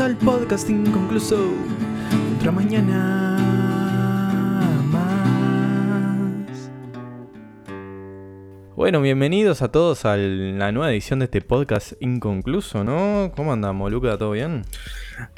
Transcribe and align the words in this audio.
al 0.00 0.16
podcast 0.16 0.70
inconcluso. 0.70 1.52
Otra 2.38 2.50
mañana 2.50 3.36
más. 4.90 6.70
Bueno, 8.76 9.02
bienvenidos 9.02 9.60
a 9.60 9.70
todos 9.70 10.06
a 10.06 10.16
la 10.16 10.72
nueva 10.72 10.90
edición 10.90 11.18
de 11.18 11.26
este 11.26 11.42
podcast 11.42 11.92
inconcluso, 12.00 12.82
¿no? 12.82 13.30
¿Cómo 13.36 13.52
andamos, 13.52 13.92
Luca? 13.92 14.16
¿Todo 14.16 14.30
bien? 14.30 14.62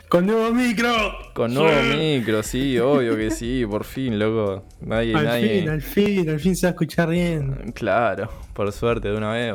Con 0.09 0.27
nuevo 0.27 0.53
micro. 0.55 0.93
Con 1.35 1.55
nuevo 1.55 1.83
micro, 1.97 2.45
sí, 2.45 2.79
obvio 2.79 3.17
que 3.17 3.33
sí, 3.33 3.67
por 3.69 3.83
fin, 3.83 4.17
loco. 4.17 4.65
Nadie, 4.81 5.17
al 5.17 5.41
fin, 5.41 5.69
al 5.69 5.83
fin, 5.83 6.31
al 6.31 6.39
fin 6.39 6.55
se 6.55 6.67
va 6.67 6.69
a 6.69 6.73
escuchar 6.73 7.09
bien. 7.09 7.73
Claro, 7.75 8.31
por 8.53 8.71
suerte 8.71 9.09
de 9.09 9.17
una 9.17 9.33
vez. 9.33 9.55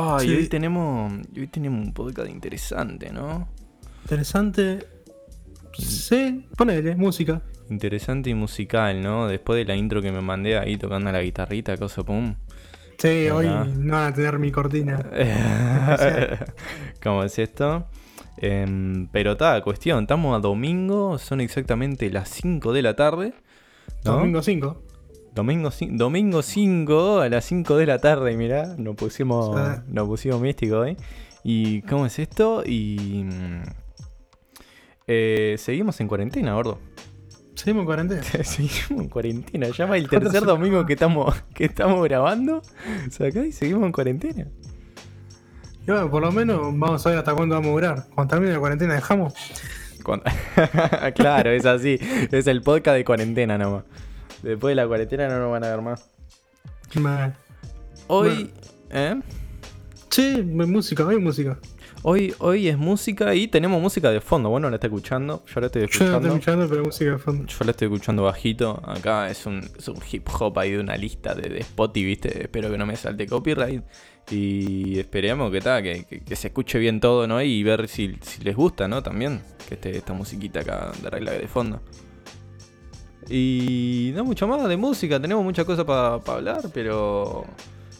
Ay, 0.00 0.30
hoy 0.30 0.48
tenemos, 0.48 1.12
hoy 1.36 1.46
tenemos 1.48 1.84
un 1.84 1.92
podcast 1.92 2.30
interesante, 2.30 3.10
¿no? 3.12 3.48
Interesante. 4.02 4.86
Sí, 5.76 6.46
ponele, 6.56 6.94
música. 6.94 7.42
Interesante 7.68 8.30
y 8.30 8.34
musical, 8.34 9.02
¿no? 9.02 9.26
Después 9.26 9.58
de 9.58 9.64
la 9.64 9.74
intro 9.74 10.00
que 10.00 10.12
me 10.12 10.20
mandé 10.20 10.56
ahí 10.56 10.76
tocando 10.76 11.10
la 11.10 11.20
guitarrita, 11.20 11.76
cosa 11.76 12.04
pum. 12.04 12.36
Sí, 12.96 13.28
hoy 13.28 13.46
no 13.46 13.92
van 13.92 14.12
a 14.12 14.14
tener 14.14 14.38
mi 14.38 14.52
cortina. 14.52 15.04
¿Cómo 17.02 17.24
es 17.24 17.38
esto? 17.38 17.86
Em, 18.36 19.08
pero 19.08 19.32
está, 19.32 19.60
cuestión, 19.62 20.02
estamos 20.02 20.36
a 20.36 20.40
domingo, 20.40 21.18
son 21.18 21.40
exactamente 21.40 22.08
las 22.10 22.28
5 22.28 22.72
de 22.72 22.82
la 22.82 22.94
tarde. 22.94 23.34
Domingo 24.04 24.42
5. 24.42 24.87
Domingo, 25.38 25.70
domingo 25.90 26.42
5 26.42 27.20
a 27.20 27.28
las 27.28 27.44
5 27.44 27.76
de 27.76 27.86
la 27.86 28.00
tarde, 28.00 28.36
mirá, 28.36 28.74
nos 28.76 28.96
pusimos, 28.96 29.56
nos 29.86 30.08
pusimos 30.08 30.40
místico 30.40 30.80
hoy. 30.80 30.96
¿Y 31.44 31.82
cómo 31.82 32.06
es 32.06 32.18
esto? 32.18 32.64
Y. 32.66 33.22
Mm, 33.22 33.62
eh, 35.06 35.54
seguimos 35.56 36.00
en 36.00 36.08
cuarentena, 36.08 36.54
gordo. 36.54 36.80
Seguimos 37.54 37.82
en 37.82 37.86
cuarentena. 37.86 38.22
seguimos 38.42 39.04
en 39.04 39.08
cuarentena. 39.08 39.68
Ya 39.68 39.86
va 39.86 39.96
el 39.96 40.08
tercer 40.10 40.42
domingo 40.42 40.84
que 40.84 40.94
estamos, 40.94 41.32
que 41.54 41.66
estamos 41.66 42.02
grabando. 42.02 42.60
O 43.20 43.26
y 43.44 43.52
seguimos 43.52 43.86
en 43.86 43.92
cuarentena. 43.92 44.48
Y 45.86 45.90
bueno, 45.92 46.10
por 46.10 46.20
lo 46.20 46.32
menos 46.32 46.58
vamos 46.76 47.06
a 47.06 47.10
ver 47.10 47.18
hasta 47.20 47.32
cuándo 47.32 47.54
vamos 47.54 47.68
a 47.68 47.72
durar. 47.74 48.06
Cuando 48.12 48.34
termine 48.34 48.54
la 48.54 48.58
cuarentena 48.58 48.94
dejamos. 48.94 49.34
claro, 51.14 51.50
es 51.50 51.64
así. 51.64 51.96
Es 52.32 52.48
el 52.48 52.60
podcast 52.60 52.96
de 52.96 53.04
cuarentena 53.04 53.56
nomás. 53.56 53.84
Después 54.42 54.72
de 54.72 54.76
la 54.76 54.86
cuarentena 54.86 55.28
no 55.28 55.38
nos 55.40 55.50
van 55.50 55.64
a 55.64 55.70
ver 55.70 55.82
más. 55.82 56.08
Hoy. 58.06 58.50
¿Eh? 58.90 59.20
Sí, 60.10 60.42
música, 60.42 61.06
hay 61.08 61.18
música. 61.18 61.58
Hoy, 62.02 62.32
hoy 62.38 62.68
es 62.68 62.78
música 62.78 63.34
y 63.34 63.48
tenemos 63.48 63.82
música 63.82 64.10
de 64.10 64.20
fondo. 64.20 64.48
Bueno, 64.50 64.70
la 64.70 64.76
está 64.76 64.86
escuchando. 64.86 65.44
Yo 65.52 65.60
la 65.60 65.66
estoy 65.66 65.82
escuchando. 65.82 66.12
Yo 66.12 66.12
la 66.12 66.18
estoy 66.18 66.30
escuchando, 66.30 66.68
pero 66.68 66.84
música 66.84 67.10
de 67.10 67.18
fondo. 67.18 67.46
Yo 67.46 67.64
la 67.64 67.70
estoy 67.72 67.86
escuchando 67.86 68.22
bajito. 68.22 68.82
Acá 68.86 69.28
es 69.28 69.46
un, 69.46 69.68
hip 70.10 70.28
hop 70.38 70.58
ahí 70.58 70.72
de 70.72 70.80
una 70.80 70.96
lista 70.96 71.34
de, 71.34 71.58
Spotify, 71.58 72.06
¿viste? 72.06 72.42
Espero 72.44 72.70
que 72.70 72.78
no 72.78 72.86
me 72.86 72.96
salte 72.96 73.26
copyright. 73.26 73.82
Y 74.30 74.98
esperemos 74.98 75.50
que, 75.50 75.60
ta, 75.60 75.82
que, 75.82 76.04
se 76.36 76.48
escuche 76.48 76.78
bien 76.78 77.00
todo, 77.00 77.26
¿no? 77.26 77.42
Y 77.42 77.62
ver 77.62 77.88
si, 77.88 78.18
les 78.42 78.54
gusta, 78.54 78.86
¿no? 78.86 79.02
También 79.02 79.40
que 79.68 79.74
esté 79.74 79.96
esta 79.96 80.12
musiquita 80.12 80.60
acá 80.60 80.92
de 81.02 81.10
regla 81.10 81.32
de 81.32 81.48
fondo. 81.48 81.80
Y 83.28 84.12
no 84.14 84.24
mucho 84.24 84.48
más 84.48 84.66
de 84.68 84.76
música, 84.76 85.20
tenemos 85.20 85.44
muchas 85.44 85.64
cosas 85.64 85.84
para 85.84 86.14
hablar, 86.14 86.62
pero. 86.72 87.44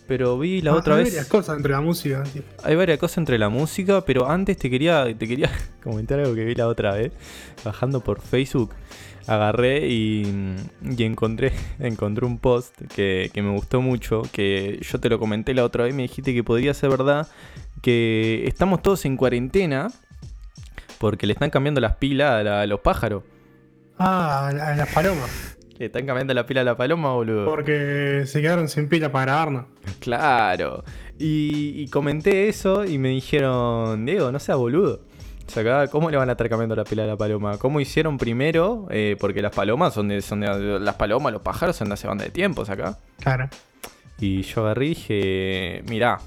Pero 0.06 0.38
vi 0.38 0.62
la 0.62 0.70
ah, 0.70 0.76
otra 0.76 0.96
vez. 0.96 1.08
Hay 1.08 1.10
varias 1.12 1.28
cosas 1.28 1.56
entre 1.58 1.72
la 1.72 1.82
música. 1.82 2.24
Hay 2.64 2.76
varias 2.76 2.98
cosas 2.98 3.18
entre 3.18 3.38
la 3.38 3.50
música, 3.50 4.02
pero 4.06 4.26
antes 4.26 4.56
te 4.56 4.70
quería, 4.70 5.04
te 5.04 5.28
quería 5.28 5.50
comentar 5.84 6.18
algo 6.18 6.34
que 6.34 6.46
vi 6.46 6.54
la 6.54 6.66
otra 6.66 6.94
vez. 6.94 7.12
Bajando 7.62 8.00
por 8.00 8.22
Facebook, 8.22 8.70
agarré 9.26 9.86
y, 9.86 10.56
y 10.82 11.04
encontré, 11.04 11.52
encontré 11.78 12.24
un 12.24 12.38
post 12.38 12.74
que, 12.94 13.30
que, 13.34 13.42
me 13.42 13.50
gustó 13.50 13.82
mucho. 13.82 14.22
Que 14.32 14.80
yo 14.80 14.98
te 14.98 15.10
lo 15.10 15.18
comenté 15.18 15.52
la 15.52 15.64
otra 15.64 15.84
vez, 15.84 15.94
me 15.94 16.02
dijiste 16.02 16.32
que 16.32 16.42
podría 16.42 16.72
ser 16.72 16.88
verdad. 16.88 17.28
Que 17.82 18.44
estamos 18.46 18.80
todos 18.80 19.04
en 19.04 19.18
cuarentena 19.18 19.88
porque 20.98 21.26
le 21.26 21.34
están 21.34 21.50
cambiando 21.50 21.82
las 21.82 21.96
pilas 21.96 22.46
a 22.46 22.66
los 22.66 22.80
pájaros. 22.80 23.24
Ah, 23.98 24.48
a 24.48 24.74
las 24.76 24.92
palomas. 24.92 25.56
¿Le 25.78 25.86
están 25.86 26.06
cambiando 26.06 26.34
la 26.34 26.44
pila 26.44 26.62
a 26.62 26.64
la 26.64 26.76
paloma, 26.76 27.12
boludo? 27.12 27.44
Porque 27.44 28.24
se 28.26 28.40
quedaron 28.40 28.68
sin 28.68 28.88
pila 28.88 29.12
para 29.12 29.26
grabarnos. 29.26 29.66
Claro. 30.00 30.84
Y, 31.18 31.86
comenté 31.88 32.48
eso 32.48 32.84
y 32.84 32.98
me 32.98 33.10
dijeron, 33.10 34.04
Diego, 34.04 34.32
no 34.32 34.40
seas 34.40 34.58
boludo. 34.58 35.00
O 35.46 35.50
sea, 35.50 35.86
¿cómo 35.86 36.10
le 36.10 36.16
van 36.16 36.28
a 36.28 36.32
estar 36.32 36.48
cambiando 36.48 36.74
la 36.74 36.84
pila 36.84 37.04
a 37.04 37.06
la 37.06 37.16
paloma? 37.16 37.58
¿Cómo 37.58 37.80
hicieron 37.80 38.18
primero? 38.18 38.86
Eh, 38.90 39.16
porque 39.20 39.40
las 39.40 39.54
palomas 39.54 39.94
son 39.94 40.08
de, 40.08 40.20
son 40.20 40.40
Las 40.84 40.96
palomas, 40.96 41.32
los 41.32 41.42
pájaros 41.42 41.76
son 41.76 41.88
de 41.88 41.94
hace 41.94 42.08
banda 42.08 42.24
de 42.24 42.30
tiempos 42.30 42.68
acá. 42.70 42.98
Claro. 43.20 43.48
Y 44.18 44.42
yo 44.42 44.62
agarré 44.62 44.86
y 44.86 44.88
dije, 44.90 45.84
mirá, 45.88 46.18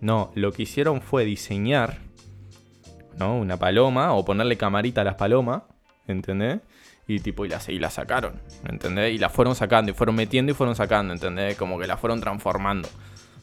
no, 0.00 0.30
lo 0.36 0.52
que 0.52 0.62
hicieron 0.62 1.02
fue 1.02 1.24
diseñar, 1.24 1.98
¿no? 3.18 3.36
Una 3.36 3.56
paloma 3.56 4.14
o 4.14 4.24
ponerle 4.24 4.56
camarita 4.56 5.00
a 5.00 5.04
las 5.04 5.16
palomas, 5.16 5.62
¿entendés? 6.06 6.60
Y 7.10 7.18
tipo, 7.18 7.44
y 7.44 7.48
la, 7.48 7.60
y 7.66 7.80
la 7.80 7.90
sacaron, 7.90 8.34
¿entendés? 8.68 9.12
Y 9.12 9.18
la 9.18 9.30
fueron 9.30 9.56
sacando, 9.56 9.90
y 9.90 9.94
fueron 9.94 10.14
metiendo 10.14 10.52
y 10.52 10.54
fueron 10.54 10.76
sacando, 10.76 11.12
¿entendés? 11.12 11.56
Como 11.56 11.76
que 11.76 11.88
la 11.88 11.96
fueron 11.96 12.20
transformando. 12.20 12.88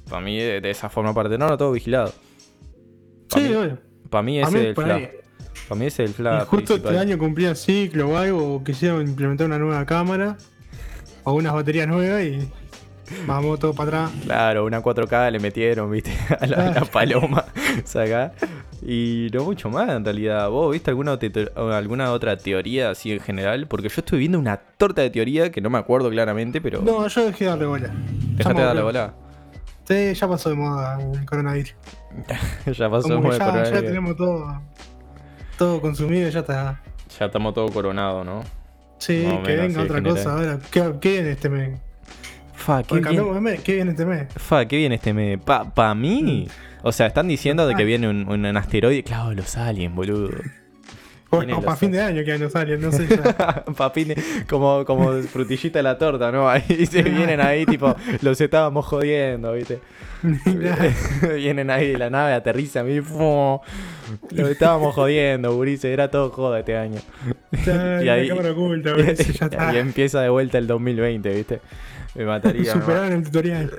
Para 0.10 0.22
mí, 0.22 0.38
de, 0.38 0.70
esa 0.70 0.88
forma, 0.88 1.14
para 1.14 1.38
no, 1.38 1.58
todo 1.58 1.74
vigilado. 1.74 2.14
sí, 3.28 3.54
Para 4.10 4.24
mí 4.24 4.40
ese 4.40 4.58
es 4.58 4.66
el. 4.68 4.74
Para 4.74 5.80
mí 5.80 5.86
ese 5.86 6.06
es 6.06 6.12
el 6.12 6.16
fla. 6.16 6.46
justo 6.46 6.76
este 6.76 6.98
año 6.98 7.18
cumplía 7.18 7.56
ciclo 7.56 8.12
o 8.12 8.16
algo, 8.16 8.56
o 8.56 8.64
quisieron 8.64 9.06
implementar 9.06 9.48
una 9.48 9.60
nueva 9.60 9.86
cámara, 9.86 10.38
o 11.26 11.34
unas 11.34 11.52
baterías 11.52 11.90
nuevas 11.90 12.24
y 12.24 12.50
Vamos 13.26 13.60
todo 13.60 13.74
para 13.74 14.06
atrás. 14.06 14.24
Claro, 14.26 14.66
una 14.66 14.82
4K 14.82 15.32
le 15.32 15.40
metieron, 15.40 15.90
viste, 15.92 16.12
a 16.40 16.46
la, 16.48 16.86
paloma. 16.86 17.46
Saca. 17.86 18.34
Y 18.82 19.30
no 19.34 19.44
mucho 19.44 19.70
más 19.70 19.90
en 19.90 20.04
realidad. 20.06 20.50
¿Vos 20.50 20.72
viste 20.72 20.92
alguna, 20.92 21.18
alguna 21.56 22.12
otra 22.12 22.38
teoría 22.38 22.92
así 22.92 23.12
en 23.12 23.20
general? 23.20 23.68
Porque 23.68 23.90
yo 23.90 23.96
estoy 23.98 24.20
viendo 24.20 24.40
una 24.40 24.58
torta 24.58 25.02
de 25.02 25.10
teoría 25.10 25.52
que 25.52 25.62
no 25.62 25.70
me 25.70 25.78
acuerdo 25.78 26.10
claramente, 26.10 26.62
pero. 26.62 26.82
No, 26.82 27.08
yo 27.08 27.26
dejé 27.26 27.46
de 27.46 27.50
darle 27.50 27.66
bola. 27.66 27.92
¿Dejaste 28.36 28.60
de 28.60 28.66
darle 28.66 28.82
bola? 28.82 29.14
Sí, 29.88 30.14
ya 30.14 30.28
pasó 30.28 30.50
de 30.50 30.56
moda 30.56 31.00
el 31.00 31.26
coronavirus. 31.26 31.76
ya 32.66 32.90
pasó 32.90 33.08
de 33.08 33.18
moda 33.18 33.36
el 33.36 33.40
coronavirus. 33.40 33.72
Ya 33.72 33.82
tenemos 33.82 34.16
todo, 34.18 34.62
todo 35.58 35.82
consumido, 35.82 36.30
ya 36.30 36.40
está. 36.42 36.82
Ya 37.18 37.26
estamos 37.26 37.54
todo 37.54 37.70
coronado, 37.70 38.24
¿no? 38.24 38.44
Sí, 39.00 39.26
que 39.46 39.56
venga 39.56 39.82
otra 39.82 40.04
cosa. 40.04 40.34
Ahora, 40.34 40.60
¿qué, 40.72 40.94
¿qué 41.00 41.12
viene 41.14 41.32
este 41.32 41.50
mes? 41.50 41.80
Fa, 42.58 42.84
qué 42.84 43.00
bien. 43.00 43.62
¿Qué 43.64 43.76
viene 43.76 43.92
este 43.92 44.06
mes? 44.06 44.28
Fa, 44.36 44.66
qué 44.66 44.78
viene 44.78 44.96
este 44.96 45.14
mes. 45.14 45.40
Pa, 45.40 45.74
pa 45.74 45.96
mí. 45.96 46.48
Mm. 46.48 46.86
O 46.88 46.92
sea, 46.92 47.08
están 47.08 47.28
diciendo 47.28 47.68
de 47.68 47.76
que 47.76 47.86
viene 47.86 48.10
un, 48.10 48.28
un 48.28 48.46
asteroide. 48.58 49.04
Claro, 49.04 49.34
los 49.34 49.56
aliens, 49.58 49.96
boludo. 49.96 50.30
O, 51.30 51.62
para 51.62 51.76
fin 51.76 51.92
de 51.92 52.02
año 52.02 52.24
que 52.24 52.38
los 52.38 52.56
aliens, 52.56 52.82
no 52.82 52.90
sé. 52.90 53.06
para 53.78 53.90
fin 53.90 54.08
de, 54.08 54.24
como, 54.48 54.86
como 54.86 55.12
frutillita 55.24 55.80
de 55.80 55.84
la 55.84 55.98
torta, 55.98 56.32
¿no? 56.32 56.48
Ahí 56.50 56.86
se 56.90 57.02
vienen 57.02 57.42
ahí, 57.42 57.66
tipo, 57.66 57.94
los 58.22 58.40
estábamos 58.40 58.86
jodiendo, 58.86 59.52
¿viste? 59.52 59.80
vienen 61.36 61.70
ahí 61.70 61.98
la 61.98 62.10
nave, 62.10 62.32
aterriza 62.32 62.80
a 62.80 62.84
mí, 62.84 62.96
los 62.96 64.50
estábamos 64.50 64.96
jodiendo, 64.96 65.54
Burice, 65.54 65.92
era 65.92 66.10
todo 66.10 66.30
joda 66.30 66.60
este 66.60 66.78
año. 66.78 67.02
y 67.52 68.08
ahí, 68.08 68.32
oculta, 68.32 68.92
y, 68.98 69.76
y 69.76 69.78
empieza 69.78 70.22
de 70.22 70.30
vuelta 70.30 70.58
el 70.58 70.66
2020, 70.66 71.30
¿viste? 71.36 71.60
Me 72.18 72.26
mataría. 72.26 72.74
Superaron 72.74 73.14
el 73.14 73.24
tutorial. 73.24 73.72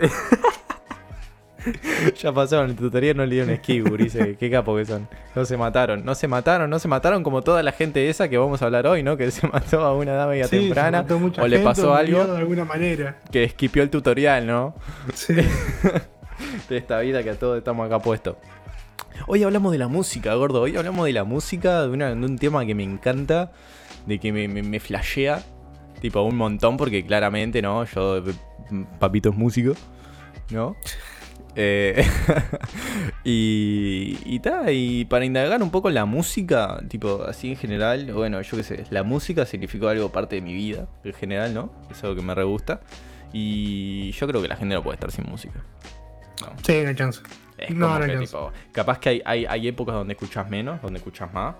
ya 2.22 2.32
pasaron 2.32 2.70
el 2.70 2.76
tutorial, 2.76 3.16
no 3.16 3.26
le 3.26 3.34
dieron 3.34 3.50
esquí, 3.50 3.80
dice, 3.80 4.36
qué 4.38 4.48
capo 4.48 4.76
que 4.76 4.84
son. 4.84 5.08
No 5.34 5.44
se 5.44 5.56
mataron, 5.56 6.04
no 6.04 6.14
se 6.14 6.28
mataron, 6.28 6.70
no 6.70 6.78
se 6.78 6.86
mataron 6.86 7.24
como 7.24 7.42
toda 7.42 7.64
la 7.64 7.72
gente 7.72 8.08
esa 8.08 8.28
que 8.28 8.38
vamos 8.38 8.62
a 8.62 8.66
hablar 8.66 8.86
hoy, 8.86 9.02
¿no? 9.02 9.16
Que 9.16 9.32
se 9.32 9.46
mató 9.52 9.80
a 9.80 9.92
una 9.92 10.12
dama 10.12 10.36
ya 10.36 10.46
temprana. 10.46 11.04
o 11.38 11.48
le 11.48 11.58
pasó 11.58 11.94
algo. 11.94 12.24
De 12.26 12.38
alguna 12.38 12.64
manera. 12.64 13.18
Que 13.32 13.42
esquipió 13.42 13.82
el 13.82 13.90
tutorial, 13.90 14.46
¿no? 14.46 14.76
Sí. 15.14 15.34
de 16.68 16.76
esta 16.76 17.00
vida 17.00 17.24
que 17.24 17.30
a 17.30 17.34
todos 17.34 17.58
estamos 17.58 17.86
acá 17.86 17.98
puestos. 17.98 18.36
Hoy 19.26 19.42
hablamos 19.42 19.72
de 19.72 19.78
la 19.78 19.88
música, 19.88 20.32
gordo. 20.34 20.60
Hoy 20.60 20.76
hablamos 20.76 21.06
de 21.06 21.12
la 21.12 21.24
música, 21.24 21.82
de, 21.82 21.88
un 21.88 22.38
tema 22.38 22.64
que 22.64 22.76
me 22.76 22.84
encanta, 22.84 23.50
de 24.06 24.20
que 24.20 24.32
me, 24.32 24.46
me, 24.46 24.62
me 24.62 24.78
flashea 24.78 25.42
Tipo, 26.00 26.22
un 26.22 26.36
montón, 26.36 26.76
porque 26.76 27.04
claramente, 27.04 27.60
¿no? 27.62 27.84
Yo, 27.84 28.22
papito 28.98 29.30
es 29.30 29.36
músico, 29.36 29.74
¿no? 30.50 30.76
Eh, 31.60 32.06
y, 33.24 34.16
y, 34.24 34.40
y 34.70 35.04
para 35.06 35.24
indagar 35.24 35.60
un 35.60 35.70
poco 35.72 35.90
la 35.90 36.04
música, 36.04 36.80
tipo 36.88 37.24
así 37.24 37.50
en 37.50 37.56
general, 37.56 38.12
bueno, 38.12 38.40
yo 38.42 38.56
qué 38.56 38.62
sé, 38.62 38.84
la 38.90 39.02
música 39.02 39.44
significó 39.44 39.88
algo 39.88 40.10
parte 40.12 40.36
de 40.36 40.42
mi 40.42 40.54
vida, 40.54 40.86
en 41.02 41.14
general, 41.14 41.54
¿no? 41.54 41.72
Es 41.90 42.04
algo 42.04 42.14
que 42.14 42.22
me 42.22 42.32
re 42.34 42.44
gusta. 42.44 42.80
Y 43.32 44.12
yo 44.12 44.28
creo 44.28 44.40
que 44.40 44.46
la 44.46 44.56
gente 44.56 44.74
no 44.74 44.82
puede 44.84 44.94
estar 44.96 45.10
sin 45.10 45.24
música. 45.24 45.64
Sí, 46.62 46.80
no 46.82 46.90
hay 46.90 46.94
chance. 46.94 47.20
Es 47.56 47.70
No, 47.74 47.88
no 47.88 47.98
que, 48.06 48.12
alcanza. 48.12 48.24
tipo, 48.38 48.52
capaz 48.70 48.98
que 49.00 49.08
hay, 49.08 49.22
hay, 49.24 49.46
hay 49.46 49.68
épocas 49.68 49.96
donde 49.96 50.12
escuchas 50.14 50.48
menos, 50.48 50.80
donde 50.80 50.98
escuchas 50.98 51.32
más. 51.34 51.56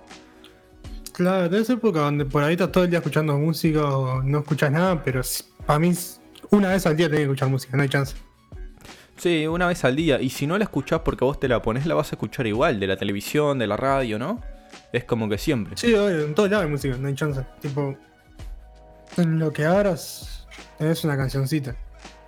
Claro, 1.19 1.49
tenés 1.49 1.69
época 1.69 1.99
donde 1.99 2.23
por 2.23 2.41
ahí 2.41 2.53
estás 2.53 2.71
todo 2.71 2.85
el 2.85 2.89
día 2.89 2.99
escuchando 2.99 3.37
música 3.37 3.83
o 3.83 4.23
no 4.23 4.39
escuchas 4.39 4.71
nada, 4.71 5.03
pero 5.03 5.19
para 5.65 5.77
mí 5.77 5.93
una 6.49 6.69
vez 6.69 6.85
al 6.85 6.95
día 6.95 7.07
tenés 7.07 7.19
que 7.19 7.23
escuchar 7.23 7.49
música, 7.49 7.75
no 7.75 7.83
hay 7.83 7.89
chance. 7.89 8.15
Sí, 9.17 9.45
una 9.45 9.67
vez 9.67 9.83
al 9.83 9.97
día. 9.97 10.21
Y 10.21 10.29
si 10.29 10.47
no 10.47 10.57
la 10.57 10.63
escuchás 10.63 11.01
porque 11.01 11.25
vos 11.25 11.37
te 11.37 11.49
la 11.49 11.61
pones, 11.61 11.85
la 11.85 11.93
vas 11.93 12.13
a 12.13 12.15
escuchar 12.15 12.47
igual, 12.47 12.79
de 12.79 12.87
la 12.87 12.95
televisión, 12.95 13.59
de 13.59 13.67
la 13.67 13.75
radio, 13.75 14.17
¿no? 14.17 14.39
Es 14.93 15.03
como 15.03 15.27
que 15.27 15.37
siempre. 15.37 15.75
Sí, 15.75 15.93
obvio, 15.93 16.23
en 16.23 16.33
todos 16.33 16.49
lados 16.49 16.63
hay 16.63 16.71
música, 16.71 16.95
no 16.97 17.09
hay 17.09 17.15
chance. 17.15 17.45
Tipo, 17.59 17.97
en 19.17 19.39
lo 19.39 19.51
que 19.51 19.65
abras 19.65 20.47
tenés 20.77 21.03
una 21.03 21.17
cancioncita. 21.17 21.75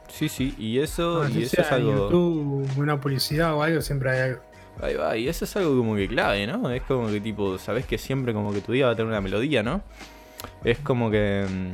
Sí, 0.10 0.28
sí, 0.28 0.54
y 0.58 0.80
eso, 0.80 1.22
Así 1.22 1.40
y 1.40 1.44
eso 1.44 1.62
es 1.62 1.72
algo. 1.72 2.10
YouTube, 2.10 2.70
una 2.76 3.00
publicidad 3.00 3.54
o 3.54 3.64
algo, 3.64 3.80
siempre 3.80 4.12
hay 4.12 4.20
algo. 4.32 4.42
Ahí 4.82 4.96
va, 4.96 5.16
y 5.18 5.28
eso 5.28 5.46
es 5.46 5.56
algo 5.56 5.78
como 5.78 5.96
que 5.96 6.08
clave, 6.08 6.48
¿no? 6.48 6.70
Es 6.72 6.82
como 6.84 7.08
que 7.10 7.20
tipo, 7.22 7.58
sabes 7.58 7.86
que 7.86 7.98
siempre 7.98 8.34
como 8.34 8.54
que 8.54 8.62
tu 8.62 8.72
día 8.72 8.88
va 8.88 8.94
a 8.94 8.96
tener 8.96 9.10
una 9.10 9.22
melodía, 9.22 9.64
¿no? 9.64 9.82
Es 10.64 10.80
como 10.80 11.12
que. 11.12 11.46
mm, 11.50 11.74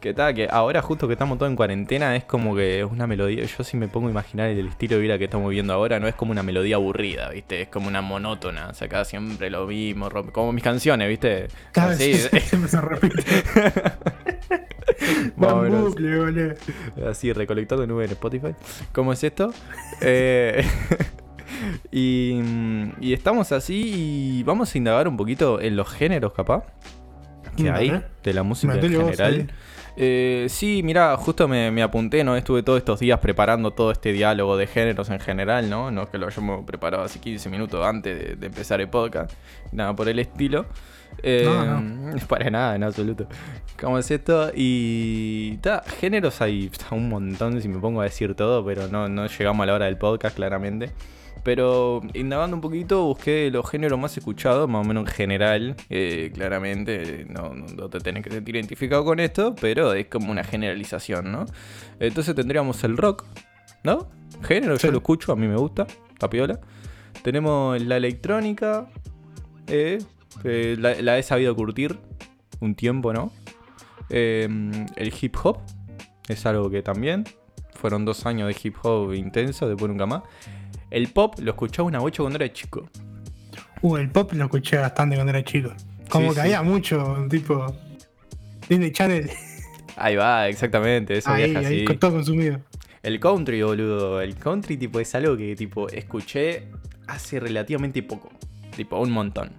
Que 0.00 0.14
tal, 0.14 0.32
que 0.34 0.48
ahora 0.50 0.80
justo 0.80 1.06
que 1.06 1.12
estamos 1.12 1.36
todos 1.36 1.50
en 1.50 1.56
cuarentena 1.56 2.16
es 2.16 2.24
como 2.24 2.56
que 2.56 2.80
es 2.80 2.86
una 2.90 3.06
melodía. 3.06 3.44
Yo 3.44 3.62
si 3.62 3.76
me 3.76 3.86
pongo 3.88 4.08
a 4.08 4.10
imaginar 4.10 4.48
el 4.48 4.68
estilo 4.68 4.96
de 4.96 5.02
vida 5.02 5.18
que 5.18 5.24
estamos 5.24 5.50
viviendo 5.50 5.74
ahora, 5.74 6.00
no 6.00 6.08
es 6.08 6.14
como 6.14 6.32
una 6.32 6.42
melodía 6.42 6.76
aburrida, 6.76 7.28
¿viste? 7.28 7.60
Es 7.60 7.68
como 7.68 7.88
una 7.88 8.00
monótona. 8.00 8.68
O 8.70 8.74
sea, 8.74 8.86
acá 8.86 9.04
siempre 9.04 9.50
lo 9.50 9.66
mismo, 9.66 10.08
como 10.32 10.52
mis 10.54 10.64
canciones, 10.64 11.06
¿viste? 11.06 11.48
Cada 11.72 11.92
Así, 11.92 12.12
vez 12.12 12.30
siempre 12.44 12.70
se 12.70 12.80
repite. 12.80 13.22
Bucle. 15.36 16.56
Así, 17.08 17.32
recolectando 17.32 17.86
nube 17.86 18.04
en 18.04 18.10
Spotify. 18.12 18.54
¿Cómo 18.92 19.12
es 19.12 19.22
esto? 19.22 19.52
Eh, 20.00 20.64
y, 21.92 22.40
mm, 22.42 22.92
y 23.00 23.12
estamos 23.12 23.52
así 23.52 24.38
y 24.38 24.42
vamos 24.42 24.74
a 24.74 24.78
indagar 24.78 25.08
un 25.08 25.16
poquito 25.16 25.60
en 25.60 25.76
los 25.76 25.88
géneros, 25.88 26.32
capaz. 26.32 26.64
Que 27.56 27.70
hay 27.70 28.02
de 28.22 28.32
la 28.32 28.42
música 28.42 28.74
en 28.74 28.80
general. 28.80 29.50
Eh, 29.96 30.46
sí, 30.48 30.82
mira, 30.84 31.16
justo 31.16 31.48
me, 31.48 31.70
me 31.70 31.82
apunté, 31.82 32.22
¿no? 32.22 32.36
Estuve 32.36 32.62
todos 32.62 32.78
estos 32.78 33.00
días 33.00 33.18
preparando 33.18 33.72
todo 33.72 33.90
este 33.90 34.12
diálogo 34.12 34.56
de 34.56 34.66
géneros 34.66 35.10
en 35.10 35.18
general, 35.18 35.68
¿no? 35.68 35.90
No 35.90 36.02
es 36.02 36.08
que 36.08 36.16
lo 36.16 36.26
hayamos 36.26 36.64
preparado 36.64 37.02
así 37.02 37.18
15 37.18 37.50
minutos 37.50 37.84
antes 37.84 38.18
de, 38.18 38.36
de 38.36 38.46
empezar 38.46 38.80
el 38.80 38.88
podcast, 38.88 39.32
nada 39.72 39.94
por 39.94 40.08
el 40.08 40.18
estilo. 40.18 40.66
Eh, 41.22 41.44
No, 41.44 42.16
Para 42.28 42.50
nada, 42.50 42.76
en 42.76 42.84
absoluto. 42.84 43.26
¿Cómo 43.80 43.98
es 43.98 44.10
esto? 44.10 44.52
Y. 44.54 45.58
Ta, 45.58 45.82
géneros 45.98 46.40
hay 46.40 46.70
un 46.90 47.08
montón 47.08 47.60
si 47.60 47.68
me 47.68 47.78
pongo 47.78 48.00
a 48.00 48.04
decir 48.04 48.34
todo, 48.34 48.64
pero 48.64 48.88
no, 48.88 49.08
no 49.08 49.26
llegamos 49.26 49.64
a 49.64 49.66
la 49.66 49.74
hora 49.74 49.86
del 49.86 49.98
podcast, 49.98 50.36
claramente. 50.36 50.92
Pero 51.42 52.02
indagando 52.14 52.54
un 52.56 52.60
poquito, 52.60 53.04
busqué 53.06 53.50
los 53.50 53.68
géneros 53.68 53.98
más 53.98 54.16
escuchados, 54.16 54.68
más 54.68 54.84
o 54.84 54.88
menos 54.88 55.06
en 55.08 55.14
general. 55.14 55.76
eh, 55.88 56.30
claramente, 56.34 57.26
no, 57.28 57.88
te 57.88 57.98
tenés 58.00 58.22
que 58.24 58.30
sentir 58.30 58.56
identificado 58.56 59.04
con 59.04 59.20
esto, 59.20 59.54
pero 59.60 59.92
es 59.94 60.06
como 60.06 60.30
una 60.30 60.44
generalización, 60.44 61.32
¿no? 61.32 61.46
Entonces 61.98 62.34
tendríamos 62.34 62.82
el 62.84 62.96
rock, 62.96 63.24
¿no? 63.84 64.08
Género, 64.42 64.76
Sí. 64.78 64.86
yo 64.86 64.92
lo 64.92 64.98
escucho, 64.98 65.32
a 65.32 65.36
mí 65.36 65.46
me 65.48 65.56
gusta, 65.56 65.86
tapiola. 66.18 66.60
Tenemos 67.22 67.80
la 67.82 67.96
electrónica, 67.96 68.88
eh, 69.66 69.98
eh, 70.44 70.76
la, 70.78 70.94
la 71.00 71.18
he 71.18 71.22
sabido 71.22 71.54
curtir 71.56 71.98
un 72.60 72.74
tiempo, 72.74 73.12
¿no? 73.12 73.32
Eh, 74.10 74.48
el 74.96 75.12
hip 75.20 75.36
hop 75.42 75.58
es 76.28 76.44
algo 76.46 76.68
que 76.70 76.82
también 76.82 77.24
fueron 77.74 78.04
dos 78.04 78.26
años 78.26 78.48
de 78.48 78.56
hip 78.62 78.76
hop 78.82 79.14
intenso, 79.14 79.68
después 79.68 79.88
nunca 79.88 80.06
más. 80.06 80.22
El 80.90 81.08
pop 81.08 81.34
lo 81.40 81.52
escuchaba 81.52 81.86
una 81.88 81.98
bocha 82.00 82.22
cuando 82.22 82.36
era 82.38 82.52
chico. 82.52 82.88
Uh, 83.82 83.96
el 83.96 84.10
pop 84.10 84.32
lo 84.32 84.44
escuché 84.44 84.76
bastante 84.78 85.14
cuando 85.16 85.30
era 85.30 85.42
chico. 85.44 85.72
Como 86.08 86.28
Sí, 86.30 86.34
que 86.34 86.34
sí. 86.34 86.40
había 86.40 86.62
mucho, 86.62 87.26
tipo. 87.30 87.74
Disney 88.68 88.90
Channel. 88.92 89.30
Ahí 89.96 90.16
va, 90.16 90.48
exactamente, 90.48 91.18
eso 91.18 91.30
ahí, 91.30 91.50
viaja 91.50 91.68
ahí, 91.68 91.84
así. 91.86 91.96
todo 91.98 92.12
consumido. 92.12 92.60
El 93.02 93.18
country, 93.20 93.62
boludo. 93.62 94.20
El 94.20 94.34
country, 94.36 94.76
tipo, 94.76 95.00
es 95.00 95.14
algo 95.14 95.36
que, 95.36 95.54
tipo, 95.56 95.88
escuché 95.88 96.68
hace 97.06 97.40
relativamente 97.40 98.02
poco. 98.02 98.30
Tipo, 98.76 98.98
un 99.00 99.10
montón. 99.10 99.52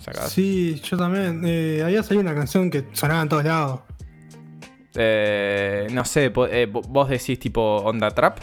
¿Sacás? 0.00 0.30
Sí, 0.32 0.80
yo 0.84 0.96
también. 0.96 1.42
Eh, 1.44 1.82
había 1.84 2.02
salido 2.02 2.22
una 2.22 2.34
canción 2.34 2.70
que 2.70 2.84
sonaba 2.92 3.22
en 3.22 3.28
todos 3.28 3.44
lados. 3.44 3.80
Eh, 4.94 5.86
no 5.92 6.04
sé, 6.04 6.26
eh, 6.26 6.30
vo- 6.70 6.86
vos 6.88 7.08
decís, 7.08 7.38
tipo, 7.38 7.60
onda 7.78 8.10
trap. 8.10 8.38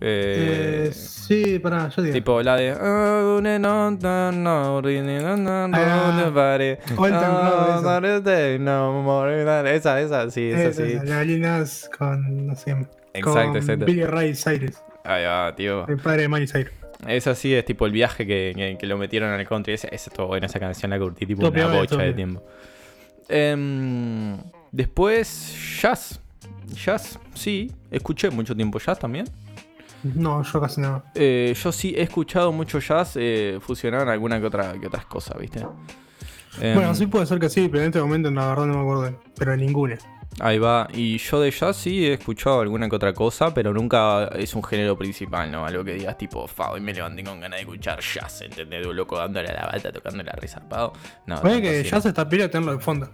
Eh, 0.00 0.86
Eh, 0.88 0.92
sí, 0.92 1.58
pará, 1.60 1.88
yo 1.88 2.02
digo. 2.02 2.12
Tipo 2.12 2.42
la 2.42 2.56
de. 2.56 2.72
"Oh, 2.72 3.40
no, 3.40 3.58
no, 3.58 3.90
no, 3.92 4.32
no, 4.32 4.80
really, 4.82 5.22
no, 5.22 5.36
no, 5.36 5.68
no, 5.68 6.12
nobody. 6.20 6.76
Old 6.96 7.12
Town 7.12 7.50
Road, 7.50 7.78
esa. 7.78 8.00
not 8.00 8.04
a 8.04 8.20
day, 8.20 8.58
no 8.58 9.02
more 9.02 9.44
than-" 9.44 9.66
Esa, 9.66 9.98
sí, 10.30 10.50
esa 10.50 10.64
Esa, 10.64 10.84
sí. 10.84 10.92
esa, 10.92 11.04
La 11.04 11.24
Linas 11.24 11.90
con, 11.96 12.46
no 12.48 12.56
sé, 12.56 12.72
Exacto, 13.14 13.48
con 13.48 13.56
exacto. 13.56 13.84
Billy 13.86 14.04
Ray 14.04 14.34
Cyrus, 14.34 14.76
Ahí 15.04 15.24
va, 15.24 15.54
tío. 15.54 15.86
el 15.86 15.98
padre 15.98 16.22
de 16.22 16.28
Miley 16.28 16.48
Cyrus. 16.48 16.72
Esa 17.06 17.34
sí 17.34 17.54
es 17.54 17.64
tipo 17.64 17.84
el 17.86 17.92
viaje 17.92 18.26
que, 18.26 18.52
que, 18.56 18.76
que 18.78 18.86
lo 18.86 18.96
metieron 18.98 19.38
el 19.38 19.46
country. 19.46 19.74
Esa, 19.74 19.88
esa 19.88 20.10
estuvo 20.10 20.26
buena, 20.28 20.46
esa 20.46 20.58
canción 20.58 20.90
la 20.90 20.98
curtí 20.98 21.26
tipo 21.26 21.40
Todo 21.42 21.50
una 21.50 21.60
piola, 21.60 21.76
bocha 21.80 21.96
de 21.98 22.04
bien. 22.04 22.16
tiempo. 22.16 22.42
Em, 23.28 24.38
después, 24.72 25.80
jazz. 25.82 26.20
Jazz, 26.74 27.18
sí. 27.34 27.70
Escuché 27.90 28.30
mucho 28.30 28.54
tiempo 28.56 28.78
jazz 28.78 28.98
también. 28.98 29.26
No, 30.14 30.42
yo 30.42 30.60
casi 30.60 30.80
no. 30.80 31.02
Eh, 31.14 31.54
yo 31.60 31.72
sí 31.72 31.94
he 31.96 32.02
escuchado 32.02 32.52
mucho 32.52 32.78
jazz 32.78 33.12
eh, 33.16 33.58
fusionado 33.60 34.02
en 34.04 34.10
alguna 34.10 34.38
que, 34.38 34.46
otra, 34.46 34.78
que 34.78 34.86
otras 34.86 35.06
cosas, 35.06 35.38
¿viste? 35.38 35.66
Em, 36.60 36.74
Bueno, 36.74 36.94
sí 36.94 37.06
puede 37.06 37.26
ser 37.26 37.38
que 37.38 37.48
sí, 37.48 37.68
pero 37.68 37.82
en 37.82 37.86
este 37.88 38.00
momento 38.00 38.30
la 38.30 38.48
verdad 38.48 38.66
no 38.66 38.74
me 38.74 38.80
acuerdo. 38.80 39.20
Pero 39.36 39.56
ninguna. 39.56 39.98
Ahí 40.40 40.58
va. 40.58 40.88
Y 40.92 41.18
yo 41.18 41.40
de 41.40 41.50
jazz 41.50 41.76
sí 41.76 42.06
he 42.06 42.14
escuchado 42.14 42.60
alguna 42.60 42.88
que 42.88 42.96
otra 42.96 43.12
cosa, 43.14 43.54
pero 43.54 43.72
nunca 43.72 44.24
es 44.36 44.54
un 44.54 44.64
género 44.64 44.98
principal, 44.98 45.50
¿no? 45.50 45.64
Algo 45.64 45.84
que 45.84 45.94
digas 45.94 46.18
tipo, 46.18 46.46
fa, 46.48 46.72
hoy 46.72 46.80
me 46.80 46.92
levanté 46.92 47.22
con 47.22 47.40
ganas 47.40 47.58
de 47.58 47.62
escuchar 47.62 48.00
jazz, 48.00 48.42
¿entendés? 48.42 48.82
De 48.82 48.88
un 48.88 48.96
loco 48.96 49.16
dándole 49.16 49.48
a 49.48 49.54
la 49.54 49.66
bata, 49.66 49.92
tocando 49.92 50.22
la 50.22 50.32
resarpado. 50.32 50.92
No, 51.26 51.40
tanto 51.40 51.60
que 51.60 51.84
ya 51.84 51.98
no. 51.98 52.08
está 52.08 52.28
pila 52.28 52.50
tenerlo 52.50 52.76
de 52.76 52.80
fondo. 52.82 53.08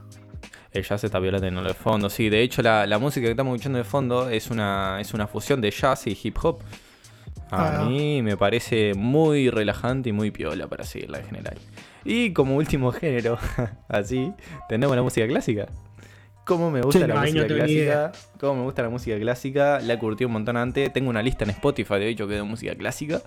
El 0.73 0.85
jazz 0.85 1.03
está 1.05 1.19
violando 1.19 1.47
en 1.47 1.65
de 1.65 1.75
fondo. 1.75 2.09
Sí, 2.11 2.29
de 2.29 2.43
hecho 2.43 2.63
la, 2.63 2.87
la 2.87 2.99
música 2.99 3.25
que 3.27 3.31
estamos 3.33 3.55
escuchando 3.55 3.79
de 3.79 3.85
fondo 3.85 4.29
es 4.31 4.51
una, 4.51 5.01
es 5.01 5.13
una 5.15 5.27
fusión 5.27 5.61
de 5.61 5.71
jazz 5.71 6.07
y 6.07 6.17
hip 6.23 6.37
hop. 6.43 6.61
A 7.51 7.81
Ah. 7.81 7.85
mí 7.85 8.23
me 8.23 8.37
parece 8.37 8.95
muy 8.95 9.51
relajante 9.51 10.11
y 10.11 10.13
muy 10.13 10.31
piola 10.31 10.69
para 10.69 10.85
seguirla 10.85 11.19
en 11.19 11.27
general. 11.27 11.59
Y 12.05 12.33
como 12.33 12.55
último 12.57 12.93
género, 12.93 13.39
así, 13.89 14.33
tenemos 14.69 14.95
la 14.95 15.03
música 15.03 15.27
clásica. 15.27 15.67
Cómo 16.45 16.71
me 16.71 16.81
gusta 16.83 17.01
Sí, 17.01 17.07
la 17.07 17.15
no, 17.15 17.21
ahí 17.21 17.33
no 17.33 17.43
música 17.43 17.55
clásica. 17.57 18.13
Cómo 18.39 18.55
me 18.57 18.63
gusta 18.65 18.83
la 18.83 18.89
música 18.89 19.19
clásica. 19.19 19.81
La 19.81 19.99
curtí 19.99 20.25
un 20.25 20.33
montón 20.33 20.57
antes. 20.57 20.93
Tengo 20.93 21.11
una 21.11 21.23
lista 21.23 21.45
en 21.45 21.51
Spotify, 21.51 21.95
de 21.95 22.09
hecho, 22.09 22.27
que 22.27 22.35
es 22.35 22.41
de 22.41 22.45
música 22.45 22.75
clásica. 22.77 23.21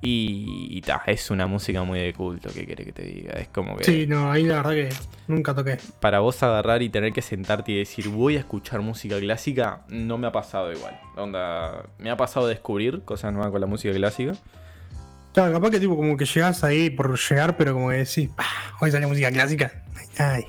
Y, 0.00 0.68
y 0.70 0.80
ta, 0.82 1.02
es 1.06 1.28
una 1.30 1.46
música 1.48 1.82
muy 1.82 1.98
de 1.98 2.12
culto, 2.14 2.50
¿qué 2.54 2.64
quiere 2.64 2.84
que 2.84 2.92
te 2.92 3.02
diga? 3.02 3.32
Es 3.32 3.48
como 3.48 3.76
que 3.76 3.84
Sí, 3.84 4.06
no, 4.06 4.30
ahí 4.30 4.44
la 4.44 4.56
verdad 4.62 4.70
que 4.70 4.88
nunca 5.26 5.54
toqué. 5.54 5.76
para 6.00 6.20
vos 6.20 6.40
agarrar 6.44 6.82
y 6.82 6.88
tener 6.88 7.12
que 7.12 7.20
sentarte 7.20 7.72
y 7.72 7.78
decir 7.78 8.08
voy 8.08 8.36
a 8.36 8.38
escuchar 8.38 8.80
música 8.80 9.18
clásica, 9.18 9.80
no 9.88 10.16
me 10.16 10.28
ha 10.28 10.32
pasado 10.32 10.72
igual. 10.72 11.00
Onda, 11.16 11.84
me 11.98 12.10
ha 12.10 12.16
pasado 12.16 12.46
descubrir 12.46 13.02
cosas 13.02 13.32
nuevas 13.32 13.50
con 13.50 13.60
la 13.60 13.66
música 13.66 13.92
clásica. 13.92 14.34
Claro, 15.34 15.52
capaz 15.52 15.70
que 15.70 15.80
tipo 15.80 15.96
como 15.96 16.16
que 16.16 16.24
llegás 16.26 16.62
ahí 16.64 16.90
por 16.90 17.18
llegar, 17.18 17.56
pero 17.56 17.74
como 17.74 17.90
que 17.90 17.96
decís, 17.96 18.30
"Pah, 18.36 18.44
hoy 18.80 18.90
sale 18.92 19.06
música 19.08 19.30
clásica. 19.32 19.82
Ay, 20.18 20.44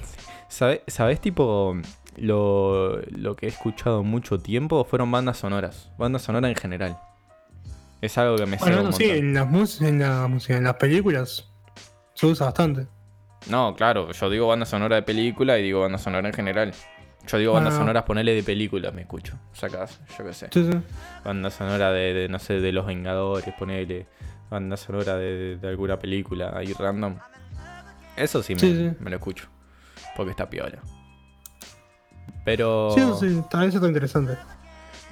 ¿Sabe- 0.48 0.84
¿Sabés 0.88 1.20
tipo 1.22 1.76
lo, 2.18 3.00
lo 3.10 3.36
que 3.36 3.48
he 3.48 3.50
escuchado 3.50 4.04
mucho 4.04 4.40
tiempo? 4.40 4.84
Fueron 4.86 5.12
bandas 5.12 5.38
sonoras. 5.38 5.90
Bandas 5.98 6.22
sonoras 6.24 6.50
en 6.50 6.56
general. 6.56 6.98
Es 8.02 8.18
algo 8.18 8.38
que 8.38 8.46
me 8.46 8.58
Bueno, 8.58 8.84
no, 8.84 8.92
sí, 8.92 9.10
en 9.10 9.34
las, 9.34 9.48
mus- 9.48 9.82
en, 9.82 10.00
la 10.00 10.28
música, 10.28 10.56
en 10.58 10.64
las 10.64 10.76
películas 10.76 11.50
se 12.14 12.26
usa 12.26 12.46
bastante. 12.48 12.88
No, 13.50 13.76
claro, 13.76 14.12
yo 14.12 14.30
digo 14.30 14.48
banda 14.48 14.66
sonora 14.66 14.96
de 14.98 15.02
película 15.04 15.58
y 15.58 15.64
digo 15.64 15.82
banda 15.82 15.98
sonora 15.98 16.28
en 16.28 16.34
general. 16.34 16.74
Yo 17.28 17.38
digo 17.38 17.54
bandas 17.54 17.74
Ah. 17.76 17.78
sonoras, 17.80 18.04
ponele 18.04 18.34
de 18.34 18.44
películas, 18.44 18.94
me 18.94 19.02
escucho. 19.02 19.38
Sacás, 19.54 20.00
yo 20.18 20.26
qué 20.26 20.34
sé. 20.34 20.48
Sí, 20.52 20.70
sí. 20.72 20.78
Banda 21.24 21.50
sonora 21.50 21.92
de, 21.92 22.14
de, 22.14 22.30
no 22.30 22.40
sé, 22.40 22.60
de 22.62 22.72
Los 22.72 22.86
Vengadores, 22.86 23.54
ponele. 23.60 24.08
Banda 24.50 24.78
sonora 24.78 25.16
de, 25.18 25.58
de 25.58 25.68
alguna 25.68 26.00
película 26.00 26.54
ahí 26.56 26.74
random. 26.74 27.18
Eso 28.16 28.42
sí 28.42 28.56
me, 28.56 28.60
Sí, 28.60 28.76
sí. 28.76 28.92
me 29.00 29.10
lo 29.10 29.18
escucho. 29.18 29.48
Porque 30.16 30.32
está 30.32 30.50
piola. 30.50 30.80
Pero. 32.46 32.92
Sí, 32.96 33.02
eso 33.02 33.20
sí, 33.20 33.42
tal 33.50 33.66
vez 33.66 33.76
está 33.76 33.88
interesante. 33.88 34.38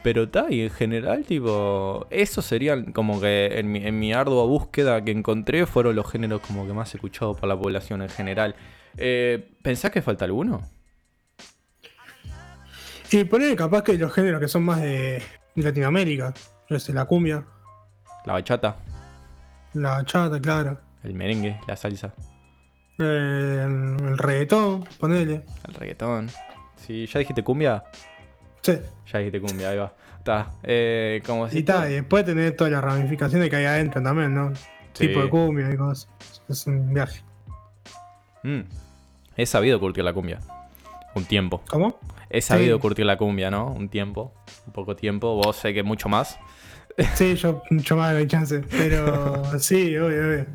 Pero 0.04 0.24
está, 0.24 0.46
y 0.50 0.62
en 0.62 0.70
general, 0.70 1.26
tipo. 1.26 2.08
Eso 2.10 2.42
serían 2.42 2.92
como 2.94 3.20
que 3.20 3.60
en 3.60 3.72
mi, 3.72 3.86
en 3.86 4.00
mi 4.00 4.14
ardua 4.14 4.46
búsqueda 4.46 5.04
que 5.04 5.12
encontré 5.12 5.66
fueron 5.66 5.96
los 5.96 6.10
géneros 6.10 6.42
como 6.42 6.66
que 6.66 6.74
más 6.74 6.94
escuchados 6.96 7.38
por 7.40 7.50
la 7.50 7.58
población 7.60 8.02
en 8.02 8.10
general. 8.10 8.56
Eh, 8.96 9.52
¿Pensás 9.62 9.92
que 9.92 10.02
falta 10.02 10.26
alguno? 10.26 10.62
Y 13.12 13.24
poner 13.24 13.56
capaz 13.56 13.84
que 13.84 13.94
los 13.98 14.14
géneros 14.14 14.40
que 14.42 14.48
son 14.48 14.64
más 14.64 14.82
de 14.82 15.22
Latinoamérica, 15.56 16.34
yo 16.70 16.80
sé, 16.80 16.94
la 16.94 17.06
cumbia. 17.06 17.46
La 18.26 18.34
bachata. 18.34 18.76
la 19.74 20.04
chata, 20.06 20.40
claro. 20.42 20.80
El 21.04 21.14
merengue, 21.14 21.60
la 21.68 21.76
salsa, 21.78 22.14
Eh, 23.00 23.64
el, 23.66 24.06
el 24.06 24.18
reggaetón, 24.18 24.84
ponele. 25.00 25.44
el 25.68 25.74
reggaetón. 25.74 26.30
Sí, 26.76 27.06
¿ya 27.08 27.20
dijiste 27.20 27.44
cumbia? 27.44 27.84
Sí. 28.74 28.80
Ya 29.14 29.20
dijiste 29.20 29.40
cumbia, 29.42 29.70
ahí 29.70 29.78
va. 29.78 29.94
Está. 30.18 30.52
Eh, 30.64 31.22
como 31.26 31.48
Y 31.48 31.52
si. 31.52 31.60
está, 31.60 31.90
y 31.90 31.94
después 31.94 32.26
tener 32.26 32.54
todas 32.56 32.72
las 32.74 32.84
ramificaciones 32.84 33.50
que 33.50 33.56
hay 33.56 33.66
adentro 33.66 34.02
también, 34.04 34.34
¿no? 34.34 34.54
Sí. 34.94 35.08
Tipo 35.08 35.22
de 35.22 35.30
cumbia 35.30 35.72
y 35.72 35.78
cosas. 35.78 36.10
Es 36.50 36.68
un 36.68 36.94
viaje. 36.94 37.22
Mm. 38.44 38.62
He 39.38 39.46
sabido 39.46 39.80
curtir 39.80 40.04
la 40.04 40.12
cumbia. 40.14 40.40
Un 41.16 41.24
tiempo. 41.26 41.62
¿Cómo? 41.70 41.98
He 42.30 42.42
sabido 42.42 42.76
Sí. 42.78 42.82
curtir 42.82 43.06
la 43.06 43.18
cumbia, 43.18 43.50
¿no? 43.50 43.72
Un 43.72 43.88
tiempo. 43.90 44.34
Un 44.66 44.74
poco 44.74 44.96
tiempo. 44.96 45.36
Vos 45.36 45.56
sé 45.56 45.74
que 45.74 45.84
mucho 45.84 46.10
más. 46.10 46.38
Sí, 47.16 47.36
yo 47.36 47.62
mucho 47.70 47.96
más 47.96 48.14
hay 48.16 48.28
chance. 48.28 48.60
Pero 48.72 49.44
sí, 49.60 49.96
obvio, 49.98 50.08
obvio. 50.28 50.40
El 50.40 50.48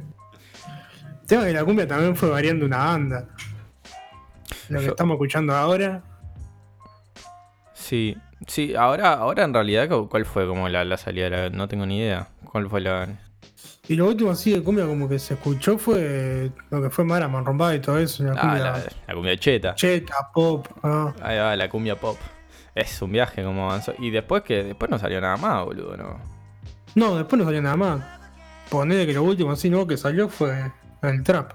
tema 1.26 1.44
que 1.46 1.52
la 1.52 1.64
cumbia 1.64 1.88
también 1.88 2.14
fue 2.16 2.28
variando 2.28 2.66
una 2.66 2.78
banda. 2.78 3.28
Lo 4.68 4.80
que 4.80 4.84
Yo- 4.86 4.90
estamos 4.90 5.14
escuchando 5.14 5.54
ahora. 5.54 6.02
Sí. 7.82 8.16
Sí, 8.46 8.74
ahora, 8.74 9.12
ahora 9.14 9.44
en 9.44 9.54
realidad, 9.54 9.88
¿cu- 9.88 10.08
¿cuál 10.08 10.24
fue 10.24 10.46
como 10.46 10.68
la, 10.68 10.84
la 10.84 10.96
salida? 10.96 11.24
de 11.24 11.30
la- 11.30 11.50
No 11.50 11.68
tengo 11.68 11.86
ni 11.86 11.98
idea. 11.98 12.28
¿Cuál 12.50 12.68
fue 12.68 12.80
la...? 12.80 13.08
Y 13.88 13.94
lo 13.96 14.06
último 14.08 14.30
así 14.30 14.52
de 14.52 14.62
cumbia 14.62 14.86
como 14.86 15.08
que 15.08 15.18
se 15.18 15.34
escuchó 15.34 15.76
fue 15.78 16.50
lo 16.70 16.80
que 16.82 16.90
fue 16.90 17.04
Mara 17.04 17.28
Manrombá 17.28 17.74
y 17.74 17.80
todo 17.80 17.98
eso. 17.98 18.22
La 18.24 18.32
Ah, 18.32 18.40
cumbia 18.40 18.58
la, 18.64 18.82
la 19.08 19.14
cumbia 19.14 19.36
cheta. 19.36 19.74
cheta, 19.74 20.14
pop. 20.32 20.66
Ahí 21.20 21.36
va, 21.38 21.54
la 21.56 21.68
cumbia 21.68 21.96
pop. 21.98 22.16
Es 22.74 23.02
un 23.02 23.12
viaje 23.12 23.42
como 23.44 23.64
avanzó. 23.68 23.92
Y 23.98 24.10
después 24.10 24.42
que 24.42 24.62
después 24.64 24.90
no 24.90 24.98
salió 24.98 25.20
nada 25.20 25.36
más, 25.36 25.64
boludo, 25.64 25.96
¿no? 25.96 26.20
No, 26.94 27.16
después 27.16 27.38
no 27.38 27.44
salió 27.44 27.60
nada 27.62 27.76
más. 27.76 28.04
Ponele 28.70 29.04
que 29.06 29.12
lo 29.12 29.22
último 29.24 29.52
así 29.52 29.68
nuevo 29.68 29.86
que 29.86 29.96
salió 29.96 30.28
fue 30.28 30.70
el 31.02 31.22
trap. 31.22 31.52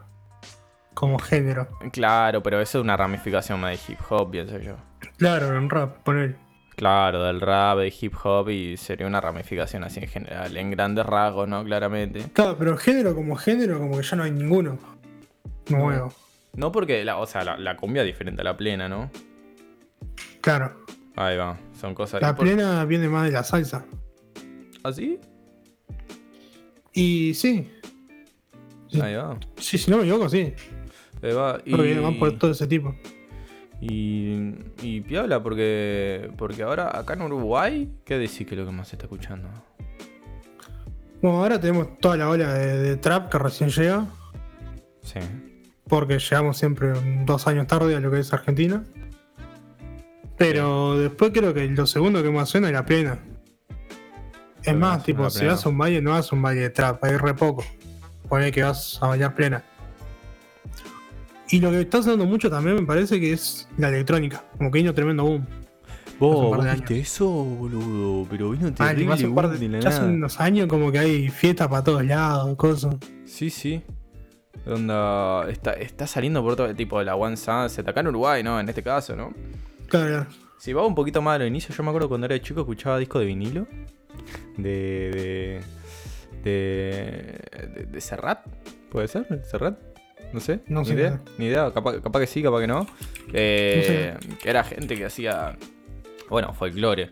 Como 0.93 1.19
género. 1.19 1.67
Claro, 1.91 2.41
pero 2.43 2.59
eso 2.59 2.79
es 2.79 2.83
una 2.83 2.97
ramificación 2.97 3.59
más 3.59 3.71
de 3.71 3.93
hip 3.93 3.99
hop, 4.09 4.31
pienso 4.31 4.57
yo. 4.59 4.75
Claro, 5.17 5.57
en 5.57 5.69
rap, 5.69 5.97
ponele. 6.03 6.35
Claro, 6.75 7.23
del 7.23 7.41
rap, 7.41 7.79
de 7.79 7.93
hip 7.99 8.13
hop 8.23 8.49
y 8.49 8.77
sería 8.77 9.07
una 9.07 9.19
ramificación 9.19 9.83
así 9.83 9.99
en 9.99 10.07
general, 10.07 10.55
en 10.55 10.69
grandes 10.69 11.05
rasgos, 11.05 11.47
¿no? 11.47 11.63
Claramente. 11.63 12.23
Claro, 12.33 12.55
pero 12.57 12.77
género 12.77 13.15
como 13.15 13.35
género, 13.35 13.79
como 13.79 13.97
que 13.97 14.03
ya 14.03 14.15
no 14.15 14.23
hay 14.23 14.31
ninguno 14.31 14.77
nuevo. 15.69 16.13
No 16.53 16.71
porque, 16.71 17.03
la, 17.03 17.17
o 17.17 17.25
sea, 17.25 17.43
la, 17.43 17.57
la 17.57 17.75
cumbia 17.77 18.03
es 18.03 18.07
diferente 18.07 18.41
a 18.41 18.43
la 18.43 18.55
plena, 18.55 18.87
¿no? 18.87 19.09
Claro. 20.41 20.85
Ahí 21.15 21.35
va, 21.35 21.57
son 21.79 21.95
cosas... 21.95 22.21
La 22.21 22.29
¿y 22.29 22.33
por- 22.33 22.45
plena 22.45 22.85
viene 22.85 23.09
más 23.09 23.25
de 23.25 23.31
la 23.31 23.43
salsa. 23.43 23.83
¿Ah, 24.83 24.93
sí? 24.93 25.19
Y 26.93 27.33
sí. 27.33 27.71
Ahí 29.01 29.15
va. 29.15 29.37
Sí, 29.57 29.77
si 29.79 29.89
no 29.89 29.97
me 29.97 30.03
equivoco, 30.03 30.29
sí. 30.29 30.53
Ahí 31.23 31.33
va. 31.33 31.59
Y, 31.65 31.75
viene 31.75 32.01
más 32.01 32.13
por 32.15 32.37
todo 32.37 32.51
ese 32.51 32.67
tipo. 32.67 32.95
Y, 33.79 34.55
y 34.81 35.01
piola, 35.01 35.41
porque, 35.43 36.31
porque 36.37 36.63
ahora 36.63 36.97
acá 36.97 37.13
en 37.13 37.21
Uruguay, 37.21 37.91
¿qué 38.05 38.17
decís 38.17 38.47
que 38.47 38.55
es 38.55 38.59
lo 38.59 38.65
que 38.65 38.71
más 38.71 38.87
se 38.87 38.95
está 38.95 39.05
escuchando? 39.05 39.49
Bueno, 41.21 41.39
ahora 41.39 41.59
tenemos 41.59 41.99
toda 41.99 42.17
la 42.17 42.29
ola 42.29 42.53
de, 42.53 42.77
de 42.77 42.97
trap 42.97 43.31
que 43.31 43.37
recién 43.37 43.69
llega. 43.69 44.05
Sí. 45.01 45.19
Porque 45.87 46.19
llegamos 46.19 46.57
siempre 46.57 46.93
dos 47.25 47.47
años 47.47 47.67
tarde 47.67 47.95
a 47.95 47.99
lo 47.99 48.11
que 48.11 48.19
es 48.19 48.33
Argentina. 48.33 48.83
Pero 50.37 50.99
después 50.99 51.31
creo 51.33 51.53
que 51.53 51.67
lo 51.67 51.87
segundo 51.87 52.21
que 52.21 52.29
más 52.29 52.49
suena 52.49 52.67
es 52.67 52.73
la 52.73 52.85
plena. 52.85 53.19
Es 54.63 54.75
más, 54.75 55.03
tipo, 55.03 55.29
si 55.29 55.45
vas 55.45 55.65
a 55.65 55.69
un 55.69 55.77
baile, 55.77 56.01
no 56.01 56.11
vas 56.11 56.31
a 56.31 56.35
un 56.35 56.41
baile 56.41 56.61
de 56.61 56.69
trap, 56.69 57.03
hay 57.03 57.17
re 57.17 57.33
poco. 57.33 57.63
Pone 58.27 58.51
que 58.51 58.63
vas 58.63 58.99
a 59.01 59.07
bailar 59.07 59.33
plena. 59.33 59.63
Y 61.49 61.59
lo 61.61 61.71
que 61.71 61.81
está 61.81 62.01
sonando 62.03 62.25
mucho 62.25 62.49
también 62.49 62.75
me 62.75 62.83
parece 62.83 63.19
que 63.19 63.33
es 63.33 63.67
la 63.77 63.89
electrónica. 63.89 64.43
Como 64.57 64.69
que 64.71 64.79
vino 64.79 64.93
tremendo 64.93 65.23
boom. 65.23 65.45
Vos, 66.19 66.59
Hace 66.65 66.75
viste 66.77 66.99
eso, 66.99 67.27
boludo, 67.29 68.25
pero 68.29 68.49
vino 68.49 68.63
Mal, 68.63 68.73
terrible 68.75 69.13
hace 69.13 69.27
un 69.27 69.35
par 69.35 69.49
de- 69.51 69.67
de 69.67 69.81
ya 69.81 69.89
hace 69.89 70.03
unos 70.03 70.39
años 70.39 70.67
como 70.67 70.91
que 70.91 70.97
hay 70.97 71.29
fiestas 71.29 71.67
para 71.67 71.83
todos 71.83 72.03
lados, 72.03 72.55
cosas. 72.57 72.95
Sí, 73.25 73.49
sí. 73.51 73.83
Onda, 74.65 75.47
está, 75.49 75.73
está 75.73 76.07
saliendo 76.07 76.41
por 76.41 76.55
todo 76.55 76.67
el 76.67 76.75
tipo 76.75 76.97
de 76.97 77.05
la 77.05 77.15
One 77.15 77.37
Sunset, 77.37 77.87
acá 77.87 77.99
en 77.99 78.07
Uruguay, 78.07 78.41
¿no? 78.43 78.59
En 78.59 78.67
este 78.67 78.81
caso, 78.81 79.15
¿no? 79.15 79.31
Claro. 79.87 80.25
Si 80.57 80.73
va 80.73 80.85
un 80.87 80.95
poquito 80.95 81.21
más 81.21 81.35
a 81.35 81.39
los 81.39 81.47
inicios, 81.47 81.77
yo 81.77 81.83
me 81.83 81.89
acuerdo 81.89 82.09
cuando 82.09 82.25
era 82.25 82.41
chico 82.41 82.61
escuchaba 82.61 82.97
disco 82.97 83.19
de 83.19 83.25
vinilo. 83.27 83.67
De. 84.57 85.61
de. 86.41 86.41
de. 86.43 87.69
de, 87.75 87.85
de 87.91 88.01
Serrat. 88.01 88.39
¿Puede 88.89 89.07
ser? 89.07 89.43
¿Serrat? 89.45 89.77
No 90.33 90.39
sé. 90.39 90.59
No 90.67 90.81
ni 90.81 90.87
sé. 90.87 90.93
idea. 90.93 91.21
Ni 91.37 91.45
idea. 91.45 91.71
Capaz, 91.73 91.99
capaz 92.01 92.19
que 92.19 92.27
sí, 92.27 92.41
capaz 92.43 92.61
que 92.61 92.67
no. 92.67 92.85
Eh, 93.33 94.15
Que 94.41 94.49
era 94.49 94.63
gente 94.63 94.95
que 94.95 95.05
hacía. 95.05 95.55
Bueno, 96.29 96.53
folclore. 96.53 97.11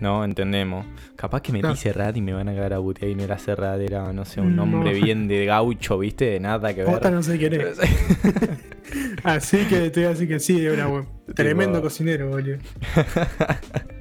¿No? 0.00 0.24
Entendemos. 0.24 0.84
Capaz 1.14 1.40
que 1.40 1.52
metí 1.52 1.62
Claro. 1.62 1.76
Serrat 1.76 2.16
y 2.16 2.20
me 2.20 2.32
van 2.32 2.48
a 2.48 2.54
cagar 2.54 2.74
a 2.74 2.78
putear 2.80 3.10
y 3.10 3.14
no 3.14 3.22
era 3.22 3.38
Serrat, 3.38 3.80
era, 3.80 4.12
no 4.12 4.24
sé, 4.24 4.40
un 4.40 4.56
No. 4.56 4.66
nombre 4.66 4.92
bien 4.92 5.28
de 5.28 5.44
gaucho, 5.46 5.98
¿viste? 5.98 6.24
De 6.24 6.40
nada 6.40 6.74
que 6.74 6.82
ver. 6.84 7.12
no 7.12 7.22
sé 7.22 7.38
quién 7.38 7.54
es. 7.54 7.78
Así 9.24 9.58
que 9.66 9.90
te 9.90 10.00
voy 10.00 10.06
a 10.06 10.10
decir 10.10 10.28
que 10.28 10.40
sí, 10.40 10.64
era 10.66 10.86
buen. 10.86 11.06
Tremendo 11.34 11.80
cocinero, 11.80 12.28
boludo. 12.28 12.58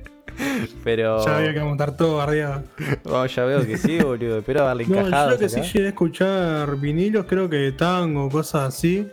Pero. 0.83 1.23
Ya 1.25 1.37
había 1.37 1.53
que 1.53 1.59
montar 1.61 1.95
todo 1.95 2.17
bardeado. 2.17 2.63
Oh, 3.05 3.25
ya 3.25 3.45
veo 3.45 3.65
que 3.65 3.77
sí, 3.77 3.99
boludo. 3.99 4.39
Espero 4.39 4.63
darle 4.65 4.85
No, 4.87 4.95
yo 5.03 5.09
creo 5.27 5.39
que 5.39 5.49
sí 5.49 5.61
llegué 5.61 5.85
a 5.85 5.89
escuchar 5.89 6.77
vinilos, 6.77 7.25
creo 7.27 7.49
que 7.49 7.71
tango, 7.71 8.29
cosas 8.29 8.73
así. 8.75 9.07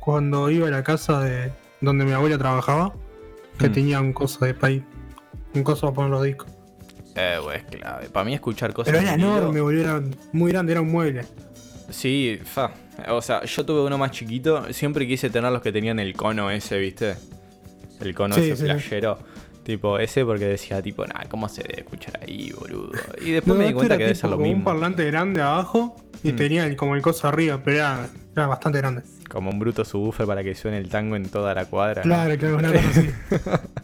Cuando 0.00 0.50
iba 0.50 0.68
a 0.68 0.70
la 0.70 0.82
casa 0.82 1.20
de 1.20 1.52
donde 1.80 2.04
mi 2.04 2.12
abuela 2.12 2.36
trabajaba, 2.38 2.92
que 3.58 3.68
Mm. 3.68 3.72
tenía 3.72 4.00
un 4.00 4.12
coso 4.12 4.44
de 4.44 4.54
país. 4.54 4.82
Un 5.54 5.62
coso 5.62 5.82
para 5.82 5.94
poner 5.94 6.10
los 6.10 6.22
discos. 6.24 6.50
Eh, 7.14 7.38
güey, 7.42 7.58
es 7.58 7.64
clave. 7.64 8.08
Para 8.08 8.24
mí 8.24 8.34
escuchar 8.34 8.72
cosas. 8.72 8.92
Pero 8.92 9.02
era 9.04 9.16
vinilo- 9.16 9.36
enorme, 9.38 9.60
boludo. 9.60 9.82
Era 9.82 10.02
muy 10.32 10.50
grande, 10.50 10.72
era 10.72 10.80
un 10.80 10.90
mueble. 10.90 11.24
Sí, 11.90 12.38
fa. 12.42 12.72
O 13.08 13.20
sea, 13.20 13.44
yo 13.44 13.66
tuve 13.66 13.82
uno 13.82 13.98
más 13.98 14.10
chiquito. 14.12 14.72
Siempre 14.72 15.06
quise 15.06 15.28
tener 15.28 15.52
los 15.52 15.60
que 15.60 15.72
tenían 15.72 15.98
el 15.98 16.14
cono 16.14 16.50
ese, 16.50 16.78
¿viste? 16.78 17.16
El 18.00 18.14
cono 18.14 18.34
Sí, 18.34 18.50
ese 18.50 18.56
sí. 18.56 18.64
playero. 18.64 19.18
Tipo, 19.62 19.98
ese 19.98 20.24
porque 20.24 20.46
decía, 20.46 20.82
tipo, 20.82 21.06
nah, 21.06 21.24
¿cómo 21.28 21.48
se 21.48 21.62
debe 21.62 21.80
escuchar 21.82 22.18
ahí, 22.20 22.50
boludo? 22.58 22.90
Y 23.24 23.30
después 23.30 23.54
No, 23.56 23.62
me 23.62 23.68
di 23.68 23.72
cuenta 23.74 23.96
que 23.96 24.04
debe 24.04 24.14
ser 24.16 24.28
lo 24.30 24.36
como 24.36 24.48
un 24.48 24.54
mismo. 24.56 24.64
parlante 24.64 25.04
grande 25.04 25.40
abajo 25.40 25.94
y 26.24 26.32
Mm. 26.32 26.36
tenía 26.36 26.66
el- 26.66 26.74
como 26.76 26.96
el 26.96 27.02
coso 27.02 27.28
arriba, 27.28 27.60
pero 27.64 27.76
era, 27.76 28.08
era 28.34 28.46
bastante 28.48 28.78
grande. 28.78 29.02
Como 29.30 29.50
un 29.50 29.58
bruto 29.60 29.84
subwoofer 29.84 30.26
para 30.26 30.42
que 30.42 30.54
suene 30.56 30.78
el 30.78 30.88
tango 30.88 31.14
en 31.14 31.28
toda 31.28 31.54
la 31.54 31.66
cuadra. 31.66 32.02
¿no? 32.04 32.08
Claro, 32.14 32.36
claro, 32.38 32.78
así. 32.90 33.10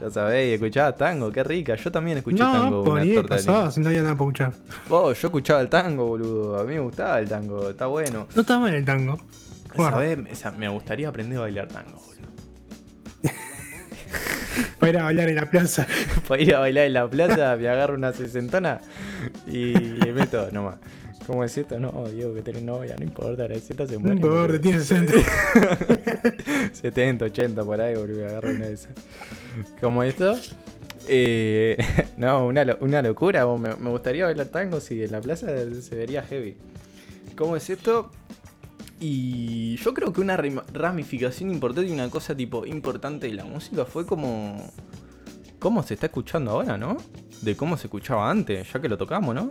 Ya 0.00 0.08
sabéis, 0.10 0.54
escuchaba 0.54 0.96
tango, 0.96 1.30
qué 1.30 1.44
rica. 1.44 1.74
Yo 1.76 1.92
también 1.92 2.16
escuché 2.16 2.38
tango. 2.38 2.82
No, 2.84 2.92
una 2.92 3.04
torta 3.14 3.36
pasaba, 3.36 3.70
si 3.70 3.80
no 3.80 3.88
había 3.88 4.00
nada 4.00 4.14
para 4.14 4.24
escuchar. 4.30 4.52
Oh, 4.88 5.12
yo 5.12 5.26
escuchaba 5.28 5.60
el 5.60 5.68
tango, 5.68 6.06
boludo. 6.06 6.58
A 6.58 6.64
mí 6.64 6.72
me 6.74 6.80
gustaba 6.80 7.18
el 7.20 7.28
tango, 7.28 7.68
está 7.68 7.86
bueno. 7.86 8.26
No 8.34 8.40
estaba 8.40 8.60
mal 8.60 8.74
el 8.74 8.84
tango. 8.86 9.18
Esa- 10.30 10.52
Me 10.52 10.68
gustaría 10.70 11.08
aprender 11.08 11.36
a 11.38 11.42
bailar 11.42 11.68
tango, 11.68 12.00
boludo. 12.00 12.21
Para 14.82 14.90
ir 14.90 14.98
a 14.98 15.04
bailar 15.04 15.28
en 15.28 15.36
la 15.36 15.48
plaza. 15.48 15.86
Para 16.26 16.42
ir 16.42 16.54
a 16.56 16.58
bailar 16.58 16.86
en 16.86 16.92
la 16.94 17.08
plaza, 17.08 17.56
me 17.56 17.68
agarro 17.68 17.94
una 17.94 18.12
sesentona 18.12 18.80
y 19.46 19.74
le 19.74 20.12
meto 20.12 20.50
nomás. 20.50 20.74
¿Cómo 21.24 21.44
es 21.44 21.56
esto? 21.56 21.78
No, 21.78 22.08
Diego, 22.08 22.34
que 22.34 22.42
tenés 22.42 22.64
novia, 22.64 22.96
no 22.98 23.04
importa, 23.04 23.46
la 23.46 23.56
Z 23.60 23.86
se 23.86 23.96
muere. 23.96 24.20
gordo, 24.20 24.60
tiene 24.60 24.80
60. 24.80 25.12
70, 26.72 27.26
80 27.26 27.62
por 27.64 27.80
ahí, 27.80 27.94
boludo, 27.94 28.26
agarro 28.26 28.50
una 28.50 28.66
de 28.66 28.72
esas. 28.72 28.90
¿Cómo 29.80 30.02
esto? 30.02 30.36
Eh, 31.06 31.76
no, 32.16 32.48
una, 32.48 32.76
una 32.80 33.02
locura. 33.02 33.46
Me, 33.56 33.76
me 33.76 33.90
gustaría 33.90 34.24
bailar 34.24 34.48
tango 34.48 34.80
si 34.80 35.00
en 35.04 35.12
la 35.12 35.20
plaza 35.20 35.46
se 35.80 35.94
vería 35.94 36.22
heavy. 36.22 36.56
¿Cómo 37.36 37.54
es 37.54 37.70
esto? 37.70 38.10
Y 39.04 39.76
yo 39.78 39.92
creo 39.94 40.12
que 40.12 40.20
una 40.20 40.36
ramificación 40.36 41.50
importante 41.50 41.90
y 41.90 41.92
una 41.92 42.08
cosa 42.08 42.36
tipo 42.36 42.64
importante 42.66 43.26
de 43.26 43.34
la 43.34 43.44
música 43.44 43.84
fue 43.84 44.06
como. 44.06 44.70
¿Cómo 45.58 45.82
se 45.82 45.94
está 45.94 46.06
escuchando 46.06 46.52
ahora, 46.52 46.78
no? 46.78 46.96
De 47.40 47.56
cómo 47.56 47.76
se 47.76 47.88
escuchaba 47.88 48.30
antes, 48.30 48.72
ya 48.72 48.80
que 48.80 48.88
lo 48.88 48.96
tocamos, 48.96 49.34
¿no? 49.34 49.50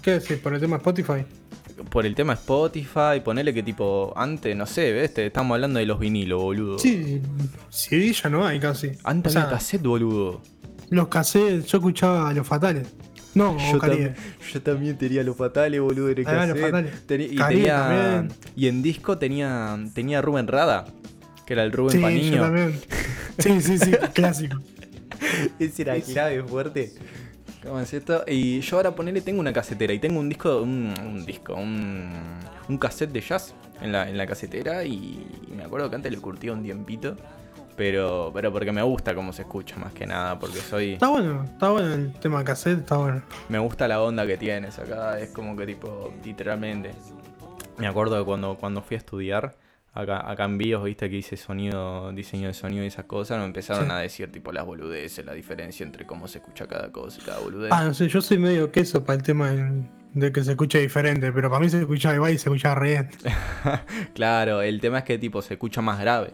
¿Qué 0.00 0.12
decís? 0.12 0.38
Por 0.38 0.54
el 0.54 0.60
tema 0.60 0.76
Spotify. 0.76 1.24
Por 1.90 2.06
el 2.06 2.14
tema 2.14 2.32
Spotify, 2.32 3.20
ponerle 3.22 3.52
que 3.52 3.62
tipo, 3.62 4.12
antes, 4.16 4.56
no 4.56 4.64
sé, 4.64 4.92
¿ves? 4.92 5.12
Te- 5.12 5.26
Estamos 5.26 5.54
hablando 5.54 5.78
de 5.78 5.84
los 5.86 5.98
vinilos, 5.98 6.40
boludo. 6.40 6.78
Sí, 6.78 7.20
CD 7.68 8.12
ya 8.12 8.30
no 8.30 8.46
hay 8.46 8.58
casi. 8.58 8.92
Antes 9.04 9.32
O 9.32 9.34
sea, 9.34 9.42
había 9.42 9.56
cassette, 9.58 9.82
boludo. 9.82 10.40
los 10.88 11.08
cassettes, 11.08 11.66
yo 11.66 11.78
escuchaba 11.78 12.30
a 12.30 12.32
los 12.32 12.46
fatales. 12.46 12.88
No, 13.36 13.56
Yo, 13.72 13.78
tam- 13.78 14.14
yo 14.52 14.62
también 14.62 14.96
tenía 14.98 15.22
los 15.22 15.36
fatales, 15.36 15.80
boludo, 15.80 16.08
en 16.08 16.18
el 16.18 16.26
Ah, 16.26 16.32
los. 16.46 16.58
Fatales. 16.60 16.92
Y, 17.32 17.36
tenía, 17.36 18.26
y 18.56 18.66
en 18.68 18.82
disco 18.82 19.18
tenía, 19.18 19.78
tenía 19.94 20.22
Rubén 20.22 20.48
Rada, 20.48 20.86
que 21.46 21.52
era 21.52 21.62
el 21.62 21.70
Rubén 21.72 21.92
Sí, 21.92 21.98
yo 21.98 22.02
Paniño. 22.02 22.40
también. 22.42 22.80
Sí, 23.38 23.60
sí, 23.60 23.78
sí, 23.78 23.90
clásico. 24.14 24.58
Ese 25.58 25.82
era 25.82 26.00
clave 26.00 26.42
fuerte. 26.42 26.92
Y 28.28 28.60
yo 28.60 28.76
ahora 28.76 28.94
ponele, 28.94 29.20
tengo 29.20 29.40
una 29.40 29.52
casetera 29.52 29.92
y 29.92 29.98
tengo 29.98 30.20
un 30.20 30.28
disco, 30.28 30.62
un, 30.62 30.94
un 31.04 31.26
disco, 31.26 31.54
un, 31.54 32.08
un 32.68 32.78
cassette 32.78 33.10
de 33.12 33.20
jazz 33.20 33.54
en 33.82 33.92
la, 33.92 34.08
en 34.08 34.16
la 34.16 34.26
casetera 34.26 34.84
y 34.84 35.26
me 35.54 35.64
acuerdo 35.64 35.90
que 35.90 35.96
antes 35.96 36.12
le 36.12 36.18
curtía 36.18 36.52
un 36.52 36.62
tiempito. 36.62 37.16
Pero, 37.76 38.30
pero 38.32 38.50
porque 38.52 38.72
me 38.72 38.82
gusta 38.82 39.14
cómo 39.14 39.32
se 39.32 39.42
escucha 39.42 39.76
más 39.76 39.92
que 39.92 40.06
nada, 40.06 40.38
porque 40.38 40.56
soy... 40.60 40.94
Está 40.94 41.08
bueno, 41.08 41.44
está 41.44 41.70
bueno 41.70 41.92
el 41.94 42.12
tema 42.14 42.42
cassette, 42.42 42.78
está 42.80 42.96
bueno. 42.96 43.22
Me 43.50 43.58
gusta 43.58 43.86
la 43.86 44.00
onda 44.02 44.26
que 44.26 44.38
tienes 44.38 44.78
acá, 44.78 45.20
es 45.20 45.30
como 45.30 45.54
que 45.56 45.66
tipo, 45.66 46.12
literalmente. 46.24 46.92
Me 47.76 47.86
acuerdo 47.86 48.18
que 48.18 48.24
cuando, 48.24 48.56
cuando 48.56 48.80
fui 48.80 48.94
a 48.94 48.98
estudiar, 48.98 49.56
acá, 49.92 50.30
acá 50.30 50.44
en 50.46 50.56
BIOS, 50.56 50.84
viste 50.84 51.10
que 51.10 51.16
hice 51.16 51.36
sonido, 51.36 52.10
diseño 52.12 52.48
de 52.48 52.54
sonido 52.54 52.82
y 52.82 52.86
esas 52.86 53.04
cosas, 53.04 53.38
me 53.38 53.44
empezaron 53.44 53.84
Sí. 53.84 53.90
a 53.92 53.96
decir 53.98 54.32
tipo 54.32 54.52
las 54.52 54.64
boludeces, 54.64 55.26
la 55.26 55.34
diferencia 55.34 55.84
entre 55.84 56.06
cómo 56.06 56.28
se 56.28 56.38
escucha 56.38 56.66
cada 56.66 56.90
cosa 56.90 57.20
y 57.20 57.24
cada 57.26 57.40
boludez. 57.40 57.70
Ah, 57.72 57.84
no 57.84 57.92
sé, 57.92 58.08
yo 58.08 58.22
soy 58.22 58.38
medio 58.38 58.72
queso 58.72 59.04
para 59.04 59.18
el 59.18 59.22
tema 59.22 59.50
del- 59.50 59.84
de 60.14 60.32
que 60.32 60.42
se 60.42 60.52
escuche 60.52 60.78
diferente, 60.80 61.30
pero 61.30 61.50
para 61.50 61.60
mí 61.60 61.68
se 61.68 61.78
escuchaba 61.80 62.14
igual 62.14 62.32
y 62.32 62.38
se 62.38 62.48
escuchaba 62.48 62.76
re. 62.76 63.06
Claro, 64.14 64.62
el 64.62 64.80
tema 64.80 64.98
es 65.00 65.04
que 65.04 65.18
tipo 65.18 65.42
se 65.42 65.54
escucha 65.54 65.82
más 65.82 66.00
grave. 66.00 66.32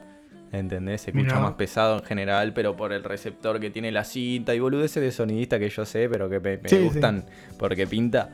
¿Entendés? 0.52 1.00
Se 1.02 1.10
escucha 1.10 1.26
Mirá. 1.28 1.40
más 1.40 1.54
pesado 1.54 1.98
en 1.98 2.04
general, 2.04 2.52
pero 2.52 2.76
por 2.76 2.92
el 2.92 3.02
receptor 3.02 3.58
que 3.58 3.70
tiene 3.70 3.90
la 3.90 4.04
cinta 4.04 4.54
y 4.54 4.60
boludeces 4.60 5.02
de 5.02 5.10
sonidista 5.10 5.58
que 5.58 5.70
yo 5.70 5.86
sé, 5.86 6.08
pero 6.10 6.28
que 6.28 6.40
me, 6.40 6.58
me 6.58 6.68
Sí, 6.68 6.76
sí. 6.76 6.82
gustan 6.82 7.24
porque 7.58 7.86
pinta. 7.86 8.28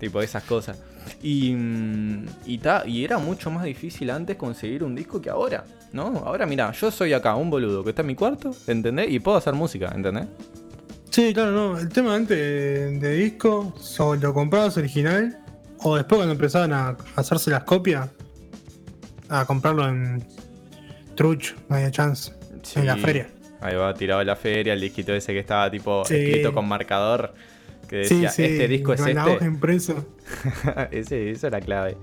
Tipo 0.00 0.20
esas 0.22 0.42
cosas. 0.44 0.78
Y, 1.22 1.52
mm, 1.54 2.26
y, 2.46 2.58
ta- 2.58 2.84
y 2.86 3.04
era 3.04 3.18
mucho 3.18 3.50
más 3.50 3.64
difícil 3.64 4.10
antes 4.10 4.36
conseguir 4.36 4.82
un 4.82 4.94
disco 4.94 5.20
que 5.20 5.30
ahora, 5.30 5.64
¿no? 5.92 6.22
Ahora 6.26 6.46
mira, 6.46 6.70
yo 6.72 6.90
soy 6.90 7.12
acá 7.12 7.34
un 7.36 7.48
boludo 7.50 7.82
que 7.84 7.90
está 7.90 8.00
en 8.02 8.08
mi 8.08 8.14
cuarto, 8.14 8.50
¿entendés? 8.66 9.10
Y 9.10 9.20
puedo 9.20 9.36
hacer 9.36 9.54
música, 9.54 9.92
¿entendés? 9.94 10.26
Sí, 11.10 11.32
claro, 11.32 11.52
no. 11.52 11.78
El 11.78 11.88
tema 11.90 12.14
antes 12.14 12.36
de, 12.36 12.98
de 12.98 13.14
disco, 13.14 13.74
o 13.98 14.14
lo 14.16 14.34
comprabas 14.34 14.76
original, 14.76 15.38
o 15.78 15.96
después 15.96 16.18
cuando 16.18 16.32
empezaban 16.32 16.72
a 16.74 16.96
hacerse 17.14 17.50
las 17.50 17.64
copias, 17.64 18.08
a 19.28 19.44
comprarlo 19.46 19.88
en 19.88 20.22
Truch, 21.16 21.54
no 21.68 21.76
había 21.76 21.90
chance. 21.90 22.32
Sí. 22.62 22.80
En 22.80 22.86
la 22.86 22.96
feria. 22.96 23.28
Ahí 23.60 23.74
va, 23.74 23.92
tirado 23.94 24.20
en 24.20 24.26
la 24.26 24.36
feria, 24.36 24.74
el 24.74 24.80
disquito 24.80 25.14
ese 25.14 25.32
que 25.32 25.38
estaba 25.40 25.70
tipo 25.70 26.04
Sí. 26.04 26.14
escrito 26.14 26.52
con 26.52 26.68
marcador. 26.68 27.34
Que 27.88 27.96
decía, 27.98 28.30
sí, 28.30 28.42
este 28.44 28.68
disco 28.68 28.92
es 28.92 29.00
este. 29.00 29.18
hoja 29.18 29.44
impresa. 29.44 29.94
Ese, 30.90 31.30
eso 31.30 31.46
era 31.46 31.60
clave. 31.60 31.96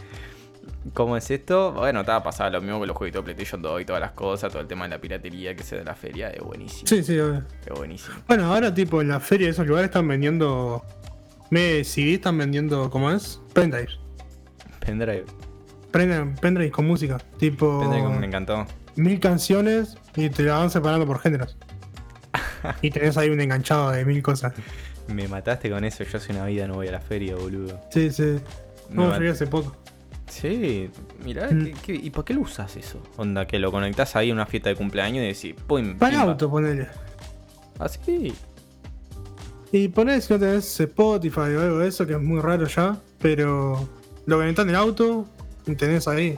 ¿Cómo 0.94 1.18
es 1.18 1.30
esto? 1.30 1.74
Bueno, 1.74 2.02
estaba 2.02 2.24
pasado 2.24 2.52
lo 2.52 2.62
mismo 2.62 2.80
con 2.80 2.88
los 2.88 2.96
jueguitos 2.96 3.22
de 3.22 3.34
PlayStation 3.34 3.62
2 3.62 3.82
y 3.82 3.86
todas 3.86 4.00
las 4.02 4.12
cosas, 4.12 4.50
todo 4.52 4.62
el 4.62 4.68
tema 4.68 4.86
de 4.86 4.92
la 4.92 5.02
piratería 5.02 5.54
que 5.56 5.64
se 5.64 5.76
da 5.76 5.82
en 5.82 5.88
la 5.88 5.96
feria, 5.96 6.30
es 6.30 6.42
buenísimo. 6.42 6.88
Sí, 6.88 7.04
sí, 7.04 7.20
obvio. 7.20 7.44
Es 7.66 7.74
buenísimo. 7.78 8.16
Bueno, 8.28 8.46
ahora 8.46 8.74
tipo 8.74 9.02
en 9.02 9.10
la 9.10 9.20
feria 9.20 9.48
de 9.48 9.52
esos 9.52 9.68
lugares 9.68 9.90
están 9.90 10.08
vendiendo. 10.08 10.84
Me 11.50 11.84
CD 11.84 12.14
están 12.16 12.38
vendiendo, 12.38 12.90
¿cómo 12.90 13.12
es? 13.12 13.42
Pendrives. 13.54 14.00
Pendrive. 14.80 15.26
Pendrive, 15.92 16.34
pendrive 16.42 16.72
con 16.72 16.88
música. 16.88 17.18
Tipo. 17.38 17.80
Pendrive 17.82 18.10
me 18.20 18.26
encantó. 18.28 18.66
Mil 18.96 19.20
canciones 19.20 19.98
y 20.16 20.30
te 20.30 20.44
la 20.44 20.58
van 20.58 20.70
separando 20.70 21.06
por 21.06 21.20
géneros. 21.20 21.58
y 22.82 22.90
tenés 22.92 23.18
ahí 23.18 23.30
un 23.30 23.42
enganchado 23.42 23.92
de 23.92 24.06
mil 24.06 24.22
cosas. 24.24 24.54
Me 25.08 25.28
mataste 25.28 25.70
con 25.70 25.84
eso, 25.84 26.04
yo 26.04 26.18
hace 26.18 26.32
una 26.32 26.46
vida 26.46 26.68
no 26.68 26.76
voy 26.76 26.88
a 26.88 26.92
la 26.94 27.02
feria, 27.02 27.36
boludo. 27.36 27.80
Sí, 27.92 28.10
sí. 28.12 28.40
Me 28.90 29.06
No, 29.08 29.20
vi 29.20 29.28
hace 29.28 29.48
poco. 29.48 29.76
Sí, 30.28 30.90
mirá, 31.24 31.50
Mm. 31.52 31.66
¿qué- 31.66 31.74
qué- 31.86 31.96
y 31.96 32.10
por 32.10 32.24
qué 32.26 32.34
lo 32.34 32.42
usas 32.42 32.76
eso? 32.78 33.02
Onda, 33.18 33.46
que 33.46 33.60
lo 33.60 33.72
conectás 33.72 34.16
ahí 34.16 34.32
a 34.32 34.34
una 34.34 34.46
fiesta 34.46 34.70
de 34.70 34.76
cumpleaños 34.76 35.24
y 35.24 35.28
decís, 35.28 35.62
pum, 35.68 35.96
Para 35.98 36.12
pimba. 36.12 36.32
auto, 36.32 36.50
ponele. 36.50 36.88
Así. 37.80 38.34
Y 39.72 39.88
ponele 39.90 40.22
si 40.22 40.34
no 40.34 40.40
tenés 40.40 40.80
Spotify 40.80 41.40
o 41.42 41.62
algo 41.62 41.80
de 41.80 41.88
eso, 41.88 42.06
que 42.08 42.14
es 42.14 42.22
muy 42.22 42.40
raro 42.40 42.66
ya. 42.68 42.98
Pero 43.20 43.88
lo 44.26 44.38
conectás 44.38 44.64
en 44.64 44.70
el 44.70 44.76
auto 44.76 45.28
y 45.66 45.76
tenés 45.76 46.08
ahí. 46.08 46.38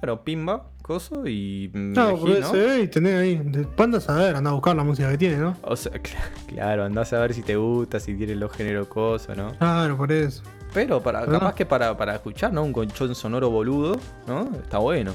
Claro, 0.00 0.22
pimba, 0.24 0.66
coso 0.82 1.26
y. 1.26 1.70
mm, 1.72 1.92
No, 1.92 2.10
elegí, 2.10 2.40
¿no? 2.40 2.50
USB 2.52 2.82
y 2.84 2.88
tenés 2.88 3.14
ahí. 3.14 3.66
Andás 3.78 4.08
a 4.08 4.14
ver, 4.16 4.36
andás 4.36 4.50
a 4.50 4.54
buscar 4.54 4.76
la 4.76 4.84
música 4.84 5.10
que 5.10 5.18
tiene, 5.18 5.36
¿no? 5.38 5.56
O 5.62 5.76
sea, 5.76 5.92
cl- 6.02 6.46
claro, 6.46 6.84
andás 6.84 7.12
a 7.12 7.20
ver 7.20 7.32
si 7.34 7.42
te 7.42 7.56
gusta, 7.56 7.98
si 8.00 8.14
tiene 8.14 8.34
los 8.36 8.52
géneros 8.52 8.88
cosas, 8.88 9.36
¿no? 9.36 9.56
Claro, 9.58 9.96
por 9.96 10.10
eso. 10.12 10.42
Pero 10.74 11.02
para, 11.02 11.20
Pero 11.20 11.32
capaz 11.32 11.54
que 11.54 11.66
para, 11.66 11.96
para 11.96 12.14
escuchar, 12.14 12.52
¿no? 12.52 12.62
Un 12.62 12.72
colchón 12.72 13.14
sonoro 13.14 13.50
boludo, 13.50 13.98
¿no? 14.26 14.50
Está 14.62 14.78
bueno. 14.78 15.12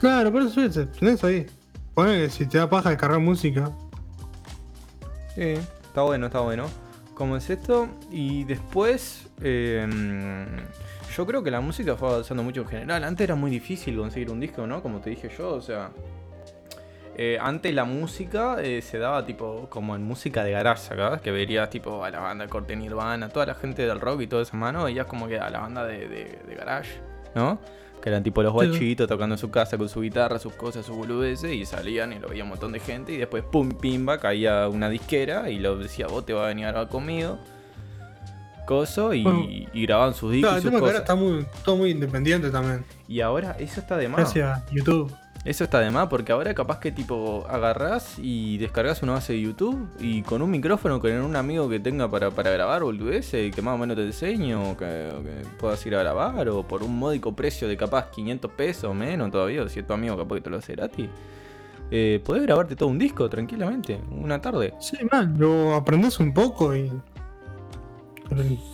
Claro, 0.00 0.30
por 0.32 0.42
eso 0.42 0.60
es, 0.60 0.78
tenés 0.98 1.22
ahí. 1.24 1.46
Ponele 1.94 2.28
si 2.30 2.46
te 2.46 2.58
da 2.58 2.68
paja 2.68 2.90
descargar 2.90 3.20
música. 3.20 3.70
Sí, 5.34 5.54
está 5.84 6.02
bueno, 6.02 6.26
está 6.26 6.40
bueno. 6.40 6.66
¿Cómo 7.14 7.36
es 7.36 7.48
esto? 7.48 7.88
Y 8.10 8.44
después, 8.44 9.28
eh, 9.40 9.86
yo 11.16 11.26
creo 11.26 11.42
que 11.42 11.50
la 11.50 11.60
música 11.60 11.96
fue 11.96 12.08
avanzando 12.08 12.42
mucho 12.42 12.60
en 12.62 12.68
general. 12.68 13.04
Antes 13.04 13.24
era 13.24 13.34
muy 13.34 13.50
difícil 13.50 13.96
conseguir 13.96 14.30
un 14.30 14.40
disco, 14.40 14.66
¿no? 14.66 14.82
Como 14.82 15.00
te 15.00 15.10
dije 15.10 15.30
yo, 15.36 15.50
o 15.54 15.60
sea... 15.60 15.90
eh, 17.16 17.38
antes 17.40 17.72
la 17.74 17.84
música 17.84 18.58
eh, 18.62 18.82
se 18.82 18.98
daba 18.98 19.24
tipo 19.24 19.68
como 19.70 19.96
en 19.96 20.02
música 20.02 20.44
de 20.44 20.50
garage 20.52 20.92
acá, 20.92 21.18
que 21.18 21.30
verías 21.30 21.70
tipo 21.70 22.04
a 22.04 22.10
la 22.10 22.20
banda 22.20 22.46
Corte 22.46 22.76
Nirvana, 22.76 23.28
toda 23.30 23.46
la 23.46 23.54
gente 23.54 23.86
del 23.86 24.00
rock 24.00 24.20
y 24.22 24.26
toda 24.26 24.42
esa 24.42 24.56
mano, 24.56 24.84
veías 24.84 25.06
como 25.06 25.26
que 25.26 25.38
a 25.38 25.48
la 25.48 25.60
banda 25.60 25.84
de, 25.86 26.08
de- 26.08 26.38
de 26.46 26.54
garage, 26.54 27.00
¿no? 27.34 27.58
Que 28.02 28.10
eran 28.10 28.22
tipo 28.22 28.42
los 28.42 28.52
guachitos 28.52 29.08
tocando 29.08 29.34
en 29.34 29.38
su 29.38 29.50
casa 29.50 29.78
con 29.78 29.88
su 29.88 30.02
guitarra, 30.02 30.38
sus 30.38 30.52
cosas, 30.52 30.84
sus 30.84 30.94
boludeces, 30.94 31.52
y 31.52 31.64
salían 31.64 32.12
y 32.12 32.18
lo 32.18 32.28
veía 32.28 32.42
un 32.44 32.50
montón 32.50 32.72
de 32.72 32.80
gente, 32.80 33.12
y 33.12 33.16
después 33.16 33.42
pum, 33.42 33.70
pimba, 33.70 34.18
caía 34.20 34.68
una 34.68 34.90
disquera 34.90 35.48
y 35.48 35.58
lo 35.58 35.78
decía, 35.78 36.06
vos 36.06 36.26
te 36.26 36.34
vas 36.34 36.44
a 36.44 36.48
venir 36.48 36.66
ahora 36.66 36.86
conmigo. 36.86 37.38
Coso, 38.66 39.14
y, 39.14 39.22
Bueno. 39.22 39.46
y 39.48 39.86
grababan 39.86 40.14
sus 40.14 40.32
discos 40.32 40.50
Claro, 40.50 40.56
y 40.56 40.66
el 40.66 40.70
tema 40.70 40.80
que 40.80 40.86
ahora 40.86 40.98
está 40.98 41.14
muy, 41.14 41.46
todo 41.64 41.76
muy 41.76 41.90
independiente 41.90 42.50
también. 42.50 42.84
Y 43.08 43.20
ahora 43.20 43.56
eso 43.58 43.80
está 43.80 43.96
de 43.96 44.08
más. 44.08 44.34
Gracias 44.34 44.58
a 44.58 44.66
YouTube. 44.70 45.14
Eso 45.46 45.62
está 45.62 45.78
de 45.78 45.92
más 45.92 46.08
porque 46.08 46.32
ahora 46.32 46.52
capaz 46.54 46.80
que 46.80 46.90
tipo 46.90 47.46
agarrás 47.48 48.18
y 48.18 48.58
descargas 48.58 49.04
una 49.04 49.12
base 49.12 49.34
de 49.34 49.42
YouTube 49.42 49.88
y 50.00 50.22
con 50.22 50.42
un 50.42 50.50
micrófono 50.50 50.98
con 50.98 51.12
un 51.12 51.36
amigo 51.36 51.68
que 51.68 51.78
tenga 51.78 52.10
para, 52.10 52.32
para 52.32 52.50
grabar 52.50 52.82
y 52.82 53.50
que 53.52 53.62
más 53.62 53.76
o 53.76 53.78
menos 53.78 53.96
te 53.96 54.02
enseñe 54.02 54.54
o 54.54 54.76
que, 54.76 55.08
o 55.16 55.22
que 55.22 55.46
puedas 55.56 55.86
ir 55.86 55.94
a 55.94 56.00
grabar 56.00 56.48
o 56.48 56.64
por 56.64 56.82
un 56.82 56.98
módico 56.98 57.36
precio 57.36 57.68
de 57.68 57.76
capaz 57.76 58.10
500 58.10 58.50
pesos 58.50 58.84
o 58.90 58.94
menos 58.94 59.30
todavía, 59.30 59.62
o 59.62 59.68
si 59.68 59.78
es 59.78 59.86
tu 59.86 59.92
amigo 59.92 60.16
capaz 60.16 60.34
que 60.34 60.40
te 60.40 60.50
lo 60.50 60.56
hace 60.56 60.72
gratis. 60.72 61.08
Eh, 61.92 62.20
podés 62.24 62.42
grabarte 62.42 62.74
todo 62.74 62.88
un 62.88 62.98
disco 62.98 63.28
tranquilamente, 63.30 64.00
una 64.10 64.40
tarde. 64.40 64.74
Sí, 64.80 64.96
man, 65.12 65.36
lo 65.38 65.74
aprendes 65.76 66.18
un 66.18 66.34
poco 66.34 66.74
y. 66.74 66.90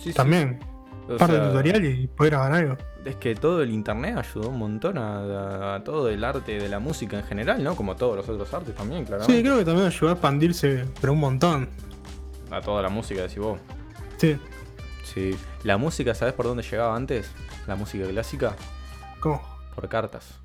sí. 0.01 0.13
también, 0.13 0.59
un 1.07 1.17
par 1.17 1.29
de 1.31 1.37
sea, 1.37 1.47
tutoriales 1.49 1.99
y 1.99 2.07
poder 2.07 2.31
grabar 2.33 2.51
algo. 2.53 2.77
Es 3.05 3.15
que 3.17 3.35
todo 3.35 3.61
el 3.61 3.71
internet 3.71 4.17
ayudó 4.17 4.49
un 4.49 4.59
montón 4.59 4.97
a, 4.97 5.19
a- 5.19 5.75
a 5.75 5.83
todo 5.83 6.09
el 6.09 6.23
arte 6.23 6.57
de 6.59 6.69
la 6.69 6.79
música 6.79 7.19
en 7.19 7.25
general, 7.25 7.61
¿no? 7.63 7.75
Como 7.75 7.95
todos 7.95 8.15
los 8.15 8.27
otros 8.29 8.53
artes 8.53 8.73
también, 8.75 9.03
claramente. 9.05 9.35
Sí, 9.37 9.43
creo 9.43 9.57
que 9.57 9.65
también 9.65 9.87
ayudó 9.87 10.09
a 10.09 10.13
expandirse, 10.13 10.85
pero 11.01 11.13
un 11.13 11.19
montón. 11.19 11.69
A 12.51 12.61
toda 12.61 12.81
la 12.81 12.89
música, 12.89 13.21
decís 13.23 13.39
vos. 13.39 13.59
Sí, 14.17 14.37
Sí. 15.03 15.35
La 15.63 15.77
música, 15.77 16.15
¿sabes 16.15 16.33
por 16.33 16.45
dónde 16.45 16.63
llegaba 16.63 16.95
antes? 16.95 17.29
La 17.67 17.75
música 17.75 18.07
clásica. 18.07 18.55
¿cómo? 19.19 19.41
Por 19.75 19.87
cartas. 19.89 20.39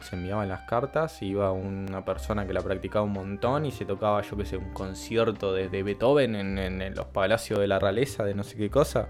Se 0.00 0.14
enviaban 0.16 0.48
las 0.48 0.60
cartas, 0.60 1.20
iba 1.22 1.50
una 1.52 2.04
persona 2.04 2.46
que 2.46 2.52
la 2.52 2.62
practicaba 2.62 3.04
un 3.04 3.12
montón 3.12 3.66
y 3.66 3.72
se 3.72 3.84
tocaba, 3.84 4.22
yo 4.22 4.36
qué 4.36 4.44
sé, 4.46 4.56
un 4.56 4.72
concierto 4.72 5.52
de, 5.52 5.68
de 5.68 5.82
Beethoven 5.82 6.34
en, 6.36 6.56
en- 6.58 6.80
en 6.82 6.94
los 6.94 7.06
palacios 7.06 7.58
de 7.58 7.66
la 7.66 7.78
realeza, 7.78 8.24
de 8.24 8.34
no 8.34 8.44
sé 8.44 8.56
qué 8.56 8.70
cosa. 8.70 9.08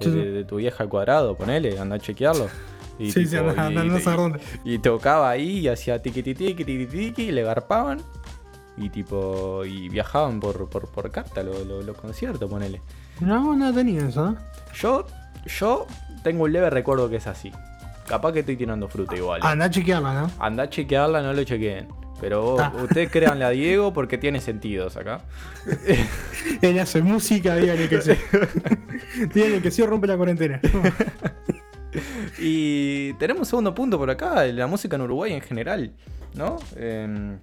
De, 0.00 0.06
Sí. 0.06 0.10
de- 0.12 0.30
de 0.30 0.44
tu 0.44 0.56
vieja 0.56 0.84
al 0.84 0.88
cuadrado, 0.88 1.34
ponele, 1.36 1.76
anda 1.78 1.96
a 1.96 1.98
chequearlo. 1.98 2.46
Y, 3.00 3.10
sí, 3.10 3.26
sí, 3.26 3.36
tipo, 3.36 3.50
anda, 3.50 3.70
y- 3.72 3.76
anda, 3.78 3.98
y- 3.98 4.02
saber 4.02 4.18
dónde. 4.20 4.40
y 4.64 4.78
tocaba 4.78 5.28
ahí 5.30 5.58
y 5.58 5.68
hacía 5.68 6.00
tiki 6.02 6.22
tiki 6.22 6.64
tiki, 6.64 7.32
le 7.32 7.42
garpaban. 7.42 8.00
Y 8.76 8.90
tipo, 8.90 9.64
y 9.64 9.88
viajaban 9.88 10.38
por, 10.38 10.68
por, 10.70 10.88
por 10.88 11.10
carta 11.10 11.42
los 11.42 11.66
los 11.66 11.96
conciertos, 11.96 12.48
ponele. 12.48 12.80
No, 13.20 13.56
no 13.56 13.74
tenía 13.74 14.06
eso, 14.06 14.30
¿eh? 14.30 14.34
Yo, 14.74 15.04
yo 15.46 15.86
tengo 16.22 16.44
un 16.44 16.52
leve 16.52 16.70
recuerdo 16.70 17.10
que 17.10 17.16
es 17.16 17.26
así. 17.26 17.50
Capaz 18.08 18.32
que 18.32 18.40
estoy 18.40 18.56
tirando 18.56 18.88
fruta 18.88 19.14
igual. 19.16 19.40
¿eh? 19.40 19.44
Anda 19.46 19.66
a 19.66 19.70
chequearla, 19.70 20.14
¿no? 20.22 20.30
Andá 20.38 20.62
a 20.64 20.68
chequearla, 20.70 21.22
no 21.22 21.32
lo 21.32 21.44
chequeen. 21.44 21.88
Pero 22.20 22.58
Ah. 22.58 22.72
ustedes 22.82 23.10
créanle 23.12 23.44
a 23.44 23.50
Diego 23.50 23.92
porque 23.92 24.18
tiene 24.18 24.40
sentidos 24.40 24.96
acá. 24.96 25.20
Él 26.62 26.78
hace 26.80 27.00
música, 27.02 27.54
díganle 27.56 27.88
que 27.88 28.00
sí. 28.00 28.12
díganle 29.34 29.62
que 29.62 29.70
sí 29.70 29.82
o 29.82 29.86
rompe 29.86 30.06
la 30.06 30.16
cuarentena. 30.16 30.60
Y 32.38 33.14
tenemos 33.14 33.40
un 33.40 33.46
segundo 33.46 33.74
punto 33.74 33.98
por 33.98 34.10
acá, 34.10 34.44
la 34.44 34.66
música 34.66 34.96
en 34.96 35.02
Uruguay 35.02 35.32
en 35.32 35.40
general, 35.40 35.90
¿no? 36.34 36.56
Em, 36.76 37.38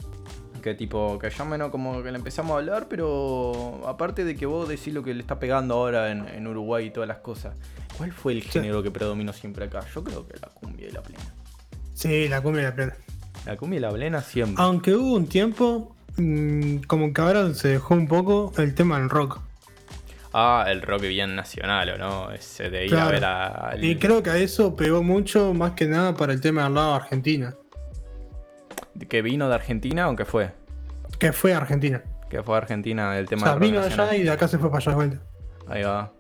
que 0.66 0.74
tipo, 0.74 1.20
que 1.20 1.30
ya 1.30 1.46
menos 1.46 1.70
como 1.70 2.02
que 2.02 2.12
le 2.12 2.18
empezamos 2.18 2.54
a 2.54 2.58
hablar, 2.58 2.88
pero 2.90 3.84
aparte 3.88 4.24
de 4.26 4.36
que 4.36 4.48
vos 4.48 4.68
decís 4.68 4.92
lo 4.94 5.04
que 5.04 5.14
le 5.14 5.22
está 5.22 5.38
pegando 5.38 5.76
ahora 5.76 6.10
en, 6.12 6.28
en 6.28 6.48
Uruguay 6.48 6.88
y 6.88 6.90
todas 6.90 7.08
las 7.08 7.20
cosas, 7.20 7.56
¿cuál 7.98 8.12
fue 8.12 8.34
el 8.34 8.42
género 8.42 8.82
que 8.82 8.90
predominó 8.90 9.32
siempre 9.32 9.66
acá? 9.66 9.82
Yo 9.94 10.04
creo 10.04 10.28
que 10.28 10.34
la 10.42 10.48
cumbia 10.50 10.88
y 10.88 10.92
la 10.92 11.04
plena. 11.04 11.24
sí, 11.94 12.28
la 12.28 12.42
cumbia 12.42 12.62
y 12.62 12.66
la 12.66 12.74
plena. 12.76 12.96
La 13.46 13.56
cumbia 13.58 13.78
y 13.78 13.80
la 13.82 13.92
plena 13.92 14.22
siempre. 14.22 14.64
Aunque 14.64 14.96
hubo 14.96 15.14
un 15.14 15.28
tiempo, 15.28 15.96
mm, 16.18 16.78
como 16.88 17.14
que 17.14 17.22
ahora 17.22 17.54
se 17.54 17.68
dejó 17.68 17.94
un 17.94 18.08
poco 18.08 18.52
el 18.58 18.74
tema 18.74 18.98
del 19.00 19.10
rock. 19.12 19.40
Ah, 20.34 20.66
el 20.68 20.82
rock 20.82 21.02
bien 21.04 21.36
nacional, 21.36 21.90
¿o 21.92 21.98
no? 22.00 22.32
Ese 22.32 22.70
de 22.72 22.86
ir 22.86 22.90
Claro. 22.90 23.08
a 23.08 23.12
ver 23.12 23.24
a... 23.26 23.48
al- 23.70 23.84
Y 23.86 23.98
creo 23.98 24.24
que 24.24 24.32
a 24.32 24.38
eso 24.38 24.76
pegó 24.76 25.04
mucho, 25.04 25.54
más 25.54 25.74
que 25.74 25.86
nada 25.86 26.16
para 26.16 26.34
el 26.34 26.42
tema 26.42 26.64
del 26.64 26.74
lado 26.74 26.90
de 26.90 26.96
Argentina. 26.96 27.56
Que 29.10 29.22
vino 29.22 29.48
de 29.50 29.56
Argentina, 29.56 30.04
aunque 30.04 30.26
fue. 30.26 30.52
Que 31.20 31.34
fue 31.34 31.54
a 31.54 31.58
Argentina. 31.58 32.04
Que 32.30 32.42
fue 32.44 32.56
a 32.56 32.58
Argentina 32.60 33.18
el 33.18 33.26
O 33.26 33.28
tema 33.28 33.44
sea, 33.44 33.52
rock 33.54 33.62
vino 33.62 33.80
de 33.80 33.86
nacional. 33.90 34.10
allá 34.10 34.18
y 34.18 34.24
de 34.24 34.32
acá 34.32 34.48
se 34.48 34.58
fue 34.58 34.70
para 34.70 34.80
allá 34.82 34.92
de 34.92 34.96
vuelta. 34.96 35.18
Ahí 35.68 35.84
va. 35.84 36.12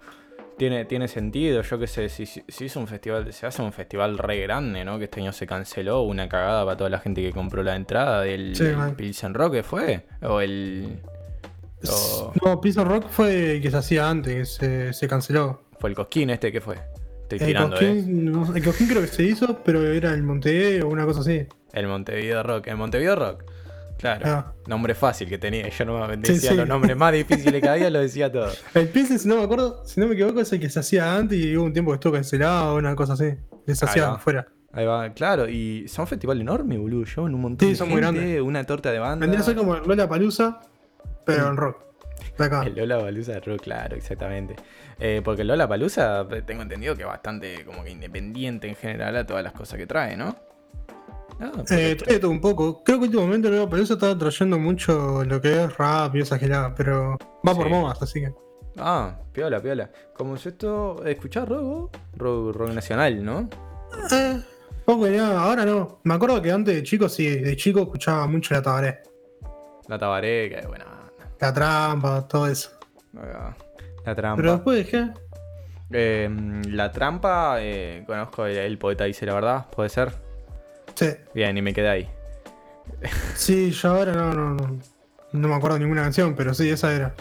Tiene, 0.58 0.86
tiene 0.86 1.10
sentido, 1.10 1.62
yo 1.64 1.78
qué 1.80 1.86
sé, 1.88 2.08
si, 2.08 2.26
si, 2.26 2.42
hizo 2.64 2.80
un 2.80 2.88
festival, 2.88 3.34
se 3.34 3.46
hace 3.46 3.62
un 3.62 3.74
festival 3.74 4.18
re 4.18 4.40
grande, 4.40 4.86
¿no? 4.86 4.98
Que 4.98 5.04
este 5.06 5.20
año 5.20 5.34
se 5.34 5.46
canceló, 5.46 6.04
una 6.04 6.30
cagada 6.30 6.64
para 6.64 6.78
toda 6.78 6.90
la 6.90 7.00
gente 7.00 7.22
que 7.22 7.34
compró 7.34 7.62
la 7.62 7.76
entrada 7.76 8.22
del 8.22 8.56
Sí. 8.56 8.64
Pilsen 8.96 9.34
Rock, 9.34 9.54
¿qué 9.56 9.64
fue? 9.64 10.06
O 10.22 10.40
el... 10.40 11.02
o- 11.90 12.34
No, 12.44 12.62
Piso 12.62 12.86
Rock 12.86 13.08
fue 13.10 13.56
el 13.58 13.62
que 13.62 13.70
se 13.70 13.78
hacía 13.78 14.10
antes, 14.10 14.34
que 14.34 14.46
se, 14.46 14.94
se 14.94 15.08
canceló. 15.10 15.64
fue 15.80 15.90
el 15.90 15.96
Cosquín 15.96 16.30
este, 16.30 16.52
¿qué 16.54 16.62
fue? 16.62 16.76
Estoy 17.24 17.40
El 17.40 17.46
tirando, 17.48 17.76
¿eh? 17.76 17.80
Cosquín, 17.80 18.32
no- 18.32 18.56
el 18.56 18.64
Cosquín 18.64 18.88
creo 18.88 19.02
que 19.02 19.08
se 19.08 19.24
hizo, 19.24 19.60
pero 19.64 19.86
era 19.86 20.14
el 20.14 20.24
Montevideo 20.24 20.88
o 20.88 20.90
una 20.90 21.06
cosa 21.06 21.20
así. 21.20 21.46
El 21.76 21.88
Montevideo 21.88 22.42
Rock, 22.42 22.68
el 22.68 22.78
Montevideo 22.78 23.16
Rock. 23.16 23.44
Claro, 23.98 24.26
Ah. 24.28 24.54
nombre 24.68 24.94
fácil 24.94 25.30
que 25.30 25.38
tenía, 25.38 25.70
yo 25.70 25.86
no 25.86 26.06
me 26.08 26.18
decía 26.18 26.52
sí. 26.52 26.56
los 26.58 26.68
nombres 26.68 26.98
más 26.98 27.14
difíciles 27.14 27.62
que 27.62 27.70
había, 27.70 27.90
lo 27.90 28.00
decía 28.02 28.30
todo. 28.32 28.50
El 28.74 28.90
Pilsen, 28.90 29.20
si 29.20 29.28
no 29.28 29.38
me 29.38 29.44
acuerdo, 29.44 29.86
si 29.86 30.00
no 30.02 30.08
me 30.08 30.16
equivoco, 30.16 30.42
es 30.42 30.52
el 30.52 30.60
que 30.60 30.70
se 30.70 30.80
hacía 30.80 31.16
antes 31.16 31.38
y 31.38 31.56
hubo 31.56 31.66
un 31.66 31.72
tiempo 31.74 31.92
que 31.92 31.96
estuvo 31.96 32.12
cancelado 32.14 32.74
o 32.74 32.78
una 32.78 32.94
cosa 32.96 33.14
así. 33.14 33.36
Que 33.66 33.74
se 33.74 33.86
Ahí 33.86 33.90
hacía 33.92 34.10
va. 34.10 34.16
afuera. 34.16 34.48
Ahí 34.74 34.86
va, 34.86 35.10
claro, 35.14 35.48
y 35.48 35.88
son 35.88 36.06
festivales 36.08 36.42
enormes, 36.42 36.78
boludo. 36.78 37.06
Llevan 37.06 37.34
un 37.36 37.42
montón 37.42 37.66
Sí, 37.66 37.72
de 37.72 37.78
son 37.78 37.88
muy 37.90 38.02
gente, 38.04 38.20
grandes. 38.20 38.42
una 38.42 38.64
torta 38.66 38.92
de 38.92 39.00
banda. 39.00 39.22
Vendría 39.22 39.40
a 39.40 39.44
ser 39.46 39.56
como 39.56 39.76
Lola 39.78 40.10
Palusa, 40.10 40.60
pero 41.26 41.48
en 41.48 41.56
rock. 41.56 41.78
De 42.38 42.44
acá. 42.46 42.64
El 42.64 42.76
Lola 42.76 43.00
Palusa 43.00 43.40
Rock, 43.40 43.62
claro, 43.62 43.96
exactamente. 43.96 44.58
Eh, 45.00 45.22
porque 45.24 45.44
el 45.44 45.48
Lola 45.48 45.70
Palusa, 45.70 46.28
tengo 46.46 46.62
entendido 46.64 46.96
que 46.98 47.04
es 47.04 47.08
bastante 47.08 47.64
como 47.64 47.84
que 47.86 47.92
independiente 47.92 48.68
en 48.68 48.76
general 48.76 49.16
a 49.16 49.26
todas 49.26 49.42
las 49.44 49.54
cosas 49.54 49.78
que 49.80 49.88
trae, 49.88 50.18
¿no? 50.18 50.36
Ah, 51.40 51.52
Eh, 51.70 51.98
todo 52.20 52.32
un 52.32 52.40
poco. 52.40 52.84
Creo 52.84 53.00
que 53.00 53.06
últimamente 53.06 53.50
Lola 53.50 53.70
Palusa 53.70 53.96
estaba 53.96 54.18
trayendo 54.18 54.58
mucho 54.58 55.24
lo 55.26 55.42
que 55.42 55.64
es 55.64 55.78
rap 55.78 56.16
y 56.16 56.22
esa 56.22 56.38
gelada, 56.40 56.74
pero 56.76 57.18
va 57.48 57.54
por 57.54 57.66
Sí. 57.68 57.70
modas, 57.74 58.02
así 58.02 58.22
que. 58.22 58.34
ah, 58.78 59.18
piola, 59.34 59.62
piola. 59.62 59.90
Como 60.16 60.38
si 60.38 60.50
esto. 60.50 61.04
¿Escuchás 61.06 61.48
rock? 61.48 61.96
Rock, 62.18 62.56
rock 62.56 62.70
nacional, 62.72 63.24
¿no? 63.24 63.50
Eh, 64.12 64.42
poco 64.86 65.08
nada, 65.08 65.42
ahora 65.44 65.66
no. 65.66 66.00
Me 66.04 66.14
acuerdo 66.14 66.42
que 66.42 66.52
antes 66.52 66.74
de 66.76 66.84
chico, 66.84 67.10
sí, 67.10 67.28
de 67.28 67.56
chico 67.58 67.82
escuchaba 67.82 68.28
mucho 68.28 68.54
la 68.54 68.62
tabaré. 68.62 69.00
La 69.88 70.00
Tabaré, 70.00 70.50
que 70.50 70.60
es 70.60 70.68
buena. 70.68 70.86
La 71.40 71.54
trampa, 71.54 72.28
todo 72.28 72.48
eso. 72.48 72.72
La 73.14 74.16
trampa. 74.16 74.36
Pero 74.42 74.52
después 74.54 74.78
dejé. 74.78 75.12
Eh, 75.92 76.30
la 76.70 76.92
trampa, 76.92 77.58
eh, 77.60 78.04
conozco 78.08 78.46
el, 78.48 78.58
el 78.58 78.78
poeta 78.80 79.04
dice 79.04 79.26
la 79.28 79.36
verdad, 79.36 79.68
¿puede 79.70 79.90
ser? 79.90 80.12
Sí, 80.96 81.08
Bien, 81.34 81.58
y 81.58 81.62
me 81.62 81.74
quedé 81.74 81.90
ahí. 81.90 82.10
sí, 83.36 83.72
yo 83.72 83.90
ahora 83.90 84.14
no, 84.14 84.34
no, 84.34 84.54
no, 84.56 84.80
no 85.34 85.48
me 85.48 85.56
acuerdo 85.56 85.78
ninguna 85.78 86.04
canción, 86.04 86.36
pero 86.36 86.54
sí, 86.54 86.70
esa 86.70 86.96
era. 86.96 87.14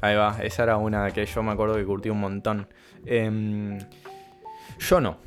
Ahí 0.00 0.16
va, 0.16 0.36
esa 0.42 0.62
era 0.62 0.76
una 0.76 1.10
que 1.10 1.26
yo 1.26 1.42
me 1.42 1.52
acuerdo 1.52 1.74
que 1.74 1.84
curtí 1.84 2.08
un 2.08 2.20
montón. 2.20 2.68
Em, 3.04 3.78
yo 4.78 5.00
no. 5.00 5.18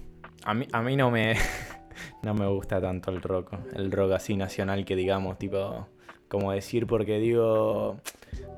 A 0.44 0.54
mí, 0.54 0.68
a 0.72 0.82
mí 0.82 0.96
no 0.96 1.12
me. 1.12 1.36
no 2.24 2.34
me 2.34 2.48
gusta 2.48 2.80
tanto 2.80 3.12
el 3.12 3.22
rock. 3.22 3.54
El 3.76 3.92
rock 3.92 4.14
así 4.14 4.36
nacional 4.36 4.86
que 4.86 4.96
digamos, 4.96 5.38
tipo. 5.38 5.88
Como 6.28 6.52
decir, 6.54 6.88
porque 6.88 7.20
digo. 7.20 8.00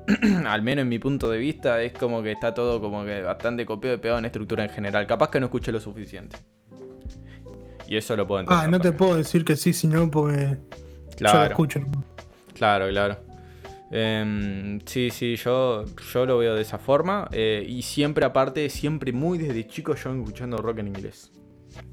al 0.46 0.62
menos 0.62 0.82
en 0.82 0.88
mi 0.88 0.98
punto 0.98 1.28
de 1.30 1.38
vista, 1.38 1.82
es 1.82 1.92
como 1.92 2.22
que 2.22 2.32
está 2.32 2.54
todo 2.54 2.80
como 2.80 3.04
que 3.04 3.22
bastante 3.22 3.66
copiado 3.66 3.96
y 3.96 3.98
pegado 3.98 4.20
en 4.20 4.26
estructura 4.26 4.64
en 4.64 4.70
general. 4.70 5.06
Capaz 5.06 5.30
que 5.30 5.40
no 5.40 5.46
escuché 5.46 5.72
lo 5.72 5.80
suficiente. 5.80 6.36
Y 7.88 7.96
eso 7.96 8.16
lo 8.16 8.26
puedo 8.26 8.40
entender. 8.40 8.64
Ah, 8.64 8.68
no 8.68 8.78
te 8.78 8.84
también. 8.90 8.96
puedo 8.98 9.16
decir 9.16 9.44
que 9.44 9.56
sí, 9.56 9.72
sino 9.72 10.10
porque 10.10 10.38
yo 10.38 10.46
lo 11.10 11.16
Claro. 11.16 11.44
escucho. 11.50 11.80
Claro, 12.54 12.88
claro. 12.88 13.18
Em, 13.90 14.80
sí, 14.86 15.10
sí, 15.10 15.36
yo, 15.36 15.84
yo 16.12 16.26
lo 16.26 16.38
veo 16.38 16.54
de 16.54 16.62
esa 16.62 16.78
forma. 16.78 17.28
eh, 17.32 17.64
y 17.68 17.82
siempre, 17.82 18.24
aparte, 18.24 18.68
siempre 18.70 19.12
muy 19.12 19.38
desde 19.38 19.66
chico 19.66 19.94
yo 19.94 20.10
vengo 20.10 20.24
escuchando 20.24 20.56
rock 20.58 20.78
en 20.78 20.88
inglés. 20.88 21.30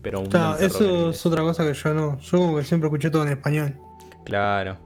Pero 0.01 0.19
un 0.21 0.27
Claro, 0.27 0.60
en 0.60 0.65
eso 0.65 1.10
es 1.12 1.25
otra 1.25 1.41
cosa 1.43 1.65
que 1.65 1.73
yo 1.73 1.93
no. 1.93 2.19
Yo 2.19 2.38
como 2.38 2.58
que 2.58 2.63
siempre 2.63 2.88
escuché 2.88 3.10
todo 3.10 3.23
en 3.23 3.30
español. 3.30 3.75
Claro. 4.25 4.77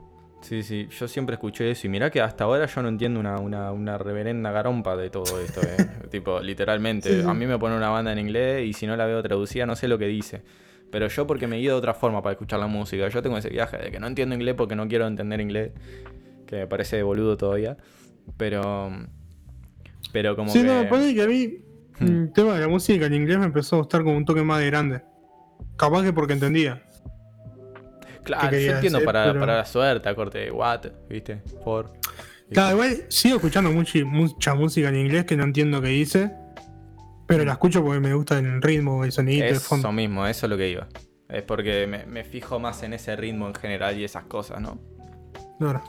Sí, 0.42 0.62
sí, 0.64 0.88
yo 0.92 1.08
siempre 1.08 1.36
escuché 1.36 1.72
eso. 1.72 1.88
Y 1.88 1.90
mirá 1.90 2.10
que 2.12 2.22
hasta 2.22 2.44
ahora 2.44 2.66
yo 2.66 2.82
no 2.82 2.90
entiendo 2.90 3.20
una, 3.20 3.40
una, 3.40 3.72
una 3.72 3.98
reverenda 3.98 4.52
garompa 4.52 4.96
de 4.96 5.10
todo 5.10 5.40
esto. 5.40 5.62
eh. 5.62 5.88
tipo, 6.12 6.40
literalmente. 6.40 7.10
Sí, 7.10 7.22
sí. 7.22 7.28
A 7.28 7.34
mí 7.34 7.46
me 7.46 7.58
pone 7.58 7.76
una 7.76 7.90
banda 7.90 8.12
en 8.12 8.20
inglés 8.20 8.66
y 8.66 8.74
si 8.74 8.88
no 8.88 8.96
la 8.96 9.06
veo 9.06 9.22
traducida 9.24 9.66
no 9.66 9.76
sé 9.76 9.88
lo 9.88 9.98
que 9.98 10.06
dice. 10.08 10.44
Pero 10.92 11.08
yo 11.08 11.28
porque 11.28 11.48
me 11.48 11.58
guío 11.58 11.72
de 11.72 11.78
otra 11.78 11.94
forma 11.94 12.22
para 12.22 12.34
escuchar 12.34 12.60
la 12.60 12.68
música. 12.68 13.08
Yo 13.10 13.22
tengo 13.22 13.38
ese 13.38 13.50
viaje 13.50 13.78
de 13.78 13.92
que 13.92 14.00
no 14.00 14.08
entiendo 14.08 14.36
inglés 14.36 14.56
porque 14.56 14.76
no 14.76 14.88
quiero 14.88 15.08
entender 15.08 15.42
inglés. 15.42 15.72
Que 16.46 16.58
me 16.58 16.68
parece 16.68 17.02
boludo 17.04 17.36
todavía. 17.38 17.78
Pero... 18.38 18.90
Pero 20.14 20.36
como 20.36 20.50
sí, 20.52 20.62
que... 20.62 20.68
no, 20.68 20.76
me 20.84 20.86
parece 20.86 21.14
que 21.16 21.22
a 21.24 21.28
mí 21.28 21.58
Hmm. 21.98 22.24
el 22.24 22.34
tema 22.34 22.56
de 22.56 22.60
la 22.60 22.68
música 22.68 23.06
en 23.06 23.14
inglés 23.14 23.38
me 23.38 23.46
empezó 23.46 23.78
a 23.78 23.80
gustar 23.80 24.04
como 24.04 24.18
un 24.18 24.26
toque 24.26 24.44
más 24.44 24.60
de 24.60 24.66
grande. 24.66 25.02
Capaz 25.78 26.04
que 26.04 26.12
porque 26.12 26.34
entendía. 26.34 26.84
Claro, 28.24 28.58
yo 28.58 28.74
entiendo 28.74 29.02
para, 29.04 29.26
pero- 29.28 29.40
para 29.40 29.56
la 29.58 29.66
suerte, 29.66 30.14
corte 30.16 30.40
de 30.40 30.52
what, 30.52 30.86
¿viste? 31.10 31.42
For. 31.64 31.94
Claro, 32.52 32.76
igual 32.76 32.98
sigo 33.08 33.36
escuchando 33.38 33.72
muchi- 33.72 34.04
mucha 34.04 34.56
música 34.56 34.90
en 34.90 34.98
inglés 34.98 35.24
que 35.26 35.38
no 35.38 35.44
entiendo 35.46 35.82
qué 35.82 35.88
dice. 35.88 36.32
Pero 37.28 37.44
la 37.46 37.54
escucho 37.54 37.84
porque 37.84 38.00
me 38.00 38.14
gusta 38.14 38.38
el 38.40 38.62
ritmo, 38.62 39.04
el 39.04 39.12
sonidito, 39.12 39.46
el 39.46 39.52
Eso 39.56 39.62
fondo. 39.68 39.92
mismo, 39.92 40.28
eso 40.28 40.46
es 40.46 40.50
lo 40.50 40.58
que 40.58 40.70
iba. 40.70 40.88
Es 41.28 41.42
porque 41.44 41.88
me, 41.88 42.06
me 42.06 42.24
fijo 42.24 42.60
más 42.60 42.84
en 42.84 42.94
ese 42.94 43.16
ritmo 43.16 43.48
en 43.48 43.56
general 43.56 43.98
y 43.98 44.04
esas 44.04 44.26
cosas, 44.26 44.62
¿no? 44.62 44.80
Claro. 45.60 45.82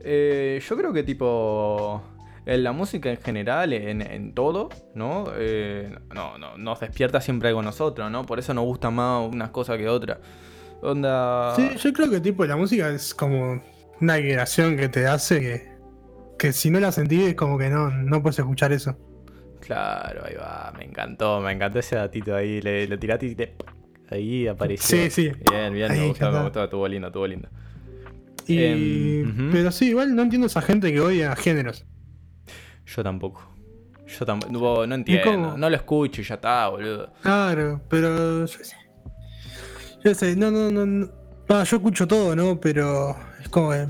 Eh, 0.00 0.60
yo 0.66 0.76
creo 0.76 0.92
que 0.92 1.02
tipo... 1.02 2.02
En 2.44 2.62
la 2.62 2.70
música 2.70 3.10
en 3.10 3.16
general, 3.16 3.72
en, 3.72 4.00
en 4.02 4.32
todo, 4.32 4.68
¿no? 4.94 5.24
Eh, 5.36 5.92
no, 6.14 6.38
no, 6.38 6.56
Nos 6.56 6.78
despierta 6.78 7.20
siempre 7.20 7.48
algo 7.48 7.60
nosotros, 7.60 8.08
¿no? 8.08 8.24
Por 8.24 8.38
eso 8.38 8.54
nos 8.54 8.64
gusta 8.64 8.88
más 8.88 9.28
unas 9.32 9.50
cosas 9.50 9.78
que 9.78 9.88
otras. 9.88 10.18
Onda... 10.80 11.56
Sí, 11.56 11.70
yo 11.76 11.92
creo 11.92 12.08
que 12.08 12.20
tipo 12.20 12.44
la 12.46 12.54
música 12.54 12.88
es 12.90 13.14
como 13.14 13.60
una 14.00 14.16
vibración 14.18 14.76
que 14.76 14.88
te 14.88 15.08
hace 15.08 15.40
que, 15.40 15.68
que 16.38 16.52
si 16.52 16.70
no 16.70 16.78
la 16.78 16.92
sentís 16.92 17.22
es 17.30 17.34
como 17.34 17.58
que 17.58 17.68
no, 17.68 17.90
no 17.90 18.22
puedes 18.22 18.38
escuchar 18.38 18.70
eso. 18.72 18.96
Claro, 19.60 20.24
ahí 20.24 20.34
va. 20.34 20.72
Me 20.76 20.84
encantó, 20.84 21.40
me 21.40 21.52
encantó 21.52 21.78
ese 21.78 21.96
datito 21.96 22.34
ahí. 22.34 22.60
Le, 22.60 22.86
lo 22.86 22.98
tiraste 22.98 23.26
y 23.26 23.34
te... 23.34 23.54
Ahí 24.10 24.46
apareció. 24.46 24.98
Sí, 24.98 25.10
sí. 25.10 25.32
Bien, 25.50 25.72
bien, 25.72 25.90
Ahí, 25.90 26.00
me 26.00 26.08
gustó, 26.08 26.30
me 26.30 26.42
gustó, 26.42 26.64
estuvo 26.64 26.86
lindo, 26.86 27.08
estuvo 27.08 27.26
lindo. 27.26 27.48
Y, 28.46 28.62
Em. 28.62 29.50
Pero 29.50 29.72
sí, 29.72 29.88
igual 29.88 30.14
no 30.14 30.22
entiendo 30.22 30.46
esa 30.46 30.62
gente 30.62 30.92
que 30.92 31.00
odia 31.00 31.34
géneros. 31.34 31.84
Yo 32.86 33.02
tampoco. 33.02 33.56
Yo 34.06 34.24
tampoco. 34.24 34.86
No 34.86 34.94
entiendo. 34.94 35.24
cómo? 35.24 35.58
No 35.58 35.68
lo 35.68 35.76
escucho 35.76 36.20
y 36.20 36.24
ya 36.24 36.36
está, 36.36 36.68
boludo. 36.68 37.12
Claro, 37.22 37.80
pero 37.88 38.46
yo 38.46 38.46
sé. 38.46 38.76
Yo 40.04 40.14
sé, 40.14 40.36
no, 40.36 40.50
no, 40.50 40.70
no. 40.70 40.86
no. 40.86 41.10
Ah, 41.48 41.64
yo 41.64 41.76
escucho 41.76 42.06
todo, 42.06 42.36
¿no? 42.36 42.60
Pero 42.60 43.16
es 43.40 43.48
como 43.48 43.70
que. 43.70 43.88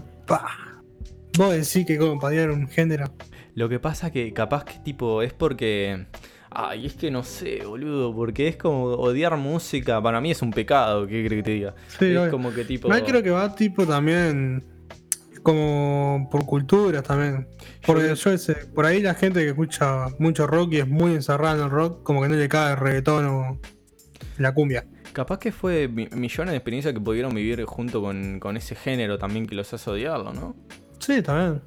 Vos 1.37 1.53
decís 1.53 1.87
que 1.87 1.99
como 1.99 2.19
para 2.19 2.35
odiar 2.35 2.51
un 2.51 2.67
género. 2.69 3.05
Lo 3.57 3.69
que 3.69 3.81
pasa 3.81 4.13
que 4.13 4.33
capaz 4.33 4.65
que 4.65 4.79
tipo 4.79 5.21
es 5.23 5.33
porque. 5.33 6.07
Ay, 6.51 6.87
es 6.87 6.95
que 6.95 7.11
no 7.11 7.23
sé, 7.25 7.63
boludo. 7.67 8.15
Porque 8.15 8.47
es 8.49 8.57
como 8.57 8.85
odiar 8.85 9.37
música. 9.37 10.01
Para 10.01 10.21
mí 10.21 10.31
es 10.31 10.41
un 10.43 10.53
pecado, 10.53 11.07
¿qué 11.07 11.25
crees 11.27 11.41
que 11.41 11.43
te 11.43 11.51
diga? 11.51 11.75
Sí, 11.99 12.15
es 12.15 12.31
como 12.31 12.53
que 12.53 12.65
tipo. 12.65 12.87
Igual 12.87 13.05
creo 13.05 13.23
que 13.23 13.31
va 13.31 13.55
tipo 13.55 13.85
también. 13.85 14.63
Como 15.43 16.29
por 16.31 16.45
culturas 16.45 17.03
también. 17.03 17.47
Porque 17.87 18.15
yo, 18.15 18.37
sé, 18.39 18.55
por 18.75 18.85
ahí 18.85 19.01
la 19.01 19.15
gente 19.15 19.41
que 19.41 19.49
escucha 19.49 20.07
mucho 20.19 20.47
rock 20.47 20.73
y 20.73 20.79
es 20.79 20.89
muy 20.89 21.13
encerrada 21.15 21.57
en 21.57 21.63
el 21.65 21.71
rock, 21.71 22.03
como 22.03 22.21
que 22.23 22.29
no 22.29 22.35
le 22.35 22.49
cae 22.49 22.73
el 22.73 22.79
reggaetón 22.79 23.27
o 23.27 23.61
la 24.39 24.53
cumbia. 24.53 24.85
Capaz 25.13 25.39
que 25.39 25.53
fue 25.53 25.89
mi- 25.89 26.09
millones 26.09 26.51
de 26.51 26.57
experiencias 26.57 26.93
que 26.93 27.01
pudieron 27.01 27.33
vivir 27.35 27.65
junto 27.65 28.03
con, 28.03 28.41
con 28.41 28.57
ese 28.57 28.75
género 28.75 29.19
también 29.19 29.47
que 29.47 29.55
los 29.55 29.73
hace 29.73 29.89
odiarlo, 29.89 30.33
¿no? 30.33 30.57
Sí, 30.99 31.23
también. 31.23 31.63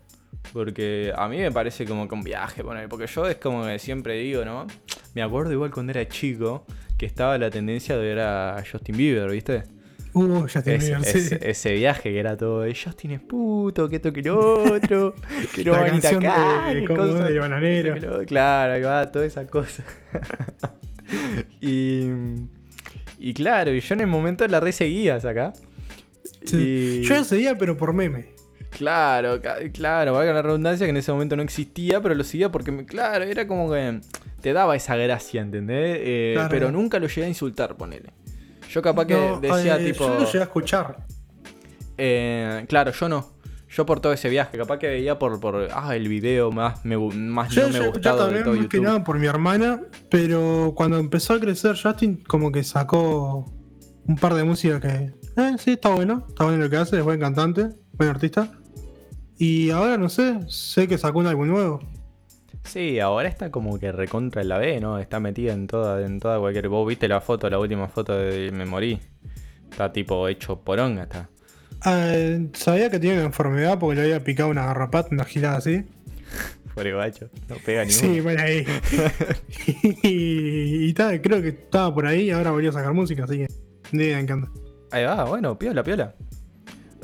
Porque 0.53 1.13
a 1.15 1.27
mí 1.27 1.37
me 1.37 1.51
parece 1.51 1.85
como 1.85 2.07
que 2.07 2.15
un 2.15 2.23
viaje, 2.23 2.63
poner, 2.63 2.89
porque 2.89 3.05
yo 3.07 3.27
es 3.27 3.35
como 3.35 3.65
que 3.65 3.77
siempre 3.79 4.15
digo, 4.17 4.43
¿no? 4.45 4.65
Me 5.13 5.21
acuerdo 5.21 5.53
igual 5.53 5.71
cuando 5.71 5.91
era 5.91 6.07
chico 6.07 6.65
que 6.97 7.05
estaba 7.05 7.37
la 7.37 7.49
tendencia 7.49 7.95
de 7.97 8.03
ver 8.03 8.19
a 8.19 8.63
Justin 8.69 8.97
Bieber, 8.97 9.29
¿viste? 9.29 9.63
Uh, 10.13 10.45
Ese, 10.47 10.61
digo, 10.77 11.03
sí. 11.03 11.35
ese- 11.39 11.73
viaje 11.75 12.11
que 12.11 12.19
era 12.19 12.35
todo, 12.35 12.65
"Eh, 12.65 12.73
Justin 12.75 13.11
es 13.11 13.19
puto, 13.21 13.87
que 13.87 13.97
esto 13.97 14.11
que 14.11 14.23
lo 14.23 14.63
otro, 14.63 15.13
que 15.55 15.63
no 15.63 15.73
La 15.73 15.81
van 15.81 15.91
a 15.93 15.97
acá, 16.09 16.73
de 16.73 16.83
cosas, 16.85 17.35
bananero. 17.37 17.93
que 17.93 17.99
lo- 17.99 18.25
Claro, 18.25 18.73
ahí 18.73 18.81
va, 18.81 19.11
toda 19.11 19.25
esa 19.27 19.45
cosa. 19.45 19.83
y, 21.61 22.07
y 23.19 23.33
claro, 23.33 23.71
y 23.73 23.79
yo 23.81 23.93
en 23.93 24.01
el 24.01 24.07
momento 24.07 24.47
la 24.47 24.59
re 24.59 24.71
seguías 24.71 25.25
acá. 25.25 25.53
Sí. 26.43 27.01
Y- 27.03 27.07
Yo 27.07 27.15
lo 27.15 27.23
seguía, 27.23 27.57
pero 27.57 27.77
por 27.77 27.93
meme. 27.93 28.29
Claro, 28.69 29.41
claro, 29.73 30.13
valga 30.13 30.31
la 30.33 30.41
redundancia 30.41 30.85
que 30.85 30.91
en 30.91 30.97
ese 30.97 31.11
momento 31.11 31.35
no 31.35 31.41
existía, 31.43 32.01
pero 32.01 32.15
lo 32.15 32.23
seguía 32.23 32.51
porque, 32.51 32.85
claro, 32.85 33.25
era 33.25 33.47
como 33.47 33.71
que 33.71 33.99
te 34.41 34.53
daba 34.53 34.75
esa 34.75 34.95
gracia, 34.95 35.41
¿entendés? 35.41 35.97
Eh, 36.01 36.31
Claro. 36.35 36.49
Pero 36.49 36.71
nunca 36.71 36.99
lo 36.99 37.07
llegué 37.07 37.25
a 37.25 37.27
insultar, 37.27 37.75
ponele. 37.75 38.11
Yo 38.69 38.81
capaz 38.81 39.05
que 39.07 39.15
No, 39.15 39.39
decía 39.39 39.77
eh, 39.81 39.85
tipo... 39.85 40.05
Yo 40.07 40.19
lo 40.19 40.25
llegué 40.25 40.39
a 40.39 40.43
escuchar. 40.43 40.97
eh, 41.97 42.65
claro, 42.69 42.91
yo 42.91 43.09
no. 43.09 43.33
Yo 43.71 43.85
por 43.85 43.99
todo 43.99 44.13
ese 44.13 44.29
viaje, 44.29 44.57
capaz 44.57 44.79
que 44.79 44.87
veía 44.87 45.19
por, 45.19 45.39
por 45.39 45.67
ah, 45.73 45.95
el 45.95 46.07
video 46.07 46.51
más, 46.51 46.83
me, 46.85 46.97
más 46.97 47.51
Yo 47.51 47.63
no 47.63 47.69
me 47.69 47.77
a 47.77 47.81
escuchar 47.87 48.13
gustado 48.13 48.17
de 48.17 48.23
también 48.23 48.43
todo 48.43 48.53
más 48.55 48.67
que 48.67 48.77
YouTube. 48.77 48.83
nada 48.85 49.03
por 49.03 49.19
mi 49.19 49.27
hermana, 49.27 49.81
pero 50.09 50.73
cuando 50.75 50.97
empezó 50.97 51.33
a 51.35 51.39
crecer 51.39 51.75
Justin, 51.81 52.23
como 52.27 52.51
que 52.51 52.63
sacó 52.63 53.45
un 54.07 54.15
par 54.15 54.33
de 54.33 54.43
música 54.43 54.79
que. 54.79 55.13
Eh, 55.37 55.55
sí, 55.59 55.71
está 55.73 55.89
bueno, 55.89 56.25
está 56.29 56.45
bueno 56.45 56.63
lo 56.63 56.69
que 56.69 56.77
hace, 56.77 56.97
es 56.97 57.03
buen 57.03 57.19
cantante, 57.19 57.69
buen 57.93 58.09
artista. 58.09 58.49
Y 59.39 59.69
ahora 59.69 59.97
no 59.97 60.09
sé, 60.09 60.37
sé 60.49 60.87
que 60.89 60.97
sacó 60.97 61.19
un 61.19 61.27
álbum 61.27 61.47
nuevo. 61.47 61.79
Sí, 62.65 62.99
ahora 62.99 63.29
está 63.29 63.49
como 63.49 63.79
que 63.79 63.93
recontra 63.93 64.41
en 64.41 64.49
la 64.49 64.57
B, 64.57 64.81
¿no? 64.81 64.99
Está 64.99 65.21
metida 65.21 65.53
en 65.53 65.65
toda, 65.65 66.05
en 66.05 66.19
toda 66.19 66.39
cualquier. 66.39 66.67
Vos 66.67 66.85
viste 66.85 67.07
la 67.07 67.21
foto, 67.21 67.49
la 67.49 67.57
última 67.57 67.87
foto 67.87 68.17
de 68.17 68.51
Me 68.51 68.65
Morí. 68.65 68.99
Está 69.71 69.93
tipo 69.93 70.27
hecho 70.27 70.59
poronga, 70.59 71.03
está. 71.03 71.29
Ah, 71.83 72.13
sabía 72.51 72.89
que 72.91 72.99
tiene 72.99 73.15
una 73.17 73.27
enfermedad 73.27 73.79
porque 73.79 73.95
le 73.95 74.01
había 74.01 74.23
picado 74.23 74.49
una 74.49 74.65
garrapata, 74.65 75.07
una 75.11 75.23
gilada 75.23 75.57
así. 75.57 75.85
Pobre 76.75 76.93
guacho, 76.93 77.29
no 77.47 77.55
pega 77.65 77.85
ni 77.85 77.91
Sí, 77.91 78.19
bueno, 78.19 78.41
ahí. 78.41 78.65
y, 80.03 80.89
y 80.89 80.93
tal, 80.93 81.21
creo 81.21 81.41
que 81.41 81.49
estaba 81.49 81.95
por 81.95 82.05
ahí 82.05 82.23
y 82.23 82.31
ahora 82.31 82.51
volvió 82.51 82.71
a 82.71 82.73
sacar 82.73 82.93
música, 82.93 83.23
así 83.23 83.37
que. 83.37 83.47
Ni 83.93 84.03
idea 84.03 84.19
en 84.19 84.27
qué 84.27 84.33
anda. 84.33 84.51
Ahí 84.91 85.05
va, 85.05 85.23
bueno, 85.23 85.57
piola, 85.57 85.81
piola. 85.81 86.13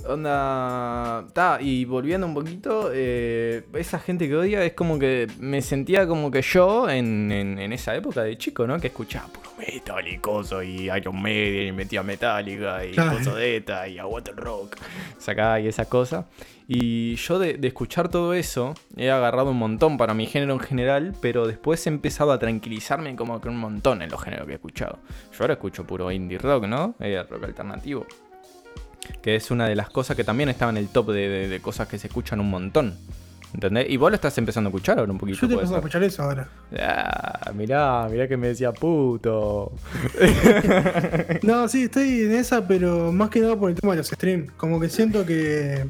Onda. 0.08 1.26
Ta, 1.34 1.58
y 1.62 1.86
volviendo 1.86 2.28
un 2.28 2.34
poquito, 2.34 2.90
eh, 2.94 3.64
esa 3.74 4.00
gente 4.00 4.28
que 4.28 4.36
odia 4.36 4.64
es 4.64 4.74
como 4.74 4.98
que 5.00 5.28
me 5.40 5.62
sentía 5.62 6.08
como 6.08 6.32
que 6.32 6.42
yo 6.42 6.90
en, 6.90 7.32
en- 7.32 7.60
en 7.60 7.74
esa 7.74 7.96
época 7.96 8.24
de 8.24 8.38
chico, 8.38 8.66
¿no? 8.68 8.80
Que 8.80 8.88
escuchaba 8.88 9.28
puro 9.28 9.50
metal 9.58 10.08
y 10.08 10.18
coso 10.18 10.62
y 10.64 10.90
Iron 10.90 11.22
Maiden 11.22 11.68
y 11.68 11.72
metía 11.72 12.04
Metallica 12.04 12.86
y 12.86 12.94
coso 12.96 13.36
de 13.36 13.58
esta 13.58 13.88
y 13.88 13.98
Aguante 14.00 14.32
el 14.32 14.38
Rock, 14.38 14.76
sacaba 15.18 15.60
y 15.60 15.68
esas 15.68 15.88
cosas. 15.88 16.26
Y 16.68 17.16
yo 17.18 17.38
de, 17.38 17.54
de 17.56 17.68
escuchar 17.68 18.10
todo 18.10 18.34
eso 18.34 18.74
he 18.98 19.12
agarrado 19.12 19.52
un 19.52 19.58
montón 19.58 19.98
para 19.98 20.16
mi 20.16 20.26
género 20.26 20.54
en 20.54 20.60
general, 20.60 21.14
pero 21.22 21.46
después 21.46 21.86
he 21.86 21.90
empezado 21.90 22.32
a 22.32 22.40
tranquilizarme 22.40 23.16
como 23.16 23.40
que 23.40 23.50
un 23.50 23.58
montón 23.58 24.02
en 24.02 24.10
los 24.10 24.22
géneros 24.24 24.48
que 24.48 24.54
he 24.54 24.56
escuchado. 24.56 24.98
Yo 25.32 25.38
ahora 25.42 25.54
escucho 25.54 25.86
puro 25.86 26.12
indie 26.12 26.40
rock, 26.40 26.66
¿no? 26.66 26.96
Eh, 27.00 27.24
rock 27.30 27.44
alternativo. 27.44 28.08
Que 29.22 29.36
es 29.36 29.52
una 29.52 29.68
de 29.68 29.76
las 29.76 29.90
cosas 29.90 30.16
que 30.16 30.24
también 30.24 30.50
estaba 30.50 30.72
en 30.72 30.78
el 30.78 30.88
top 30.90 31.12
de, 31.12 31.28
de- 31.30 31.48
de 31.48 31.60
cosas 31.60 31.88
que 31.88 31.98
se 31.98 32.08
escuchan 32.08 32.40
un 32.40 32.50
montón. 32.50 32.96
¿Entendés? 33.54 33.90
Y 33.90 33.96
vos 33.96 34.12
lo 34.12 34.16
estás 34.16 34.38
empezando 34.38 34.68
a 34.68 34.70
escuchar 34.72 35.00
ahora 35.00 35.12
un 35.14 35.18
poquito. 35.18 35.38
Yo 35.40 35.48
te 35.48 35.54
puede 35.54 35.66
empecé 35.66 35.76
a 35.76 35.78
escuchar 35.78 36.04
eso 36.04 36.24
ahora. 36.24 36.50
Ah, 36.78 37.52
mirá, 37.54 38.06
mirá 38.12 38.28
que 38.28 38.36
me 38.36 38.48
decía 38.48 38.74
puto. 38.74 39.72
No, 41.44 41.68
sí, 41.68 41.84
estoy 41.84 42.22
en 42.24 42.34
esa, 42.34 42.68
pero 42.68 43.12
más 43.12 43.30
que 43.30 43.40
nada 43.40 43.56
por 43.58 43.70
el 43.70 43.76
tema 43.80 43.94
de 43.94 43.98
los 44.00 44.08
streams. 44.08 44.52
Como 44.58 44.80
que 44.80 44.90
siento 44.90 45.26
que, 45.26 45.86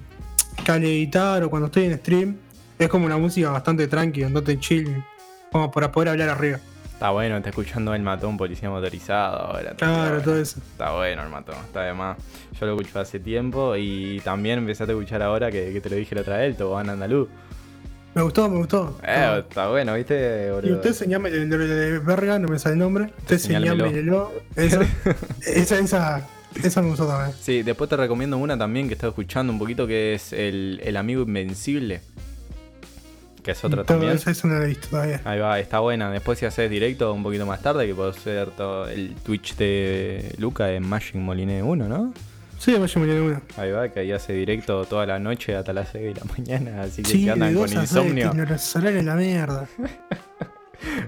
que 0.63 0.71
al 0.71 0.83
editar 0.83 1.43
o 1.43 1.49
cuando 1.49 1.67
estoy 1.67 1.85
en 1.85 1.97
stream 1.97 2.35
es 2.77 2.87
como 2.89 3.05
una 3.05 3.17
música 3.17 3.49
bastante 3.49 3.87
tranqui, 3.87 4.23
bastante 4.23 4.59
chill, 4.59 5.03
como 5.51 5.71
para 5.71 5.91
poder 5.91 6.09
hablar 6.09 6.29
arriba. 6.29 6.59
Está 6.95 7.09
bueno, 7.09 7.35
está 7.35 7.49
escuchando 7.49 7.93
el 7.93 8.01
matón 8.01 8.37
policía 8.37 8.69
motorizado 8.69 9.37
ahora. 9.37 9.73
Claro, 9.75 10.21
todo 10.21 10.39
eso. 10.39 10.59
Está 10.59 10.95
bueno 10.95 11.23
el 11.23 11.29
matón, 11.29 11.57
está 11.65 11.81
de 11.81 11.93
más. 11.93 12.17
Yo 12.57 12.65
lo 12.65 12.79
escucho 12.79 12.97
hace 13.01 13.19
tiempo 13.19 13.75
y 13.75 14.21
también 14.23 14.59
empezaste 14.59 14.93
a 14.93 14.95
escuchar 14.95 15.21
ahora 15.21 15.51
que, 15.51 15.73
que 15.73 15.81
te 15.81 15.89
lo 15.89 15.97
dije 15.97 16.15
la 16.15 16.21
otra 16.21 16.37
vez, 16.37 16.51
el 16.51 16.55
Tobogán 16.55 16.89
Andaluz. 16.89 17.27
Me 18.13 18.21
gustó, 18.21 18.47
me 18.47 18.59
gustó. 18.59 18.97
Eh, 19.03 19.43
está 19.45 19.67
bueno, 19.67 19.93
¿viste? 19.93 20.47
y 20.47 20.51
boludo? 20.51 20.75
usted 20.77 20.93
señame 20.93 21.27
el 21.27 21.49
de, 21.49 21.57
de 21.57 21.99
verga, 21.99 22.39
no 22.39 22.47
me 22.47 22.57
sale 22.57 22.73
el 22.73 22.79
nombre. 22.79 23.11
Usted 23.17 23.39
señámelo. 23.39 24.31
Eso. 24.55 24.79
esa, 25.45 25.79
esa, 25.79 26.27
esa 26.63 26.81
me 26.81 26.87
gustó 26.87 27.07
también. 27.07 27.37
Sí, 27.37 27.61
después 27.61 27.89
te 27.89 27.97
recomiendo 27.97 28.37
una 28.37 28.57
también 28.57 28.87
que 28.87 28.93
he 28.93 28.95
estado 28.95 29.09
escuchando 29.09 29.51
un 29.51 29.59
poquito 29.59 29.85
que 29.85 30.13
es 30.13 30.31
el, 30.31 30.79
el 30.81 30.95
Amigo 30.95 31.23
Invencible. 31.23 31.99
Que 33.45 33.51
es 33.51 33.63
otra 33.63 33.83
también. 33.83 34.13
eso, 34.13 34.29
eso 34.31 34.47
no 34.47 34.55
lo 34.55 34.63
he 34.63 34.67
visto 34.69 34.87
todavía. 34.89 35.21
Ahí 35.23 35.39
va, 35.39 35.59
está 35.59 35.79
buena. 35.79 36.09
Después 36.09 36.39
si 36.39 36.45
haces 36.47 36.67
directo 36.69 37.13
un 37.13 37.21
poquito 37.21 37.45
más 37.45 37.61
tarde, 37.61 37.85
que 37.85 37.93
puedo 37.93 38.09
hacer 38.09 38.49
todo 38.49 38.87
el 38.89 39.13
Twitch 39.23 39.55
de 39.55 40.33
Luca 40.39 40.71
en 40.73 40.81
Machine 40.87 41.23
Moline 41.23 41.61
1, 41.61 41.87
¿no? 41.87 42.11
Sí, 42.57 42.71
me 42.79 42.87
mañana 42.87 43.21
una. 43.21 43.41
Ahí 43.57 43.69
va, 43.71 43.89
que 43.89 43.99
ahí 43.99 44.11
hace 44.11 44.33
directo 44.33 44.85
toda 44.85 45.05
la 45.05 45.19
noche 45.19 45.55
hasta 45.55 45.73
las 45.73 45.89
6 45.91 46.15
de 46.15 46.19
la 46.21 46.25
mañana. 46.37 46.81
Así 46.81 47.03
que 47.03 47.09
Sí, 47.11 47.17
si 47.19 47.25
de 47.25 47.31
andan 47.33 47.53
con 47.53 47.71
insomnio. 47.71 48.31
salarios 48.57 48.99
en 49.01 49.05
la 49.05 49.15
mierda. 49.15 49.67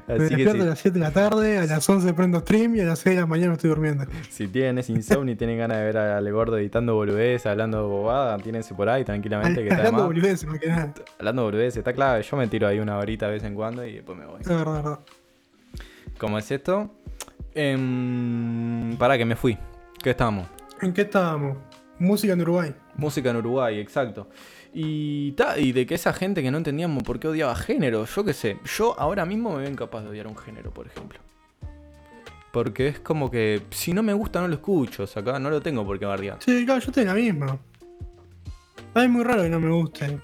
Me 0.07 0.15
que 0.15 0.23
despierto 0.23 0.63
a 0.63 0.65
las 0.65 0.79
7 0.79 0.99
de 0.99 1.05
la 1.05 1.11
tarde, 1.11 1.57
a 1.57 1.65
las 1.65 1.87
11 1.87 2.13
prendo 2.13 2.39
stream 2.39 2.75
y 2.75 2.81
a 2.81 2.85
las 2.85 2.99
6 2.99 3.15
de 3.15 3.21
la 3.21 3.27
mañana 3.27 3.53
estoy 3.53 3.69
durmiendo. 3.69 4.05
si 4.29 4.47
tienen 4.47 4.77
ese 4.77 4.93
insomnio 4.93 5.33
y 5.33 5.37
tienen 5.37 5.57
ganas 5.57 5.77
de 5.77 5.83
ver 5.85 5.97
al 5.97 6.31
gordo 6.31 6.57
editando 6.57 6.95
boludez, 6.95 7.45
hablando 7.45 7.87
bobada, 7.87 8.37
tírense 8.37 8.73
por 8.73 8.89
ahí 8.89 9.03
tranquilamente 9.03 9.63
que 9.63 9.69
está 9.69 9.81
de 9.81 9.87
Hablando 9.87 10.13
más 10.47 10.59
que 10.59 10.67
nada. 10.67 10.93
Hablando 11.19 11.43
boludez, 11.43 11.77
está 11.77 11.93
clave. 11.93 12.23
Yo 12.23 12.37
me 12.37 12.47
tiro 12.47 12.67
ahí 12.67 12.79
una 12.79 12.97
horita 12.97 13.27
de 13.27 13.33
vez 13.33 13.43
en 13.43 13.55
cuando 13.55 13.85
y 13.85 13.93
después 13.93 14.17
me 14.17 14.25
voy. 14.25 14.41
Es 14.41 14.47
verdad, 14.47 14.77
es 14.77 14.83
verdad. 14.83 14.99
¿Cómo 16.17 16.37
es 16.37 16.49
esto? 16.51 16.91
Em, 17.53 18.95
para 18.97 19.17
que 19.17 19.25
me 19.25 19.35
fui. 19.35 19.57
¿Qué 20.01 20.11
estábamos? 20.11 20.47
¿En 20.81 20.93
qué 20.93 21.01
estábamos? 21.01 21.57
Música 21.99 22.33
en 22.33 22.41
Uruguay. 22.41 22.75
Música 22.95 23.29
en 23.31 23.37
Uruguay, 23.37 23.79
exacto. 23.79 24.29
Y, 24.73 25.31
ta, 25.33 25.57
y 25.57 25.71
de 25.71 25.85
que 25.85 25.95
esa 25.95 26.13
gente 26.13 26.43
que 26.43 26.51
no 26.51 26.57
entendíamos 26.57 27.03
por 27.03 27.19
qué 27.19 27.27
odiaba 27.27 27.55
género, 27.55 28.05
yo 28.05 28.23
qué 28.23 28.33
sé. 28.33 28.57
Yo 28.77 28.99
ahora 28.99 29.25
mismo 29.25 29.55
me 29.55 29.63
ven 29.63 29.75
capaz 29.75 30.01
de 30.03 30.09
odiar 30.09 30.27
un 30.27 30.37
género, 30.37 30.71
por 30.71 30.87
ejemplo. 30.87 31.19
Porque 32.51 32.87
es 32.87 32.99
como 32.99 33.29
que 33.29 33.61
si 33.69 33.93
no 33.93 34.03
me 34.03 34.13
gusta 34.13 34.41
no 34.41 34.47
lo 34.47 34.55
escucho, 34.55 35.03
o 35.03 35.07
sea, 35.07 35.21
acá 35.21 35.39
no 35.39 35.49
lo 35.49 35.61
tengo 35.61 35.85
por 35.85 35.99
qué 35.99 36.05
bardear. 36.05 36.37
Sí, 36.43 36.65
claro, 36.65 36.79
yo 36.79 36.87
estoy 36.87 37.01
en 37.01 37.07
la 37.07 37.13
misma. 37.13 37.57
Es 38.95 39.09
muy 39.09 39.23
raro 39.23 39.43
que 39.43 39.49
no 39.49 39.59
me 39.59 39.71
guste 39.71 40.19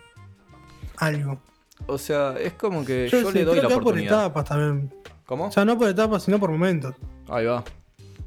algo. 0.98 1.40
O 1.86 1.98
sea, 1.98 2.36
es 2.40 2.54
como 2.54 2.86
que 2.86 3.08
yo, 3.10 3.20
sí, 3.20 3.38
le 3.38 3.44
doy 3.44 3.54
creo 3.54 3.56
la 3.56 3.62
que 3.62 3.68
va 3.68 3.70
por 3.70 3.82
oportunidad. 3.82 4.26
etapas 4.26 4.46
también. 4.46 4.94
¿Cómo? 5.26 5.46
O 5.46 5.52
sea, 5.52 5.66
no 5.66 5.78
por 5.78 5.90
etapas, 5.90 6.24
sino 6.24 6.40
por 6.40 6.50
momentos. 6.50 6.96
Ahí 7.30 7.46
va. 7.46 7.64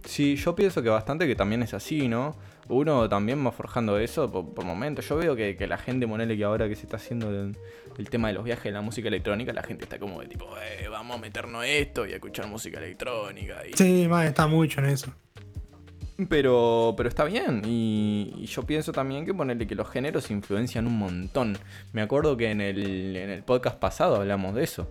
Sí, 0.04 0.36
yo 0.36 0.54
pienso 0.54 0.82
que 0.82 0.88
bastante 0.88 1.26
que 1.26 1.34
también 1.34 1.62
es 1.62 1.74
así, 1.74 2.06
¿no? 2.06 2.36
Uno 2.68 3.08
también 3.08 3.44
va 3.46 3.52
forjando 3.52 3.98
eso 3.98 4.30
por, 4.30 4.52
por 4.54 4.64
momentos. 4.64 5.08
Yo 5.08 5.16
veo 5.16 5.36
que, 5.36 5.56
que 5.56 5.66
la 5.66 5.78
gente, 5.78 6.06
monele 6.06 6.36
que 6.36 6.44
ahora 6.44 6.68
que 6.68 6.74
se 6.74 6.82
está 6.82 6.96
haciendo 6.96 7.30
el, 7.30 7.56
el 7.96 8.10
tema 8.10 8.28
de 8.28 8.34
los 8.34 8.44
viajes 8.44 8.64
de 8.64 8.72
la 8.72 8.80
música 8.80 9.08
electrónica, 9.08 9.52
la 9.52 9.62
gente 9.62 9.84
está 9.84 9.98
como 9.98 10.20
de 10.20 10.26
tipo, 10.26 10.46
eh, 10.58 10.88
vamos 10.88 11.16
a 11.16 11.20
meternos 11.20 11.64
esto 11.64 12.06
y 12.06 12.12
a 12.12 12.16
escuchar 12.16 12.48
música 12.48 12.78
electrónica. 12.78 13.66
Y... 13.66 13.74
Sí, 13.74 14.06
más 14.08 14.26
está 14.26 14.46
mucho 14.46 14.80
en 14.80 14.86
eso. 14.86 15.12
Pero, 16.28 16.94
pero 16.96 17.08
está 17.08 17.24
bien. 17.24 17.62
Y, 17.66 18.32
y 18.38 18.46
yo 18.46 18.62
pienso 18.62 18.90
también 18.90 19.26
que 19.26 19.34
ponerle 19.34 19.66
que 19.66 19.74
los 19.74 19.88
géneros 19.88 20.30
influencian 20.30 20.86
un 20.86 20.98
montón. 20.98 21.58
Me 21.92 22.00
acuerdo 22.00 22.36
que 22.36 22.50
en 22.50 22.62
el, 22.62 23.14
en 23.16 23.30
el 23.30 23.42
podcast 23.42 23.78
pasado 23.78 24.16
hablamos 24.16 24.54
de 24.54 24.64
eso. 24.64 24.90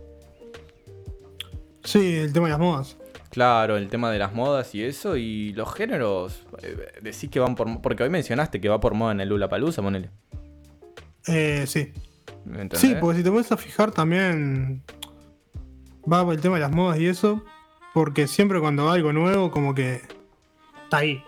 Sí, 1.84 2.18
el 2.18 2.32
tema 2.32 2.46
de 2.46 2.52
las 2.52 2.60
modas. 2.60 2.98
Claro, 3.36 3.76
el 3.76 3.90
tema 3.90 4.12
de 4.12 4.18
las 4.18 4.34
modas 4.34 4.74
y 4.76 4.82
eso, 4.82 5.18
y 5.18 5.52
los 5.52 5.74
géneros, 5.74 6.46
eh, 6.62 6.78
decís 7.02 7.30
que 7.30 7.42
van 7.42 7.54
por... 7.54 7.82
Porque 7.82 8.02
hoy 8.02 8.10
mencionaste 8.10 8.62
que 8.62 8.70
va 8.70 8.80
por 8.80 8.94
moda 8.94 9.12
en 9.12 9.20
el 9.20 9.28
Lula 9.28 9.50
Palusa, 9.50 9.82
ponele. 9.82 10.10
Eh, 11.28 11.66
sí. 11.68 11.92
Sí, 12.76 12.96
porque 12.98 13.18
si 13.18 13.24
te 13.26 13.32
pones 13.32 13.52
a 13.52 13.58
fijar 13.58 13.92
también 13.92 14.84
va 16.10 16.24
por 16.24 16.34
el 16.34 16.40
tema 16.40 16.56
de 16.56 16.62
las 16.62 16.72
modas 16.72 16.98
y 16.98 17.08
eso. 17.08 17.44
Porque 17.94 18.28
siempre 18.28 18.62
cuando 18.62 18.86
va 18.86 18.94
algo 18.94 19.12
nuevo, 19.12 19.52
como 19.52 19.76
que 19.76 19.96
está 20.86 21.00
ahí. 21.00 21.22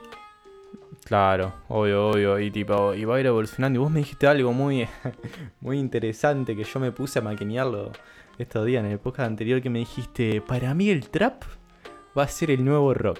Claro, 1.04 1.56
obvio, 1.67 2.08
obvio, 2.08 2.39
y 2.39 2.52
tipo, 2.52 2.93
y 2.93 3.04
va 3.04 3.17
a 3.17 3.20
ir 3.20 3.26
evolucionando. 3.26 3.80
Y 3.80 3.84
vos 3.84 3.91
me 3.91 4.00
dijiste 4.00 4.28
algo 4.28 4.54
muy, 4.54 4.88
muy 5.60 5.78
interesante 5.78 6.56
que 6.56 6.63
yo 6.63 6.80
me 6.80 6.93
puse 6.93 7.20
a 7.20 7.22
maquinearlo 7.22 7.91
estos 8.38 8.65
días 8.65 8.86
en 8.86 8.91
el 8.91 9.00
podcast 9.00 9.28
anterior 9.28 9.62
que 9.62 9.70
me 9.70 9.80
dijiste, 9.80 10.39
para 10.39 10.74
mí 10.74 10.89
el 10.89 11.10
trap 11.10 11.43
va 12.17 12.23
a 12.23 12.27
ser 12.27 12.51
el 12.51 12.63
nuevo 12.65 12.93
rock. 12.93 13.19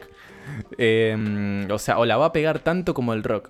Eh, 0.78 1.68
o 1.70 1.78
sea, 1.78 2.00
o 2.00 2.06
la 2.06 2.18
va 2.18 2.28
a 2.28 2.32
pegar 2.32 2.60
tanto 2.60 2.94
como 2.94 3.14
el 3.14 3.24
rock. 3.24 3.50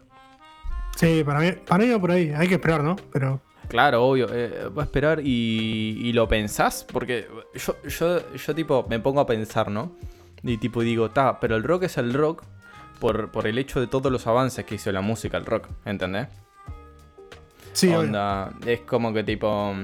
Sí, 0.96 1.24
para 1.24 1.40
mí, 1.40 1.52
para 1.52 1.84
mí 1.84 1.92
va 1.92 2.00
por 2.00 2.12
ahí. 2.12 2.34
Hay 2.36 2.48
que 2.48 2.56
esperar, 2.56 2.84
¿no? 2.84 2.96
Pero 3.14 3.40
Claro, 3.68 4.06
obvio, 4.06 4.28
eh, 4.32 4.70
va 4.70 4.84
a 4.84 4.86
esperar 4.86 5.20
y, 5.22 6.00
y 6.02 6.14
lo 6.14 6.28
pensás, 6.28 6.86
porque 6.90 7.28
yo, 7.54 7.76
yo, 7.84 8.34
yo 8.34 8.56
tipo 8.56 8.86
me 8.90 9.00
pongo 9.00 9.20
a 9.20 9.26
pensar, 9.26 9.70
¿no? 9.70 9.92
Y 10.42 10.58
tipo 10.58 10.82
digo, 10.82 11.10
ta, 11.10 11.40
pero 11.40 11.58
el 11.58 11.64
rock 11.64 11.84
es 11.84 11.98
el 11.98 12.14
rock 12.14 12.44
por, 13.00 13.30
por 13.30 13.46
el 13.46 13.58
hecho 13.58 13.82
de 13.82 13.88
todos 13.88 14.10
los 14.12 14.26
avances 14.26 14.64
que 14.66 14.76
hizo 14.76 14.92
la 14.92 15.02
música, 15.02 15.38
el 15.38 15.46
rock, 15.46 15.68
¿entendés? 15.86 16.28
sí, 17.74 17.88
obvio. 17.88 18.00
Onda, 18.00 18.54
es 18.66 18.82
como 18.82 19.14
que 19.14 19.24
tipo, 19.24 19.76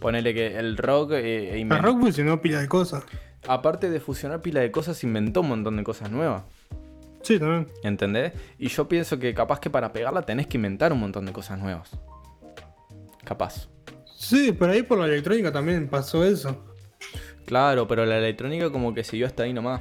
ponele 0.00 0.32
que 0.32 0.58
el 0.58 0.78
rock, 0.78 1.12
eh, 1.12 1.60
El 1.60 1.82
rock 1.82 2.00
fusionó 2.00 2.40
pila 2.40 2.60
de 2.60 2.68
cosas. 2.68 3.04
Aparte 3.46 3.90
de 3.90 4.00
fusionar 4.00 4.40
pila 4.42 4.60
de 4.60 4.70
cosas, 4.70 5.02
inventó 5.04 5.40
un 5.42 5.48
montón 5.48 5.76
de 5.76 5.84
cosas 5.84 6.10
nuevas, 6.10 6.42
Sí, 7.22 7.38
también. 7.38 7.66
¿entendés? 7.82 8.32
Y 8.58 8.68
yo 8.68 8.88
pienso 8.88 9.18
que 9.18 9.34
capaz 9.34 9.60
que 9.60 9.70
para 9.70 9.92
pegarla 9.92 10.22
tenés 10.22 10.46
que 10.46 10.56
inventar 10.56 10.92
un 10.92 11.00
montón 11.00 11.26
de 11.26 11.32
cosas 11.32 11.58
nuevas. 11.58 11.90
capaz. 13.24 13.68
Sí, 14.16 14.52
por 14.52 14.70
ahí 14.70 14.82
por 14.82 14.98
la 14.98 15.06
electrónica 15.06 15.52
también 15.52 15.88
pasó 15.88 16.24
eso. 16.24 16.64
Claro, 17.46 17.86
pero 17.86 18.04
la 18.06 18.18
electrónica 18.18 18.70
como 18.70 18.92
que 18.94 19.04
siguió 19.04 19.26
hasta 19.26 19.42
ahí 19.44 19.52
nomás. 19.52 19.80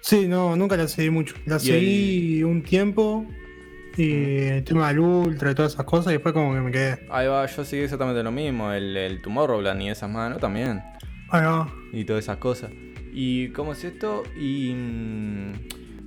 Sí, 0.00 0.28
no, 0.28 0.54
nunca 0.56 0.76
la 0.76 0.86
seguí 0.88 1.10
mucho. 1.10 1.34
La 1.46 1.58
seguí 1.58 2.42
un 2.44 2.62
tiempo 2.62 3.26
y 3.96 4.12
el 4.44 4.64
tema 4.64 4.88
del 4.88 5.00
ultra 5.00 5.50
y 5.50 5.54
todas 5.54 5.72
esas 5.74 5.84
cosas 5.84 6.10
y 6.12 6.14
después 6.14 6.32
como 6.32 6.54
que 6.54 6.60
me 6.60 6.70
quedé. 6.70 7.06
Ahí 7.10 7.26
va, 7.26 7.44
yo 7.46 7.64
seguí 7.64 7.82
exactamente 7.82 8.22
lo 8.22 8.30
mismo, 8.30 8.72
el, 8.72 8.96
el 8.96 9.20
Tomorrowland 9.20 9.82
y 9.82 9.88
esas 9.88 10.08
manos 10.10 10.38
también. 10.38 10.82
Y 11.92 12.04
todas 12.04 12.24
esas 12.24 12.38
cosas. 12.38 12.72
¿Y 13.12 13.50
cómo 13.50 13.72
es 13.72 13.84
esto? 13.84 14.22
Y 14.34 14.74
mm, 14.74 15.52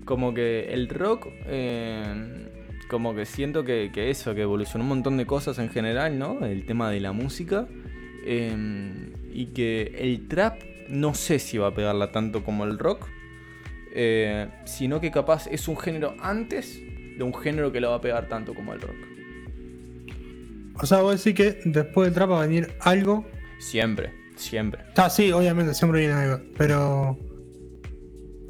como 0.06 0.34
que 0.34 0.74
el 0.74 0.90
rock, 0.90 1.28
eh, 1.46 2.48
como 2.88 3.16
que 3.16 3.26
siento 3.26 3.64
que, 3.64 3.92
que 3.94 4.10
eso, 4.10 4.34
que 4.36 4.42
evolucionó 4.44 4.84
un 4.84 4.90
montón 4.90 5.18
de 5.18 5.26
cosas 5.26 5.60
en 5.60 5.70
general, 5.70 6.18
¿no? 6.20 6.46
El 6.46 6.66
tema 6.66 6.90
de 6.92 7.00
la 7.00 7.12
música. 7.12 7.68
eh, 8.22 9.14
y 9.32 9.54
que 9.54 9.94
el 10.00 10.28
trap 10.28 10.62
no 10.90 11.14
sé 11.14 11.40
si 11.40 11.58
va 11.58 11.68
a 11.68 11.74
pegarla 11.74 12.12
tanto 12.12 12.44
como 12.44 12.66
el 12.66 12.78
rock. 12.80 13.14
eh, 13.92 14.50
sino 14.66 15.00
que 15.02 15.12
capaz 15.12 15.48
es 15.48 15.68
un 15.68 15.78
género 15.78 16.16
antes 16.20 16.86
de 17.16 17.24
un 17.24 17.34
género 17.34 17.72
que 17.72 17.82
lo 17.82 17.90
va 17.92 17.98
a 17.98 18.02
pegar 18.02 18.28
tanto 18.28 18.54
como 18.56 18.74
el 18.74 18.82
rock. 18.82 19.10
O 20.82 20.86
sea, 20.86 21.00
vos 21.02 21.24
decís 21.24 21.36
que 21.38 21.60
después 21.70 22.08
del 22.08 22.14
trap 22.16 22.32
va 22.32 22.44
a 22.44 22.48
venir 22.48 22.76
algo. 22.80 23.32
Siempre, 23.58 24.14
siempre. 24.40 24.82
Está, 24.88 25.10
sí, 25.10 25.32
obviamente, 25.32 25.74
siempre 25.74 26.00
viene 26.02 26.14
algo. 26.16 26.44
Pero. 26.58 27.18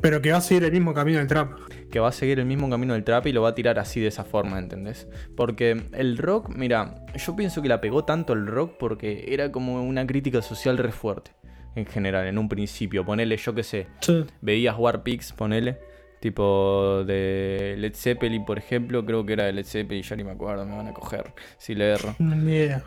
Pero 0.01 0.21
que 0.21 0.31
va 0.31 0.37
a 0.37 0.41
seguir 0.41 0.63
el 0.63 0.71
mismo 0.71 0.93
camino 0.93 1.17
del 1.19 1.27
trap. 1.27 1.59
que 1.91 1.99
va 1.99 2.07
a 2.07 2.11
seguir 2.13 2.39
el 2.39 2.45
mismo 2.45 2.69
camino 2.69 2.93
del 2.93 3.03
trap 3.03 3.27
y 3.27 3.33
lo 3.33 3.41
va 3.41 3.49
a 3.49 3.55
tirar 3.55 3.79
así 3.79 3.99
de 3.99 4.07
esa 4.07 4.23
forma, 4.23 4.57
¿entendés? 4.59 5.07
Porque 5.35 5.83
el 5.93 6.17
rock, 6.17 6.49
mira, 6.55 7.03
yo 7.15 7.35
pienso 7.35 7.61
que 7.61 7.67
la 7.67 7.81
pegó 7.81 8.05
tanto 8.05 8.31
el 8.33 8.47
rock 8.47 8.77
porque 8.79 9.25
era 9.27 9.51
como 9.51 9.83
una 9.83 10.05
crítica 10.07 10.41
social 10.41 10.77
re 10.77 10.91
fuerte, 10.93 11.31
en 11.75 11.85
general, 11.85 12.27
en 12.27 12.37
un 12.37 12.47
principio. 12.47 13.03
Ponele, 13.03 13.35
yo 13.35 13.53
qué 13.53 13.63
sé, 13.63 13.87
Sí. 14.01 14.23
veías 14.39 14.77
War 14.77 15.03
Pigs, 15.03 15.33
ponele, 15.33 15.79
tipo 16.21 17.03
de 17.05 17.75
Led 17.77 17.93
Zeppelin, 17.95 18.45
por 18.45 18.57
ejemplo, 18.57 19.03
creo 19.05 19.25
que 19.25 19.33
era 19.33 19.45
de 19.45 19.53
Led 19.53 19.65
Zeppelin, 19.65 20.03
ya 20.03 20.15
ni 20.15 20.23
me 20.23 20.31
acuerdo, 20.31 20.65
me 20.65 20.77
van 20.77 20.87
a 20.87 20.93
coger 20.93 21.33
si 21.57 21.75
le 21.75 21.89
erro 21.91 22.15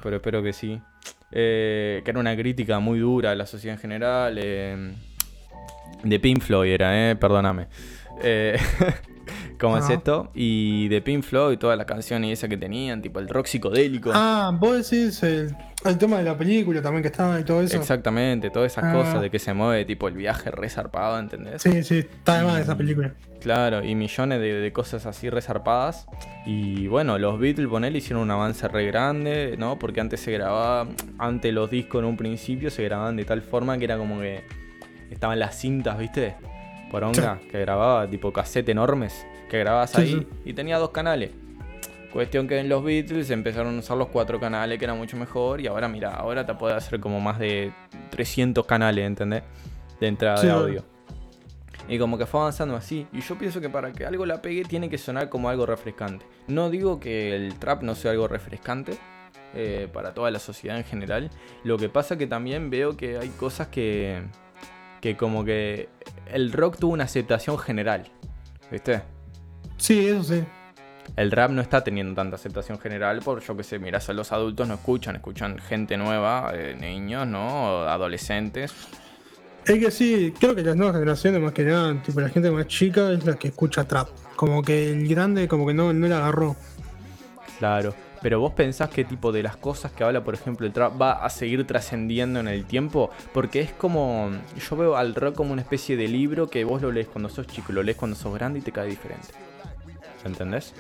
pero 0.03 0.17
espero 0.17 0.43
que 0.43 0.53
sí. 0.55 0.81
Eh, 1.33 2.03
que 2.05 2.11
era 2.11 2.21
una 2.21 2.37
crítica 2.37 2.79
muy 2.79 2.99
dura 2.99 3.31
a 3.31 3.35
la 3.35 3.47
sociedad 3.47 3.77
en 3.77 3.81
general. 3.81 4.39
eh, 4.39 4.95
de 6.03 6.19
Pink 6.21 6.43
Floyd 6.43 6.73
era, 6.73 7.11
eh, 7.11 7.17
perdóname. 7.17 7.69
Eh, 8.23 8.59
¿Cómo 9.59 9.79
es 9.79 9.89
esto? 9.89 10.31
Y 10.35 10.89
de 10.89 11.01
Pink 11.01 11.23
Floyd, 11.23 11.59
todas 11.59 11.79
las 11.79 11.87
canciones 11.87 12.33
esas 12.33 12.51
que 12.51 12.57
tenían, 12.57 13.01
tipo 13.01 13.21
el 13.21 13.29
rock 13.29 13.47
psicodélico. 13.47 14.11
Ah, 14.13 14.51
vos 14.59 14.91
decís 14.91 15.23
el, 15.23 15.55
el 15.85 15.99
tema 15.99 16.19
de 16.19 16.25
la 16.25 16.37
película 16.37 16.81
también 16.83 17.03
que 17.03 17.09
estaba 17.09 17.39
y 17.41 17.45
todo 17.45 17.61
eso. 17.63 17.77
Exactamente, 17.77 18.51
todas 18.51 18.73
esas 18.73 18.85
Ah. 18.85 18.93
cosas 18.93 19.21
de 19.21 19.31
que 19.31 19.39
se 19.39 19.53
mueve, 19.55 19.85
tipo 19.85 20.09
el 20.09 20.15
viaje 20.15 20.51
resarpado, 20.51 21.19
¿entendés? 21.19 21.63
Sí, 21.63 21.83
sí, 21.83 21.99
está 21.99 22.39
de 22.39 22.45
más 22.45 22.61
esa 22.61 22.77
película. 22.77 23.13
Claro, 23.41 23.85
y 23.85 23.95
millones 23.95 24.41
de, 24.41 24.53
de 24.55 24.73
cosas 24.73 25.05
así 25.07 25.29
resarpadas. 25.29 26.07
Y 26.47 26.87
bueno, 26.87 27.19
los 27.19 27.39
Beatles, 27.41 27.69
ponele, 27.69 27.99
hicieron 27.99 28.23
un 28.23 28.31
avance 28.31 28.69
re 28.69 28.87
grande, 28.87 29.57
¿no? 29.59 29.79
Porque 29.79 30.01
antes 30.01 30.21
se 30.21 30.31
grababa, 30.33 30.89
antes 31.19 31.53
los 31.53 31.71
discos 31.71 32.01
en 32.01 32.05
un 32.09 32.17
principio 32.17 32.71
se 32.71 32.85
grababan 32.85 33.17
de 33.17 33.25
tal 33.25 33.43
forma 33.43 33.77
que 33.79 33.85
era 33.85 33.97
como 33.99 34.21
que 34.21 34.43
estaban 35.11 35.39
las 35.39 35.57
cintas, 35.59 35.99
¿viste? 35.99 36.35
Por 36.91 37.03
onda, 37.05 37.39
que 37.51 37.59
grababa 37.61 38.07
tipo 38.09 38.33
cassette 38.33 38.69
enormes, 38.69 39.27
que 39.51 39.59
grababas 39.59 39.91
Sí, 39.91 40.01
ahí 40.03 40.11
sí. 40.13 40.27
y 40.45 40.53
tenía 40.53 40.79
dos 40.79 40.91
canales. 40.91 41.31
Cuestión 42.13 42.47
que 42.47 42.59
en 42.59 42.69
los 42.69 42.85
Beatles 42.85 43.31
empezaron 43.31 43.77
a 43.77 43.79
usar 43.79 43.97
los 43.97 44.09
cuatro 44.09 44.39
canales, 44.39 44.79
que 44.79 44.85
era 44.85 44.95
mucho 44.95 45.17
mejor, 45.17 45.61
y 45.63 45.67
ahora 45.67 45.89
mira, 45.89 46.11
ahora 46.11 46.45
te 46.45 46.55
puede 46.55 46.75
hacer 46.75 47.01
como 47.01 47.21
más 47.21 47.39
de 47.39 47.73
300 48.11 48.67
canales, 48.67 49.07
¿entendés? 49.07 49.43
De 49.99 50.09
entrada 50.09 50.37
Sí, 50.37 50.47
de 50.47 50.53
audio. 50.53 50.85
Y 51.89 51.99
como 51.99 52.19
que 52.19 52.27
fue 52.27 52.41
avanzando 52.41 52.77
así. 52.77 53.07
Y 53.13 53.23
yo 53.23 53.37
pienso 53.37 53.61
que 53.61 53.71
para 53.71 53.93
que 53.93 54.05
algo 54.05 54.27
la 54.27 54.43
pegue 54.43 54.65
tiene 54.65 54.91
que 54.91 54.99
sonar 54.99 55.29
como 55.31 55.49
algo 55.49 55.65
refrescante. 55.67 56.27
No 56.49 56.71
digo 56.71 57.01
que 57.01 57.35
el 57.35 57.59
trap 57.59 57.83
no 57.83 57.95
sea 57.95 58.11
algo 58.13 58.29
refrescante 58.29 58.93
eh, 59.55 59.89
para 59.93 60.13
toda 60.15 60.31
la 60.31 60.39
sociedad 60.39 60.77
en 60.77 60.85
general. 60.85 61.31
Lo 61.65 61.79
que 61.79 61.89
pasa 61.89 62.19
que 62.19 62.27
también 62.27 62.71
veo 62.71 62.97
que 62.97 63.19
hay 63.19 63.31
cosas 63.31 63.69
que, 63.69 64.23
que 65.01 65.17
como 65.17 65.45
que 65.45 65.89
el 66.31 66.53
rock 66.53 66.79
tuvo 66.79 66.93
una 66.93 67.05
aceptación 67.05 67.59
general. 67.59 68.05
¿Viste? 68.71 69.03
Sí, 69.77 70.07
eso 70.07 70.23
sí. 70.23 70.45
El 71.17 71.31
rap 71.31 71.51
no 71.51 71.61
está 71.61 71.85
teniendo 71.85 72.15
tanta 72.15 72.37
aceptación 72.37 72.79
general 72.79 73.21
por, 73.21 73.41
yo 73.43 73.57
que 73.57 73.65
sé, 73.65 73.79
mirás 73.79 74.09
a 74.09 74.13
los 74.13 74.33
adultos 74.33 74.67
no 74.67 74.75
escuchan, 74.75 75.17
escuchan 75.17 75.59
gente 75.59 75.97
nueva, 75.97 76.53
eh, 76.55 76.75
niños, 76.79 77.27
¿no? 77.27 77.83
Adolescentes. 77.83 78.73
Es 79.65 79.79
que 79.79 79.91
sí, 79.91 80.35
creo 80.41 80.55
que 80.55 80.63
las 80.63 80.75
nuevas 80.75 80.97
generaciones, 80.97 81.41
más 81.41 81.53
que 81.53 81.65
nada, 81.65 82.03
tipo 82.03 82.21
la 82.21 82.29
gente 82.29 82.51
más 82.51 82.67
chica 82.67 83.13
es 83.13 83.25
la 83.25 83.35
que 83.35 83.49
escucha 83.49 83.85
trap. 83.85 84.09
Como 84.35 84.63
que 84.63 84.91
el 84.91 85.07
grande, 85.07 85.47
como 85.47 85.67
que 85.67 85.75
no, 85.75 85.93
no 85.93 86.09
la 86.09 86.19
agarró. 86.19 86.57
Claro, 87.59 87.95
pero 88.23 88.41
vos 88.41 88.55
pensás 88.55 88.89
qué 88.89 89.05
tipo 89.05 89.33
de 89.33 89.43
las 89.43 89.57
cosas 89.57 89.93
que 89.93 90.03
habla, 90.03 90.25
por 90.25 90.35
ejemplo, 90.35 90.67
el 90.67 90.73
trap 90.73 91.01
va 91.01 91.13
a 91.13 91.29
seguir 91.29 91.67
trascendiendo 91.67 92.41
en 92.41 92.49
el 92.49 92.65
tiempo, 92.65 93.11
porque 93.33 93.61
es 93.61 93.73
como, 93.73 94.31
yo 94.69 94.77
veo 94.77 94.97
al 94.97 95.15
rock 95.15 95.35
como 95.35 95.53
una 95.53 95.63
especie 95.63 95.97
de 95.97 96.09
libro 96.09 96.49
que 96.49 96.65
vos 96.65 96.81
lo 96.83 96.91
lees 96.91 97.09
cuando 97.09 97.29
sos 97.29 97.47
chico, 97.47 97.73
lo 97.73 97.83
lees 97.83 97.97
cuando 97.97 98.17
sos 98.17 98.33
grande 98.35 98.61
y 98.61 98.63
te 98.63 98.73
cae 98.73 98.89
diferente. 98.89 99.29
¿Entendés? 100.25 100.75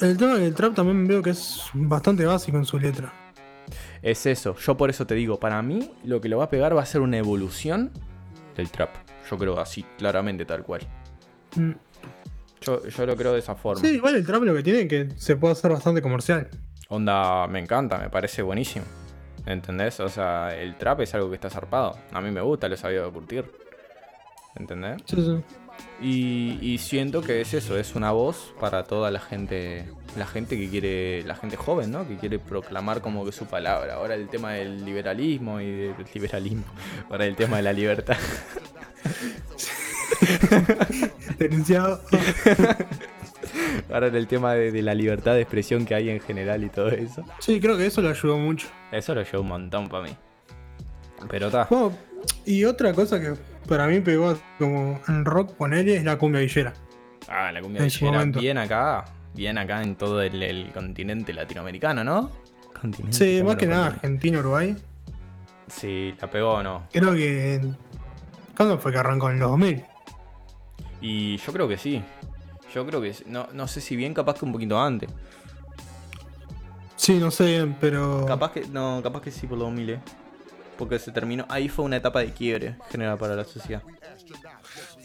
El 0.00 0.16
tema 0.16 0.34
del 0.34 0.54
trap 0.54 0.74
también 0.74 1.06
veo 1.06 1.22
que 1.22 1.30
es 1.30 1.62
bastante 1.72 2.24
básico 2.24 2.56
en 2.56 2.64
su 2.64 2.78
letra. 2.78 3.12
Es 4.02 4.26
eso, 4.26 4.54
yo 4.56 4.76
por 4.76 4.90
eso 4.90 5.06
te 5.06 5.14
digo, 5.14 5.40
para 5.40 5.62
mí 5.62 5.90
lo 6.04 6.20
que 6.20 6.28
lo 6.28 6.38
va 6.38 6.44
a 6.44 6.50
pegar 6.50 6.76
va 6.76 6.82
a 6.82 6.86
ser 6.86 7.00
una 7.00 7.16
evolución 7.16 7.90
del 8.56 8.70
trap. 8.70 8.90
Yo 9.30 9.38
creo 9.38 9.58
así, 9.58 9.84
claramente 9.96 10.44
tal 10.44 10.62
cual. 10.62 10.82
Mm. 11.56 11.72
Yo, 12.60 12.86
yo 12.86 13.06
lo 13.06 13.16
creo 13.16 13.32
de 13.32 13.38
esa 13.38 13.54
forma. 13.54 13.80
Sí, 13.80 13.94
igual 13.94 14.16
el 14.16 14.26
trap 14.26 14.42
lo 14.42 14.54
que 14.54 14.62
tiene 14.62 14.82
es 14.82 14.88
que 14.88 15.08
se 15.16 15.36
puede 15.36 15.52
hacer 15.52 15.70
bastante 15.70 16.02
comercial. 16.02 16.48
Onda, 16.88 17.46
me 17.46 17.60
encanta, 17.60 17.98
me 17.98 18.10
parece 18.10 18.42
buenísimo. 18.42 18.84
¿Entendés? 19.46 20.00
O 20.00 20.08
sea, 20.08 20.56
el 20.56 20.76
trap 20.76 21.00
es 21.00 21.14
algo 21.14 21.28
que 21.28 21.34
está 21.36 21.50
zarpado. 21.50 21.98
A 22.12 22.20
mí 22.20 22.30
me 22.30 22.40
gusta, 22.40 22.68
lo 22.68 22.74
he 22.74 22.78
sabido 22.78 23.10
curtir. 23.12 23.50
¿Entendés? 24.56 25.02
Sí, 25.06 25.16
sí. 25.16 25.44
Y, 26.00 26.58
y 26.60 26.78
siento 26.78 27.22
que 27.22 27.40
es 27.40 27.54
eso, 27.54 27.78
es 27.78 27.94
una 27.94 28.10
voz 28.10 28.52
para 28.60 28.84
toda 28.84 29.10
la 29.10 29.20
gente, 29.20 29.86
la 30.16 30.26
gente 30.26 30.58
que 30.58 30.68
quiere, 30.68 31.22
la 31.22 31.36
gente 31.36 31.56
joven, 31.56 31.92
¿no? 31.92 32.06
Que 32.06 32.16
quiere 32.16 32.38
proclamar 32.38 33.00
como 33.00 33.24
que 33.24 33.32
su 33.32 33.46
palabra. 33.46 33.94
Ahora 33.94 34.14
el 34.14 34.28
tema 34.28 34.52
del 34.52 34.84
liberalismo 34.84 35.60
y 35.60 35.70
del 35.70 35.94
liberalismo, 36.12 36.64
ahora 37.10 37.26
el 37.26 37.36
tema 37.36 37.58
de 37.58 37.62
la 37.62 37.72
libertad. 37.72 38.16
Denunciado. 41.38 42.00
Ahora 43.92 44.08
el 44.08 44.26
tema 44.26 44.54
de, 44.54 44.72
de 44.72 44.82
la 44.82 44.94
libertad 44.94 45.34
de 45.34 45.42
expresión 45.42 45.86
que 45.86 45.94
hay 45.94 46.10
en 46.10 46.20
general 46.20 46.64
y 46.64 46.70
todo 46.70 46.88
eso. 46.88 47.24
Sí, 47.38 47.60
creo 47.60 47.76
que 47.76 47.86
eso 47.86 48.02
lo 48.02 48.10
ayudó 48.10 48.36
mucho. 48.36 48.66
Eso 48.90 49.14
lo 49.14 49.22
lleva 49.22 49.40
un 49.40 49.48
montón 49.48 49.88
para 49.88 50.04
mí. 50.04 50.16
Pero 51.28 51.46
está. 51.46 51.66
Bueno, 51.70 51.96
y 52.44 52.64
otra 52.64 52.92
cosa 52.92 53.20
que 53.20 53.34
para 53.66 53.86
mí 53.86 54.00
pegó 54.00 54.36
como 54.58 55.00
en 55.08 55.24
rock 55.24 55.54
ponerle 55.54 55.96
es 55.96 56.04
la 56.04 56.16
cumbia 56.18 56.40
villera. 56.40 56.72
Ah, 57.28 57.50
la 57.52 57.60
cumbia 57.60 57.82
En 57.82 57.88
villera, 57.88 58.24
bien 58.24 58.58
acá, 58.58 59.04
bien 59.34 59.58
acá 59.58 59.82
en 59.82 59.96
todo 59.96 60.22
el, 60.22 60.42
el 60.42 60.72
continente 60.72 61.32
latinoamericano, 61.32 62.04
¿no? 62.04 62.30
Continente, 62.80 63.16
Sí, 63.16 63.38
¿cómo 63.38 63.50
más 63.50 63.56
que 63.58 63.66
nada? 63.66 63.86
Argentina, 63.86 64.38
Uruguay. 64.38 64.76
Sí, 65.68 66.14
la 66.20 66.30
pegó 66.30 66.54
o 66.54 66.62
no. 66.62 66.86
Creo 66.92 67.14
que. 67.14 67.60
¿Cuándo 68.56 68.78
fue 68.78 68.92
que 68.92 68.98
arrancó? 68.98 69.30
En 69.30 69.38
los 69.38 69.50
2000. 69.50 69.84
Y 71.00 71.36
yo 71.38 71.52
creo 71.52 71.68
que 71.68 71.76
sí. 71.76 72.02
Yo 72.74 72.86
creo 72.86 73.00
que 73.00 73.14
sí. 73.14 73.24
no, 73.26 73.48
no 73.52 73.66
sé 73.68 73.80
si 73.80 73.96
bien, 73.96 74.14
capaz 74.14 74.38
que 74.38 74.44
un 74.44 74.52
poquito 74.52 74.80
antes. 74.80 75.10
Sí, 76.96 77.18
no 77.18 77.30
sé 77.30 77.46
bien, 77.46 77.76
pero. 77.80 78.24
Capaz 78.26 78.52
que, 78.52 78.66
no, 78.66 79.00
capaz 79.02 79.22
que 79.22 79.30
sí 79.30 79.46
por 79.46 79.58
los 79.58 79.68
2000, 79.68 79.90
eh. 79.90 80.00
Porque 80.78 80.98
se 80.98 81.12
terminó, 81.12 81.46
ahí 81.48 81.68
fue 81.68 81.84
una 81.84 81.96
etapa 81.96 82.20
de 82.20 82.32
quiebre 82.32 82.76
general 82.90 83.16
para 83.18 83.36
la 83.36 83.44
sociedad. 83.44 83.82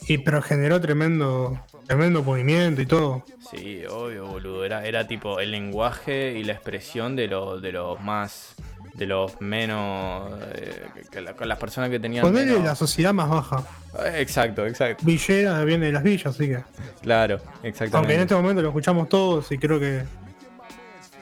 Y 0.07 0.17
pero 0.19 0.41
generó 0.41 0.79
tremendo. 0.81 1.59
Tremendo 1.85 2.23
movimiento 2.23 2.81
y 2.81 2.85
todo. 2.85 3.23
Sí, 3.51 3.83
obvio, 3.89 4.25
boludo. 4.27 4.65
Era, 4.65 4.85
era 4.85 5.05
tipo 5.07 5.39
el 5.39 5.51
lenguaje 5.51 6.37
y 6.37 6.43
la 6.43 6.53
expresión 6.53 7.15
de, 7.15 7.27
los 7.27 7.61
de 7.61 7.71
los 7.71 8.01
más. 8.01 8.55
de 8.95 9.05
los 9.05 9.39
menos. 9.39 10.31
eh, 10.55 10.83
que- 10.93 11.01
que 11.09 11.21
la- 11.21 11.33
con 11.33 11.47
las 11.47 11.57
personas 11.57 11.89
que 11.89 11.99
tenían. 11.99 12.21
Ponerle 12.23 12.53
menos- 12.53 12.65
la 12.67 12.75
sociedad 12.75 13.13
más 13.13 13.29
baja. 13.29 13.63
Eh, 14.05 14.15
Exacto, 14.21 14.65
exacto. 14.67 15.05
Villera 15.05 15.63
viene 15.63 15.85
de 15.85 15.91
las 15.93 16.03
villas, 16.03 16.25
así 16.35 16.47
que. 16.47 16.59
Claro, 17.01 17.35
Aunque 17.35 17.59
en 17.67 17.69
exactamente. 17.69 18.21
este 18.21 18.35
momento 18.35 18.61
lo 18.61 18.67
escuchamos 18.69 19.07
todos 19.07 19.51
y 19.51 19.57
creo 19.57 19.79
que. 19.79 20.03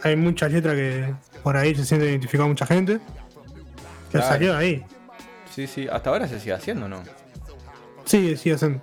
Hay 0.04 0.16
muchas 0.16 0.52
letras 0.52 0.76
que 0.76 1.14
por 1.43 1.56
ahí 1.58 1.76
se 1.76 1.86
siente 1.86 2.08
identificada 2.08 2.48
mucha 2.48 2.66
gente. 2.66 3.00
Que 4.12 4.18
Claro. 4.20 4.28
salió 4.28 4.51
de 4.53 4.58
ahí. 4.58 4.86
Sí, 5.53 5.68
sí, 5.68 5.88
hasta 5.91 6.10
ahora 6.10 6.28
se 6.28 6.39
sigue 6.39 6.53
haciendo, 6.53 6.88
¿no? 6.88 7.01
Sí, 8.05 8.38
sí, 8.38 8.51
hacen. 8.51 8.82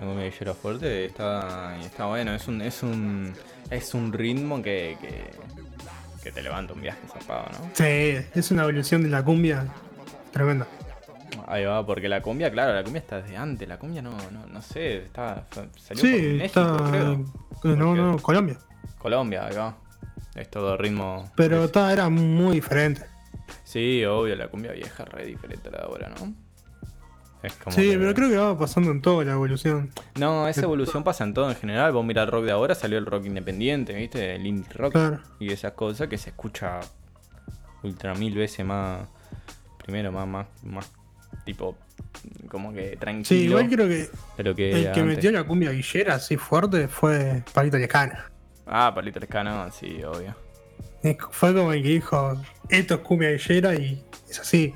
El 0.00 0.54
Fuerte 0.54 1.06
está, 1.06 1.74
bueno, 2.06 2.34
es 2.34 2.46
un, 2.48 2.60
es 2.60 2.82
un, 2.82 3.32
es 3.70 3.94
un 3.94 4.12
ritmo 4.12 4.60
que, 4.62 4.96
que, 5.00 5.30
que 6.22 6.32
te 6.32 6.42
levanta 6.42 6.74
un 6.74 6.82
viaje 6.82 6.98
zapado, 7.06 7.46
¿no? 7.52 7.70
Sí, 7.72 8.18
es 8.34 8.50
una 8.50 8.62
evolución 8.62 9.02
de 9.02 9.08
la 9.08 9.24
cumbia 9.24 9.66
tremenda. 10.32 10.66
Ahí 11.46 11.64
va, 11.64 11.84
porque 11.86 12.08
la 12.08 12.20
cumbia, 12.22 12.50
claro, 12.50 12.74
la 12.74 12.82
cumbia 12.82 13.00
está 13.00 13.22
desde 13.22 13.36
antes. 13.36 13.66
La 13.68 13.78
cumbia 13.78 14.02
no, 14.02 14.10
no, 14.32 14.46
no 14.46 14.62
sé, 14.62 14.98
está, 15.04 15.46
salió 15.76 16.02
Sí, 16.02 16.12
por 16.12 16.32
México, 16.38 16.76
está. 16.76 16.90
creo. 16.90 17.76
No, 17.76 17.94
no, 17.94 18.18
Colombia. 18.18 18.58
Colombia, 18.98 19.46
ahí 19.46 19.56
va. 19.56 19.76
Es 20.34 20.50
todo 20.50 20.76
ritmo. 20.76 21.30
Pero 21.36 21.60
es- 21.60 21.66
está, 21.66 21.92
era 21.92 22.08
muy 22.10 22.56
diferente. 22.56 23.02
Sí, 23.64 24.04
obvio, 24.04 24.34
la 24.36 24.48
cumbia 24.48 24.72
vieja 24.72 25.02
es 25.04 25.08
re 25.08 25.24
diferente 25.26 25.68
a 25.68 25.72
la 25.72 25.78
de 25.78 25.84
ahora, 25.84 26.08
¿no? 26.20 26.34
Es 27.42 27.52
como 27.54 27.74
Sí, 27.76 27.90
que- 27.90 27.98
pero 27.98 28.14
creo 28.14 28.28
que 28.30 28.36
va 28.36 28.58
pasando 28.58 28.90
en 28.90 29.00
toda 29.02 29.24
la 29.24 29.32
evolución. 29.32 29.90
No, 30.18 30.48
esa 30.48 30.62
evolución 30.62 31.04
pasa 31.04 31.22
en 31.24 31.34
todo 31.34 31.48
en 31.50 31.56
general. 31.56 31.92
Vos 31.92 32.04
mirá 32.04 32.22
el 32.22 32.28
rock 32.30 32.44
de 32.44 32.52
ahora, 32.52 32.74
salió 32.74 32.98
el 32.98 33.06
rock 33.06 33.26
independiente, 33.26 33.92
¿viste? 33.94 34.34
El 34.34 34.46
indie 34.46 34.72
rock 34.72 34.92
Claro. 34.92 35.20
y 35.38 35.52
esas 35.52 35.72
cosas 35.72 36.08
que 36.08 36.18
se 36.18 36.30
escucha 36.30 36.80
ultra 37.82 38.14
mil 38.14 38.34
veces 38.34 38.64
más. 38.64 39.06
Primero, 39.78 40.10
más, 40.10 40.26
más, 40.26 40.46
más 40.64 40.90
tipo, 41.44 41.76
como 42.48 42.72
que 42.72 42.96
tranquilo. 42.96 43.24
Sí, 43.24 43.44
igual 43.44 43.68
creo 43.68 43.86
que 43.86 44.10
el 44.38 44.54
que 44.56 44.74
antes. 44.88 45.04
metió 45.04 45.30
la 45.30 45.44
cumbia 45.44 45.70
guillera 45.70 46.14
así 46.16 46.36
fuerte 46.36 46.88
fue 46.88 47.44
Palito 47.54 47.78
Lejana. 47.78 48.32
Ah, 48.66 48.90
Palito 48.92 49.20
Lescano, 49.20 49.70
sí, 49.70 50.02
obvio. 50.02 50.34
Fue 51.30 51.54
como 51.54 51.72
el 51.72 51.82
que 51.84 51.88
dijo, 51.90 52.42
esto 52.68 52.94
es 52.94 53.00
cumbia 53.00 53.30
guillera 53.32 53.74
y 53.74 54.02
es 54.28 54.38
así. 54.40 54.74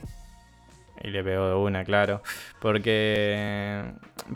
Y 1.03 1.09
le 1.09 1.24
pegó 1.24 1.49
de 1.49 1.55
una, 1.55 1.84
claro. 1.84 2.22
Porque. 2.61 3.84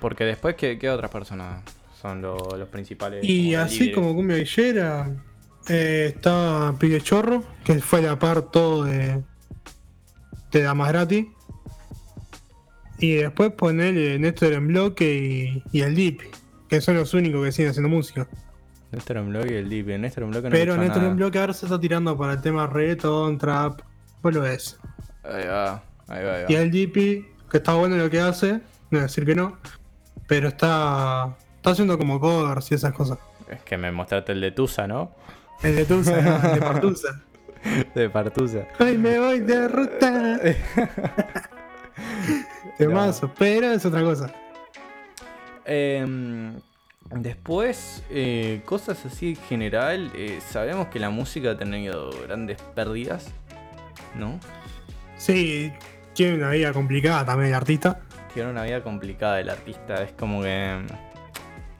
Porque 0.00 0.24
después, 0.24 0.54
¿qué, 0.56 0.78
qué 0.78 0.88
otras 0.90 1.10
personas 1.10 1.62
son 2.00 2.22
lo- 2.22 2.56
los 2.56 2.68
principales? 2.68 3.22
Y 3.24 3.54
así 3.54 3.80
líderes? 3.80 3.94
como 3.94 4.14
cumbia 4.14 4.36
guillera, 4.38 5.10
eh, 5.68 6.12
está 6.16 6.74
Pique 6.78 7.00
Chorro, 7.00 7.44
que 7.64 7.78
fue 7.80 8.00
la 8.02 8.18
par 8.18 8.42
todo 8.50 8.84
de, 8.84 9.22
de 10.52 10.62
Damas 10.62 10.88
Gratis. 10.88 11.26
Y 12.98 13.14
después 13.14 13.52
ponerle 13.52 14.18
Néstor 14.18 14.52
en 14.54 14.68
bloque 14.68 15.14
y, 15.14 15.62
y 15.76 15.82
el 15.82 15.94
Deep, 15.94 16.20
que 16.68 16.80
son 16.80 16.94
los 16.96 17.12
únicos 17.12 17.44
que 17.44 17.52
siguen 17.52 17.70
haciendo 17.72 17.88
música. 17.90 18.26
Néstor 18.94 19.16
en 19.18 19.30
blog 19.30 19.46
y 19.46 19.54
el 19.54 19.68
Deep. 19.68 19.86
Néstor 19.98 20.24
en 20.24 20.30
blog 20.30 20.44
no 20.44 20.50
Pero 20.50 20.76
Néstor 20.76 20.98
nada. 20.98 21.10
en 21.10 21.16
bloque 21.16 21.38
ahora 21.38 21.52
se 21.52 21.66
está 21.66 21.78
tirando 21.78 22.16
para 22.16 22.34
el 22.34 22.40
tema 22.40 22.66
reggaeton, 22.66 23.38
trap, 23.38 23.80
pues 24.22 24.34
lo 24.34 24.40
ves. 24.42 24.78
Ahí 25.22 25.46
va, 25.46 25.82
ahí 26.08 26.24
va, 26.24 26.34
ahí 26.34 26.42
va. 26.44 26.46
Y 26.48 26.54
el 26.54 26.70
Deep, 26.70 26.92
que 26.92 27.56
está 27.56 27.74
bueno 27.74 27.96
lo 27.96 28.10
que 28.10 28.20
hace, 28.20 28.54
no 28.54 28.60
voy 28.90 29.00
a 29.00 29.02
decir 29.02 29.24
que 29.24 29.34
no, 29.34 29.58
pero 30.26 30.48
está, 30.48 31.36
está 31.56 31.70
haciendo 31.70 31.98
como 31.98 32.20
covers 32.20 32.70
y 32.72 32.74
esas 32.74 32.92
cosas. 32.92 33.18
Es 33.48 33.62
que 33.62 33.76
me 33.76 33.92
mostraste 33.92 34.32
el 34.32 34.40
de 34.40 34.52
Tusa, 34.52 34.86
¿no? 34.86 35.12
El 35.62 35.76
de 35.76 35.84
Tusa, 35.84 36.20
¿no? 36.20 36.36
el 36.48 36.54
de 36.54 36.60
Partusa. 36.60 37.22
De 37.94 38.10
Partusa. 38.10 38.66
Hoy 38.78 38.98
me 38.98 39.18
voy 39.18 39.40
de 39.40 39.68
ruta. 39.68 40.38
Temazo, 42.78 43.32
pero 43.38 43.72
es 43.72 43.84
otra 43.84 44.02
cosa. 44.02 44.32
Em, 45.64 46.54
después, 47.22 48.02
eh, 48.10 48.62
cosas 48.64 49.04
así 49.06 49.30
en 49.30 49.36
general. 49.36 50.10
eh, 50.14 50.40
sabemos 50.48 50.88
que 50.88 50.98
la 50.98 51.10
música 51.10 51.52
ha 51.52 51.56
tenido 51.56 52.10
grandes 52.26 52.60
pérdidas, 52.74 53.26
¿no? 54.14 54.38
Sí, 55.16 55.72
tiene 56.14 56.36
una 56.36 56.50
vida 56.50 56.72
complicada 56.72 57.24
también 57.24 57.48
el 57.50 57.54
artista. 57.54 58.00
Tiene 58.32 58.50
una 58.50 58.64
vida 58.64 58.82
complicada 58.82 59.40
el 59.40 59.48
artista. 59.50 60.02
Es 60.02 60.12
como 60.12 60.42
que. 60.42 60.82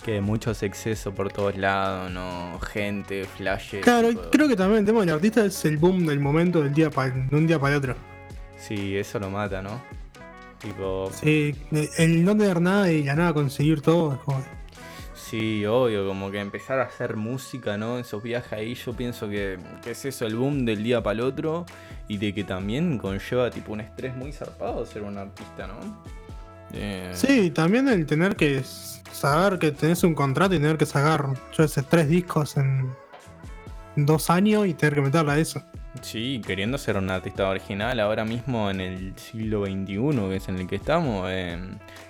Que 0.05 0.21
muchos 0.21 0.63
excesos 0.63 1.15
por 1.15 1.33
todos 1.33 1.57
lados, 1.57 2.11
¿no? 2.11 2.59
Gente, 2.61 3.25
flashes. 3.25 3.83
Claro, 3.83 4.09
creo 4.31 4.47
que 4.49 4.55
también 4.55 4.81
el 4.81 4.85
tema 4.87 5.01
del 5.01 5.09
artista 5.11 5.45
es 5.47 5.65
el 5.65 5.79
boom 5.79 6.05
del 6.05 6.21
momento 6.21 6.61
del 6.63 6.75
día 6.75 6.91
pa- 6.91 7.09
de 7.09 7.35
un 7.35 7.47
día 7.47 7.59
para 7.59 7.73
el 7.73 7.79
otro. 7.79 7.97
Sí, 8.59 8.97
eso 8.99 9.19
lo 9.19 9.31
mata, 9.31 9.63
¿no? 9.63 9.81
Tipo. 10.61 11.11
Sí, 11.13 11.55
el 11.97 12.23
no 12.25 12.37
tener 12.37 12.61
nada 12.61 12.93
y 12.93 13.03
la 13.03 13.15
nada 13.17 13.33
conseguir 13.33 13.81
todo 13.81 14.13
es 14.15 14.21
como. 14.21 14.45
Sí, 15.31 15.65
obvio, 15.65 16.07
como 16.07 16.31
que 16.31 16.39
empezar 16.39 16.81
a 16.81 16.85
hacer 16.85 17.17
música, 17.17 17.79
¿no? 17.79 17.99
Esos 17.99 18.23
viajes 18.23 18.53
ahí, 18.53 18.75
yo 18.75 18.93
pienso 18.93 19.27
que, 19.29 19.59
que 19.83 19.93
es 19.93 20.05
eso, 20.05 20.27
el 20.27 20.37
boom 20.37 20.67
del 20.67 20.83
día 20.85 21.03
para 21.03 21.15
el 21.15 21.21
otro 21.23 21.65
y 22.09 22.19
de 22.19 22.35
que 22.35 22.45
también 22.45 22.99
conlleva 22.99 23.51
tipo 23.51 23.73
un 23.73 23.81
estrés 23.81 24.15
muy 24.15 24.33
zarpado 24.33 24.85
ser 24.85 25.03
un 25.03 25.17
artista, 25.17 25.67
¿no? 25.67 25.77
Eh, 26.75 27.11
Sí, 27.15 27.51
también 27.51 27.89
el 27.89 28.05
tener 28.05 28.37
que 28.37 28.63
saber 29.13 29.59
que 29.59 29.73
tenés 29.73 30.05
un 30.05 30.15
contrato 30.15 30.55
y 30.55 30.59
tener 30.59 30.77
que 30.77 30.87
sacar, 30.87 31.27
yo 31.57 31.67
sé, 31.69 31.83
tres 31.83 32.07
discos 32.09 32.59
en 32.59 32.91
dos 33.97 34.31
años 34.31 34.67
y 34.67 34.75
tener 34.75 34.95
que 34.95 35.01
meterle 35.03 35.33
a 35.33 35.39
eso. 35.39 35.63
Sí, 36.03 36.43
queriendo 36.45 36.77
ser 36.77 36.97
un 36.97 37.09
artista 37.09 37.49
original 37.49 38.01
ahora 38.01 38.25
mismo 38.25 38.69
en 38.69 38.81
el 38.81 39.17
siglo 39.17 39.65
XXI, 39.65 39.95
que 40.29 40.37
es 40.37 40.49
en 40.49 40.59
el 40.59 40.67
que 40.67 40.75
estamos, 40.77 41.29
eh, 41.31 41.57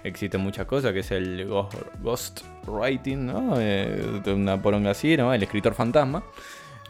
existen 0.03 0.41
muchas 0.41 0.67
cosas, 0.67 0.93
que 0.93 1.01
es 1.01 1.11
el 1.11 1.47
ghost, 1.47 1.75
ghost 2.01 2.41
writing, 2.67 3.27
¿no? 3.27 3.57
Eh, 3.59 4.23
una 4.27 4.61
poronga 4.61 4.93
así, 4.93 5.17
¿no? 5.19 5.35
El 5.35 5.43
escritor 5.43 5.75
fantasma. 5.75 6.23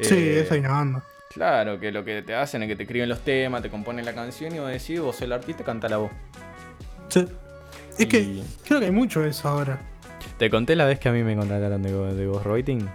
Sí, 0.01 0.15
Eh, 0.17 0.47
una 0.61 0.69
banda. 0.69 1.03
Claro, 1.33 1.81
que 1.81 1.91
lo 1.91 2.05
que 2.05 2.23
te 2.23 2.33
hacen 2.37 2.63
es 2.63 2.69
que 2.69 2.77
te 2.77 2.85
escriben 2.85 3.09
los 3.09 3.21
temas, 3.21 3.61
te 3.61 3.71
componen 3.71 4.05
la 4.05 4.15
canción 4.15 4.55
y 4.55 4.61
vos 4.61 4.71
decís, 4.71 5.01
vos 5.01 5.17
sos 5.17 5.23
el 5.23 5.33
artista, 5.33 5.65
canta 5.65 5.89
la 5.89 5.97
voz. 5.97 6.13
Sí. 7.09 7.27
Es 7.99 8.07
que 8.07 8.41
creo 8.65 8.79
que 8.79 8.87
hay 8.87 8.93
mucho 8.93 9.21
de 9.21 9.31
eso 9.31 9.49
ahora. 9.49 9.81
¿Te 10.39 10.49
conté 10.49 10.77
la 10.77 10.85
vez 10.85 11.01
que 11.01 11.09
a 11.09 11.13
mí 11.13 11.25
me 11.25 11.35
contrataron 11.37 11.83
de, 11.83 11.93
de 12.15 12.27
ghostwriting? 12.27 12.89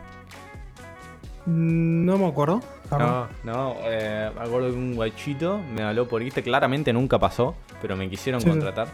Mm, 1.50 2.06
No 2.06 2.18
me 2.18 2.28
acuerdo. 2.28 2.62
No, 2.92 3.28
no, 3.44 3.76
eh, 3.84 4.32
me 4.36 4.42
acuerdo 4.42 4.70
que 4.72 4.76
un 4.78 4.96
guachito 4.96 5.60
me 5.76 5.84
habló 5.84 6.08
por 6.08 6.22
Insta, 6.24 6.42
claramente 6.42 6.92
nunca 6.94 7.20
pasó, 7.20 7.56
pero 7.82 7.96
me 7.96 8.10
quisieron 8.10 8.42
Sí, 8.42 8.46
sí. 8.46 8.52
contratar. 8.52 8.88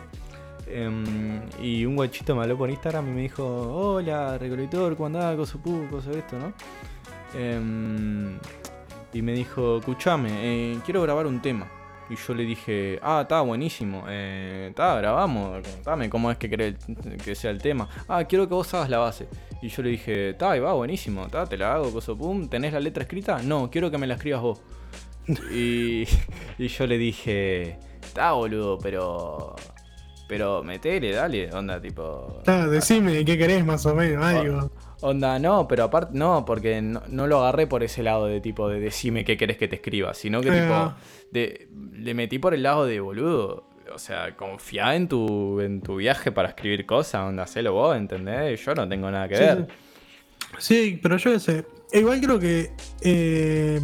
Em, 0.68 1.42
y 1.62 1.86
un 1.86 1.96
guachito 1.96 2.36
me 2.36 2.42
habló 2.42 2.58
por 2.58 2.70
Instagram 2.70 3.08
y 3.10 3.12
me 3.12 3.22
dijo, 3.22 3.44
hola, 3.46 4.38
recolector, 4.38 4.96
¿cómo 4.98 5.08
andás? 5.08 5.36
Cosa 5.38 5.58
pu, 5.60 5.86
esto, 5.98 6.38
¿no? 6.40 6.52
Em, 7.40 8.38
y 9.14 9.22
me 9.22 9.34
dijo, 9.34 9.78
escuchame, 9.78 10.30
eh, 10.32 10.78
quiero 10.84 11.02
grabar 11.02 11.28
un 11.28 11.42
tema. 11.42 11.68
Y 12.10 12.16
yo 12.16 12.34
le 12.36 12.44
dije, 12.44 13.00
ah, 13.02 13.22
está 13.24 13.42
buenísimo, 13.42 14.06
eh, 14.08 14.68
está, 14.70 14.96
grabamos, 14.96 15.68
contame 15.68 16.10
cómo 16.10 16.30
es 16.30 16.38
que 16.38 16.50
querés 16.50 16.76
que 17.24 17.34
sea 17.34 17.50
el 17.50 17.62
tema. 17.62 17.90
Ah, 18.08 18.24
quiero 18.26 18.48
que 18.48 18.54
vos 18.54 18.72
hagas 18.74 18.90
la 18.90 19.00
base. 19.00 19.28
Y 19.62 19.70
yo 19.70 19.82
le 19.82 19.90
dije, 19.90 20.30
está, 20.32 20.60
va, 20.60 20.74
buenísimo, 20.74 21.26
está, 21.26 21.46
te 21.48 21.58
la 21.58 21.74
hago, 21.74 21.92
coso 21.92 22.16
pum, 22.16 22.48
¿tenés 22.48 22.74
la 22.74 22.80
letra 22.80 23.04
escrita? 23.04 23.42
No, 23.42 23.72
quiero 23.72 23.90
que 23.90 23.98
me 23.98 24.06
la 24.06 24.16
escribas 24.16 24.42
vos. 24.42 24.62
y, 25.52 26.04
y 26.60 26.68
yo 26.68 26.86
le 26.86 26.98
dije, 26.98 27.80
está, 28.02 28.34
boludo, 28.34 28.78
pero... 28.78 29.56
Pero 30.28 30.64
metele, 30.64 31.12
dale, 31.12 31.54
onda, 31.54 31.80
tipo... 31.80 32.42
Ah, 32.48 32.66
decime 32.66 33.24
qué 33.24 33.38
querés 33.38 33.64
más 33.64 33.86
o 33.86 33.94
menos, 33.94 34.26
algo. 34.26 34.72
Onda, 35.08 35.38
no, 35.40 35.68
pero 35.68 35.84
aparte, 35.84 36.12
no, 36.18 36.46
porque 36.46 36.82
no, 36.82 37.04
no 37.10 37.28
lo 37.28 37.40
agarré 37.40 37.68
por 37.68 37.84
ese 37.84 38.02
lado 38.02 38.26
de 38.26 38.42
tipo 38.42 38.68
de 38.70 38.80
decime 38.80 39.24
qué 39.24 39.38
querés 39.38 39.58
que 39.58 39.68
te 39.68 39.76
escriba, 39.76 40.14
sino 40.16 40.42
que 40.42 40.50
Eh, 40.50 40.62
tipo, 40.62 40.74
no. 40.74 40.96
de, 41.32 41.68
le 41.94 42.14
metí 42.16 42.40
por 42.40 42.54
el 42.54 42.64
lado 42.64 42.86
de 42.86 43.00
boludo. 43.00 43.68
O 43.94 44.00
sea, 44.00 44.36
confía 44.36 44.96
en 44.96 45.08
tu, 45.08 45.62
en 45.62 45.82
tu 45.82 45.98
viaje 45.98 46.32
para 46.32 46.50
escribir 46.50 46.86
cosas, 46.88 47.22
onda, 47.24 47.44
hacelo 47.44 47.74
vos, 47.74 47.96
¿entendés? 47.96 48.66
Yo 48.66 48.74
no 48.74 48.90
tengo 48.90 49.12
nada 49.12 49.28
que 49.28 49.36
Sí, 49.38 49.44
ver. 49.44 49.68
sí. 49.68 49.76
Sí, 50.86 51.00
pero 51.04 51.18
yo 51.18 51.32
qué 51.34 51.40
sé. 51.40 51.66
Igual 51.94 52.20
creo 52.20 52.40
que 52.40 52.72
eh, 53.02 53.80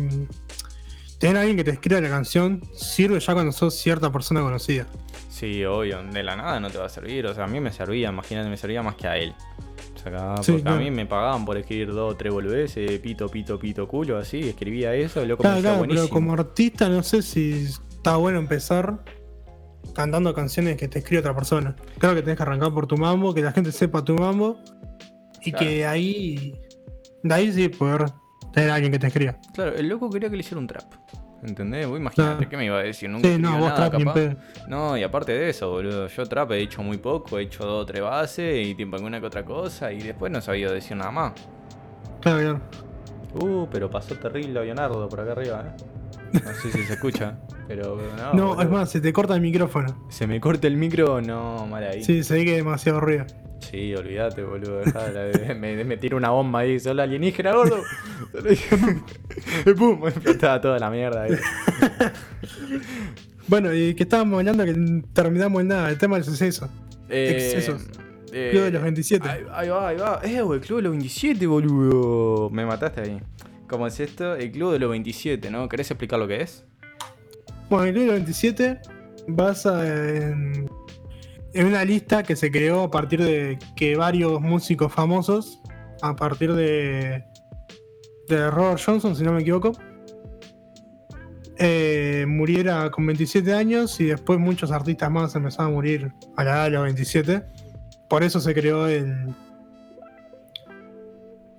tener 1.20 1.38
a 1.38 1.42
alguien 1.42 1.56
que 1.58 1.64
te 1.64 1.72
escriba 1.72 2.02
la 2.02 2.10
canción 2.10 2.62
sirve 2.74 3.20
ya 3.20 3.34
cuando 3.34 3.52
sos 3.52 3.76
cierta 3.76 4.12
persona 4.12 4.42
conocida. 4.42 4.88
Sí, 5.30 5.64
obvio, 5.66 6.02
de 6.04 6.24
la 6.24 6.36
nada 6.36 6.60
no 6.60 6.70
te 6.72 6.78
va 6.80 6.86
a 6.86 6.90
servir. 6.90 7.26
O 7.28 7.34
sea, 7.36 7.44
a 7.44 7.48
mí 7.48 7.60
me 7.60 7.72
servía, 7.72 8.10
imagínate, 8.10 8.50
me 8.50 8.58
servía 8.58 8.82
más 8.82 8.96
que 8.96 9.08
a 9.08 9.18
él. 9.18 9.34
Acá- 10.06 10.38
Sí, 10.43 10.52
porque 10.54 10.64
claro. 10.64 10.78
a 10.78 10.80
mí 10.82 10.91
me 10.91 11.06
pagaban 11.06 11.45
por 11.45 11.58
escribir 11.58 11.91
dos 11.93 12.14
o 12.14 12.18
tres 12.18 12.34
boludeces, 12.34 12.99
pito, 12.99 13.30
pito, 13.30 13.60
pito, 13.60 13.88
culo, 13.88 14.18
así, 14.18 14.39
escribía 14.49 14.93
eso, 14.95 15.24
loco, 15.26 15.43
me 15.43 15.49
Claro, 15.49 15.56
decía 15.58 15.72
claro, 15.72 15.82
pero 15.82 15.88
buenísimo. 15.95 16.10
como 16.14 16.34
artista 16.34 16.89
no 16.89 17.04
sé 17.04 17.22
si 17.22 17.66
está 17.89 18.16
bueno 18.18 18.39
empezar 18.39 19.04
cantando 19.93 20.34
canciones 20.34 20.78
que 20.78 20.88
te 20.88 20.99
escribe 20.99 21.20
otra 21.20 21.36
persona. 21.36 21.76
Creo 21.97 22.16
que 22.16 22.22
tenés 22.22 22.38
que 22.38 22.43
arrancar 22.43 22.74
por 22.74 22.88
tu 22.88 22.97
mambo, 22.97 23.34
que 23.34 23.41
la 23.41 23.52
gente 23.52 23.72
sepa 23.72 24.04
tu 24.04 24.16
mambo 24.16 24.58
y 25.43 25.52
que 25.52 25.86
ahí, 25.86 26.56
de 27.24 27.34
ahí 27.34 27.52
sí 27.52 27.68
poder 27.70 28.06
tener 28.54 28.70
a 28.72 28.76
alguien 28.76 28.91
que 28.91 28.99
te 28.99 29.08
escriba. 29.08 29.38
Claro, 29.54 29.76
el 29.76 29.88
loco 29.88 30.10
quería 30.10 30.30
que 30.30 30.36
le 30.36 30.41
hiciera 30.41 30.60
un 30.60 30.68
trap. 30.68 30.84
¿Entendés? 31.44 31.88
Vos 31.88 32.00
imagínate 32.00 32.48
qué 32.48 32.56
me 32.58 32.66
iba 32.66 32.78
a 32.78 32.84
decir. 32.84 33.10
Nunca 33.10 33.28
Sí, 33.28 33.38
no, 33.39 33.58
vos 33.58 33.70
nada, 33.70 33.89
capaz. 33.89 34.14
pedo. 34.14 34.36
No, 34.68 34.96
y 34.96 35.04
aparte 35.04 35.32
de 35.32 35.50
eso, 35.50 35.72
boludo. 35.72 36.08
Yo 36.08 36.26
trap 36.26 36.52
he 36.52 36.60
hecho 36.60 36.84
muy 36.84 36.98
poco, 36.98 37.39
he 37.39 37.44
hecho 37.44 37.66
dos 37.66 37.84
o 37.84 37.86
tres 37.86 38.02
bases 38.02 38.68
y 38.68 38.76
tipo 38.76 38.96
alguna 38.96 39.20
que 39.20 39.26
otra 39.26 39.44
cosa. 39.44 39.92
Y 39.92 40.02
después 40.02 40.32
no 40.32 40.39
sabía 40.42 40.70
decir 40.72 40.96
nada 40.98 41.12
más. 41.12 41.34
Claro, 42.22 42.39
claro. 42.39 42.62
Uh, 43.34 43.68
pero 43.72 43.89
pasó 43.89 44.16
terrible 44.16 44.64
Leonardo 44.64 45.08
por 45.10 45.22
acá 45.22 45.32
arriba, 45.32 45.64
eh. 45.68 45.84
No 46.34 46.54
sé 46.54 46.72
si 46.72 46.84
se 46.84 46.94
escucha, 46.94 47.40
pero 47.68 47.98
no. 48.18 48.34
No, 48.34 48.48
boludo. 48.50 48.62
es 48.64 48.70
más, 48.70 48.90
se 48.92 49.02
te 49.02 49.12
corta 49.14 49.36
el 49.36 49.42
micrófono. 49.42 50.06
Se 50.10 50.28
me 50.28 50.40
corta 50.40 50.68
el 50.68 50.78
micro, 50.78 51.22
no, 51.22 51.68
mal 51.68 51.84
ahí. 51.84 52.04
Sí, 52.04 52.24
se 52.24 52.36
ve 52.36 52.46
que 52.46 52.56
demasiado 52.56 53.00
ruido. 53.00 53.26
Sí, 53.60 53.94
olvídate, 53.94 54.44
boludo. 54.44 54.80
dejá 54.80 55.10
la- 55.12 55.54
me, 55.60 55.84
me 55.84 55.98
tira 55.98 56.16
una 56.18 56.30
bomba 56.30 56.60
ahí. 56.60 56.80
Soy 56.80 57.00
alienígena, 57.00 57.54
gordo. 57.54 57.78
y 59.66 59.74
pum, 59.74 60.02
me 60.02 60.10
explotaba 60.10 60.60
toda 60.62 60.80
la 60.80 60.90
mierda 60.90 61.24
ahí. 61.24 61.34
Bueno, 63.48 63.74
y 63.74 63.94
que 63.96 64.04
estábamos 64.04 64.40
hablando 64.40 64.64
que 64.66 65.04
terminamos 65.14 65.62
en 65.62 65.68
nada, 65.70 65.90
el 65.90 65.98
tema 65.98 66.16
del 66.16 66.24
suceso. 66.24 66.70
Excesos. 67.10 67.84
Club 68.32 68.64
de 68.64 68.72
los 68.72 68.82
27. 68.84 69.28
Ahí, 69.30 69.42
ahí 69.52 69.68
va, 69.70 69.88
ahí 69.90 69.98
va. 69.98 70.22
Eh, 70.24 70.42
güey, 70.42 70.60
el 70.60 70.66
club 70.66 70.78
de 70.78 70.84
los 70.84 70.92
27, 70.92 71.46
boludo. 71.48 72.50
Me 72.50 72.66
mataste 72.66 73.02
ahí. 73.02 73.22
¿Cómo 73.72 73.88
es 73.88 74.02
esto? 74.02 74.36
El 74.36 74.52
club 74.52 74.74
de 74.74 74.80
los 74.80 74.90
27, 74.90 75.50
¿no? 75.50 75.70
¿Querés 75.70 75.90
explicar 75.90 76.20
lo 76.20 76.28
que 76.28 76.42
es? 76.42 76.66
Bueno, 77.70 77.86
el 77.86 77.94
Club 77.94 78.02
de 78.02 78.08
los 78.08 78.16
27 78.16 78.82
basa 79.30 79.88
en, 79.88 80.70
una 81.56 81.86
lista 81.86 82.22
que 82.22 82.36
se 82.36 82.52
creó 82.52 82.84
a 82.84 82.92
partir 82.92 83.24
de 83.24 83.58
que 83.78 83.96
varios 83.96 84.42
músicos 84.42 84.92
famosos, 84.92 85.62
a 86.02 86.14
partir 86.18 86.52
de, 86.54 87.24
de 88.28 88.52
Robert 88.52 88.82
Johnson, 88.86 89.16
si 89.16 89.24
no 89.24 89.32
me 89.32 89.40
equivoco, 89.40 89.72
eh, 91.58 92.26
muriera 92.28 92.92
con 92.92 93.06
27 93.06 93.54
años 93.54 94.02
y 94.02 94.08
después 94.08 94.38
muchos 94.38 94.70
artistas 94.72 95.10
más 95.10 95.34
empezaron 95.34 95.72
a 95.72 95.76
morir 95.76 96.12
a 96.36 96.44
la 96.44 96.52
edad 96.52 96.64
de 96.66 96.70
los 96.72 96.84
27. 96.84 97.42
Por 98.10 98.22
eso 98.22 98.42
se 98.42 98.54
creó 98.54 98.90
el, 98.90 99.34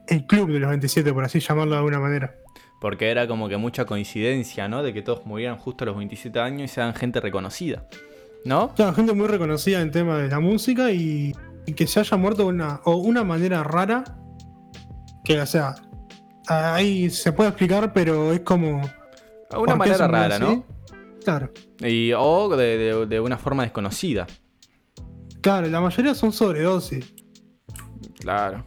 el 0.08 0.26
club 0.26 0.50
de 0.52 0.58
los 0.60 0.70
27, 0.70 1.12
por 1.12 1.24
así 1.24 1.40
llamarlo 1.40 1.72
de 1.72 1.78
alguna 1.78 2.00
manera. 2.00 2.34
Porque 2.80 3.10
era 3.10 3.28
como 3.28 3.48
que 3.48 3.56
mucha 3.56 3.84
coincidencia, 3.84 4.66
¿no? 4.68 4.82
De 4.82 4.92
que 4.92 5.02
todos 5.02 5.24
murieran 5.24 5.56
justo 5.56 5.84
a 5.84 5.86
los 5.86 5.96
27 5.96 6.40
años 6.40 6.70
y 6.70 6.74
sean 6.74 6.94
gente 6.94 7.20
reconocida. 7.20 7.86
¿No? 8.44 8.74
Claro, 8.74 8.92
gente 8.94 9.12
muy 9.12 9.28
reconocida 9.28 9.80
en 9.80 9.92
tema 9.92 10.18
de 10.18 10.28
la 10.28 10.40
música 10.40 10.90
y, 10.90 11.32
y 11.64 11.74
que 11.74 11.86
se 11.86 12.00
haya 12.00 12.16
muerto 12.16 12.42
de 12.42 12.48
una, 12.48 12.80
o 12.84 12.96
una 12.96 13.22
manera 13.22 13.62
rara. 13.62 14.02
Que, 15.24 15.40
o 15.40 15.46
sea, 15.46 15.76
ahí 16.48 17.08
se 17.08 17.30
puede 17.32 17.50
explicar, 17.50 17.92
pero 17.92 18.32
es 18.32 18.40
como. 18.40 18.80
De 19.50 19.56
una 19.58 19.58
¿por 19.58 19.68
qué 19.68 19.74
manera 19.76 20.08
rara, 20.08 20.34
así? 20.36 20.44
¿no? 20.44 20.64
Claro. 21.24 21.52
Y, 21.78 22.12
o 22.18 22.48
de, 22.56 22.78
de- 22.78 23.06
de 23.06 23.20
una 23.20 23.38
forma 23.38 23.62
desconocida. 23.62 24.26
Claro, 25.40 25.68
la 25.68 25.80
mayoría 25.80 26.16
son 26.16 26.32
sobredosis. 26.32 27.14
Claro. 28.18 28.64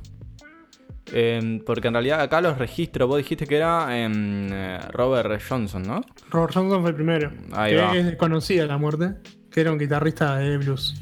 Em, 1.14 1.60
porque 1.60 1.88
en 1.88 1.94
realidad 1.94 2.20
acá 2.22 2.42
los 2.42 2.58
registros, 2.58 3.08
vos 3.08 3.18
dijiste 3.18 3.46
que 3.46 3.58
era 3.58 3.96
em, 3.98 4.48
eh, 4.52 4.80
Robert 4.92 5.40
Johnson, 5.48 5.84
¿no? 5.84 6.02
Robert 6.32 6.54
Johnson 6.54 6.82
fue 6.82 6.90
el 6.90 6.96
primero. 6.96 7.32
Ahí 7.54 7.74
que 7.76 7.82
va. 7.82 7.96
es 7.96 8.06
desconocida 8.06 8.66
la 8.66 8.78
muerte. 8.78 9.14
Que 9.52 9.62
era 9.62 9.72
un 9.72 9.78
guitarrista 9.78 10.38
de 10.38 10.58
blues. 10.58 11.02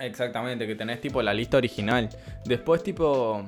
Exactamente, 0.00 0.66
que 0.66 0.74
tenés 0.74 1.00
tipo 1.00 1.20
la 1.22 1.32
lista 1.34 1.56
original. 1.56 2.08
Después 2.44 2.82
tipo... 2.82 3.44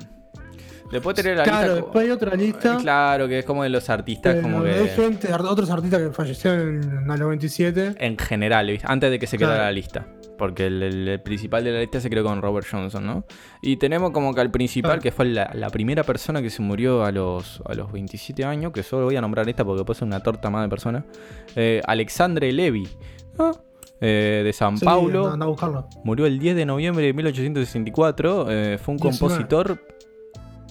Después 0.91 1.15
tenés 1.15 1.37
la 1.37 1.43
claro, 1.43 1.59
lista... 1.67 1.69
co- 1.79 1.85
después 1.85 2.03
hay 2.05 2.11
otra 2.11 2.35
lista. 2.35 2.77
Claro, 2.81 3.27
que 3.29 3.39
es 3.39 3.45
como 3.45 3.63
de 3.63 3.69
los 3.69 3.89
artistas, 3.89 4.35
eh, 4.35 4.41
como 4.41 4.57
donde 4.57 4.73
Hay 4.73 4.83
que... 4.87 4.89
gente, 4.89 5.33
otros 5.33 5.69
artistas 5.69 6.01
que 6.01 6.11
fallecieron 6.11 7.09
a 7.09 7.15
los 7.15 7.29
27. 7.29 7.95
En 7.97 8.17
general, 8.17 8.67
¿viste? 8.67 8.85
antes 8.89 9.09
de 9.09 9.17
que 9.19 9.27
se 9.27 9.37
Claro. 9.37 9.55
la 9.61 9.71
lista. 9.71 10.05
Porque 10.41 10.65
el, 10.65 11.21
principal 11.23 11.63
de 11.63 11.71
la 11.71 11.79
lista 11.81 12.01
se 12.01 12.09
creó 12.09 12.23
con 12.23 12.41
Robert 12.41 12.65
Johnson, 12.69 13.05
¿no? 13.05 13.25
Y 13.61 13.77
tenemos 13.77 14.09
como 14.09 14.33
que 14.33 14.41
al 14.41 14.49
principal, 14.49 14.99
que 14.99 15.11
fue 15.11 15.25
la, 15.25 15.51
la 15.53 15.69
primera 15.69 16.03
persona 16.03 16.41
que 16.41 16.49
se 16.49 16.63
murió 16.63 17.03
a 17.05 17.11
los, 17.11 17.61
a 17.69 17.75
los 17.75 17.91
27 17.91 18.43
años, 18.43 18.71
que 18.71 18.81
solo 18.81 19.05
voy 19.05 19.15
a 19.17 19.21
nombrar 19.21 19.47
esta 19.47 19.63
porque 19.63 19.85
puede 19.85 19.99
ser 19.99 20.07
una 20.07 20.19
torta 20.21 20.49
más 20.49 20.63
de 20.63 20.69
persona. 20.69 21.05
eh, 21.55 21.79
Alexandre 21.85 22.51
Levy, 22.51 22.87
¿no? 23.37 23.51
Eh, 24.01 24.41
de 24.43 24.51
San 24.51 24.77
Sí, 24.79 24.83
Paulo. 24.83 25.19
anda- 25.25 25.33
anda 25.33 25.45
a 25.45 25.49
buscarlo. 25.49 25.87
Murió 26.03 26.25
el 26.25 26.39
10 26.39 26.55
de 26.55 26.65
noviembre 26.65 27.05
de 27.05 27.13
1864. 27.13 28.47
eh, 28.49 28.79
fue 28.79 28.93
un 28.93 28.97
19. 28.97 29.19
compositor. 29.19 29.79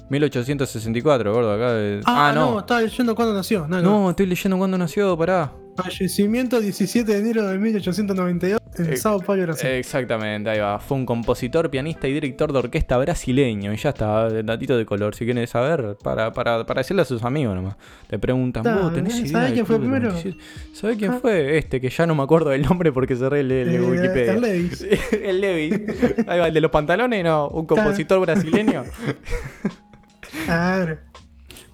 1864, 0.09 1.33
gordo, 1.33 1.53
acá. 1.53 2.01
Ah, 2.07 2.31
Ah, 2.31 2.33
no. 2.35 2.51
no. 2.55 2.59
estaba 2.61 2.81
leyendo 2.81 3.14
cuándo 3.14 3.35
nació. 3.35 3.68
No, 3.68 3.81
no. 3.81 3.83
No, 4.03 4.11
estoy 4.11 4.27
leyendo 4.27 4.59
cuándo 4.59 4.77
nació, 4.77 5.16
pará. 5.16 5.53
Fallecimiento 5.77 6.61
17 6.61 7.11
de 7.12 7.18
enero 7.18 7.47
de 7.47 7.59
1892 7.59 8.61
en 8.79 8.93
Eh, 8.93 8.97
Sao 8.97 9.21
Paulo, 9.21 9.43
Brasil. 9.45 9.68
Exactamente, 9.71 10.51
ahí 10.51 10.59
va. 10.59 10.79
Fue 10.79 10.97
un 10.97 11.07
compositor, 11.07 11.71
pianista 11.71 12.07
y 12.09 12.12
director 12.12 12.53
de 12.53 12.59
orquesta 12.59 12.97
brasileño. 12.99 13.73
Y 13.73 13.77
ya 13.77 13.91
está, 13.91 14.29
datito 14.43 14.77
de 14.77 14.85
color. 14.87 15.14
Si 15.14 15.25
quieren 15.25 15.47
saber, 15.47 15.97
para, 16.03 16.33
para, 16.33 16.64
para 16.66 16.81
decirle 16.81 17.03
a 17.03 17.05
sus 17.05 17.23
amigos 17.25 17.55
nomás. 17.55 17.77
Te 18.09 18.18
preguntan, 18.18 18.62
Ta, 18.62 18.77
¿vos 18.77 18.93
tenés 18.95 19.14
idea? 19.18 19.29
¿sabés 19.33 19.45
del 19.49 19.55
quién 19.55 19.66
fue 19.66 19.79
primero? 19.79 20.09
27? 20.12 20.39
¿Sabés 20.75 20.97
quién 20.99 21.12
Ah. 21.12 21.18
fue? 21.21 21.59
Este, 21.59 21.81
que 21.81 21.89
ya 21.89 22.07
no 22.07 22.14
me 22.14 22.23
acuerdo 22.23 22.51
del 22.51 22.62
nombre 22.62 22.93
porque 22.93 23.16
cerré 23.16 23.41
el, 23.41 23.51
el 23.53 23.75
Eh, 23.75 23.81
Wikipedia. 23.81 24.33
el 24.35 24.41
Levis. 24.41 24.87
el 25.12 25.41
Levi. 25.41 25.85
Ahí 26.27 26.39
va, 26.41 26.49
el 26.49 26.55
de 26.55 26.61
los 26.61 26.71
pantalones, 26.71 27.25
no. 27.25 27.49
Un 27.49 27.66
compositor 27.66 28.21
brasileño. 28.21 28.85
Claro. 30.47 30.97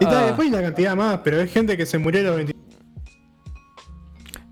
Y 0.01 0.05
Ah. 0.07 0.25
después 0.27 0.47
hay 0.49 0.55
una 0.55 0.63
cantidad 0.63 0.97
más, 0.97 1.21
pero 1.23 1.41
hay 1.41 1.49
gente 1.49 1.77
que 1.77 1.85
se 1.87 1.99
murió 1.99 2.21
a 2.21 2.25
los 2.25 2.37
20. 2.37 2.55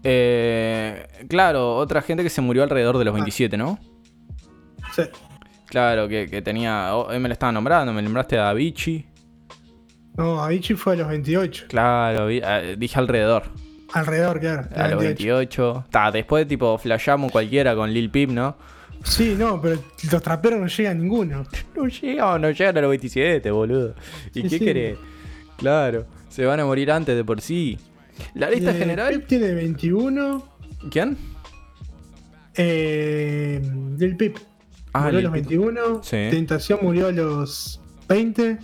Eh, 0.05 1.07
claro, 1.29 1.77
otra 1.77 2.03
gente 2.03 2.23
que 2.23 2.31
se 2.31 2.41
murió 2.43 2.63
alrededor 2.63 2.99
de 2.99 3.05
los 3.07 3.15
27, 3.15 3.57
¿no? 3.57 3.79
Sí. 4.95 5.03
Claro, 5.67 6.07
que, 6.09 6.29
que 6.29 6.43
tenía. 6.43 6.95
oh, 6.95 7.11
él 7.11 7.21
me 7.21 7.29
lo 7.29 7.33
estaba 7.33 7.51
nombrando, 7.51 7.93
me 7.93 8.03
nombraste 8.03 8.39
a 8.39 8.51
Avicii. 8.51 9.07
No, 10.17 10.41
Avicii 10.43 10.77
fue 10.77 10.93
a 10.93 10.97
los 10.97 11.09
28. 11.09 11.65
Claro, 11.69 12.29
eh, 12.31 12.77
dije 12.79 12.99
alrededor. 12.99 13.45
Alrededor, 13.93 14.41
claro. 14.41 14.69
A 14.77 14.89
los 14.89 15.01
28. 15.01 15.87
Ta, 15.91 16.11
después, 16.13 16.47
tipo, 16.47 16.77
flashamos 16.79 17.33
cualquiera 17.33 17.75
con 17.75 17.93
Lil 17.93 18.11
Peep, 18.11 18.31
¿no? 18.31 18.57
Sí, 19.05 19.35
no, 19.39 19.61
pero 19.61 19.79
los 20.11 20.23
traperos 20.23 20.61
no 20.61 20.67
llegan 20.67 21.01
ninguno. 21.01 21.45
No 21.77 21.87
llegan, 21.89 22.41
no 22.41 22.51
llegan 22.51 22.79
a 22.79 22.81
los 22.83 22.91
27, 22.91 23.51
boludo. 23.51 23.95
¿Y 24.35 24.43
Sí, 24.43 24.43
qué 24.43 24.59
sí. 24.59 24.59
querés? 24.65 24.99
Claro, 25.57 26.07
se 26.29 26.45
van 26.45 26.61
a 26.61 26.65
morir 26.65 26.91
antes 26.93 27.17
de 27.17 27.25
por 27.25 27.41
sí. 27.41 27.79
La 28.35 28.51
lista 28.51 28.71
Eh, 28.71 28.79
general. 28.79 29.15
Pip 29.15 29.27
tiene 29.27 29.53
21. 29.55 30.45
¿Quién? 30.91 31.17
Eh, 32.57 33.61
Lil 33.99 34.17
Pip 34.17 34.39
Ah, 34.93 35.05
murió 35.05 35.19
a 35.19 35.23
los 35.23 35.33
Peep. 35.33 35.47
21. 35.49 36.03
Sí. 36.05 36.17
Tentación 36.31 36.79
murió 36.83 37.09
a 37.09 37.13
los 37.13 37.81
20. 38.09 38.59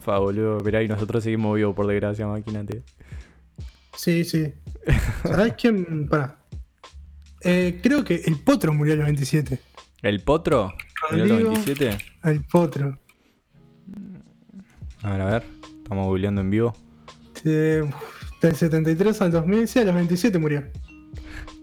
Fa, 0.00 0.18
boludo, 0.20 0.58
pero 0.58 0.78
ahí 0.78 0.86
nosotros 0.88 1.24
seguimos 1.24 1.56
vivos, 1.56 1.74
por 1.74 1.86
desgracia, 1.86 2.24
imagínate. 2.26 2.82
Sí, 3.96 4.24
sí. 4.24 4.52
¿Sabes 5.24 5.54
quién? 5.58 6.08
Pará. 6.08 6.38
Eh, 7.40 7.80
creo 7.82 8.04
que 8.04 8.16
el 8.26 8.38
Potro 8.38 8.72
murió 8.74 8.92
a 8.94 8.96
los 8.96 9.06
27. 9.06 9.58
¿El 10.02 10.20
Potro? 10.20 10.74
¿Murió 11.10 11.24
a 11.24 11.26
los 11.26 11.38
Rodrigo. 11.42 11.52
27? 11.54 11.98
El 12.24 12.44
Potro. 12.44 12.98
A 15.02 15.10
ver, 15.12 15.20
a 15.20 15.24
ver. 15.26 15.44
Estamos 15.82 16.06
googleando 16.06 16.40
en 16.42 16.50
vivo. 16.50 16.76
Eh, 17.44 17.82
del 18.48 18.56
73 18.56 19.22
al 19.22 19.30
2000, 19.32 19.68
sí, 19.68 19.78
a 19.78 19.84
los 19.84 19.94
27 19.94 20.38
murió. 20.38 20.64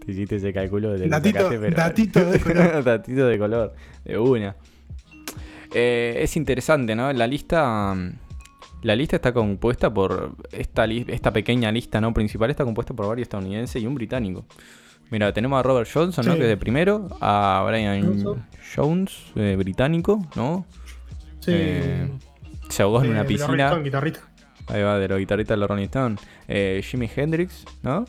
Te 0.04 0.12
hiciste 0.12 0.36
ese 0.36 0.52
cálculo 0.52 0.92
de 0.92 1.08
Datito- 1.08 1.48
datito 1.74 2.24
de 2.24 2.38
color. 2.40 2.84
datito 2.84 3.26
de 3.26 3.38
color. 3.38 3.74
De 4.04 4.18
una. 4.18 4.56
Eh, 5.72 6.18
es 6.20 6.36
interesante, 6.36 6.94
¿no? 6.96 7.12
La 7.12 7.26
lista. 7.26 7.94
La 8.82 8.96
lista 8.96 9.16
está 9.16 9.32
compuesta 9.32 9.92
por. 9.92 10.34
Esta, 10.52 10.84
esta 10.86 11.32
pequeña 11.32 11.70
lista 11.70 12.00
no 12.00 12.12
principal 12.14 12.50
está 12.50 12.64
compuesta 12.64 12.94
por 12.94 13.06
varios 13.08 13.26
estadounidenses 13.26 13.80
y 13.82 13.86
un 13.86 13.94
británico. 13.94 14.46
Mira, 15.10 15.32
tenemos 15.32 15.58
a 15.58 15.62
Robert 15.62 15.88
Johnson, 15.92 16.24
¿no? 16.24 16.34
Que 16.36 16.42
es 16.42 16.48
de 16.48 16.56
primero. 16.56 17.08
A 17.20 17.64
Brian 17.68 18.02
Johnson. 18.04 18.46
Jones, 18.74 19.12
eh, 19.34 19.56
británico, 19.58 20.24
¿no? 20.36 20.64
Sí. 21.40 21.50
Eh, 21.54 22.08
Se 22.68 22.82
ahogó 22.82 23.00
en 23.02 23.08
Eh, 23.08 23.10
una 23.10 23.24
piscina. 23.24 23.66
Stones, 23.66 23.84
guitarrista. 23.84 24.20
Ahí 24.72 24.82
va, 24.82 24.98
de 24.98 25.08
los 25.08 25.18
guitarristas 25.18 25.56
de 25.56 25.60
los 25.60 25.68
Rolling 25.68 25.84
Stones. 25.84 26.20
Eh, 26.48 26.80
Jimi 26.84 27.10
Hendrix, 27.14 27.64
¿no? 27.82 28.04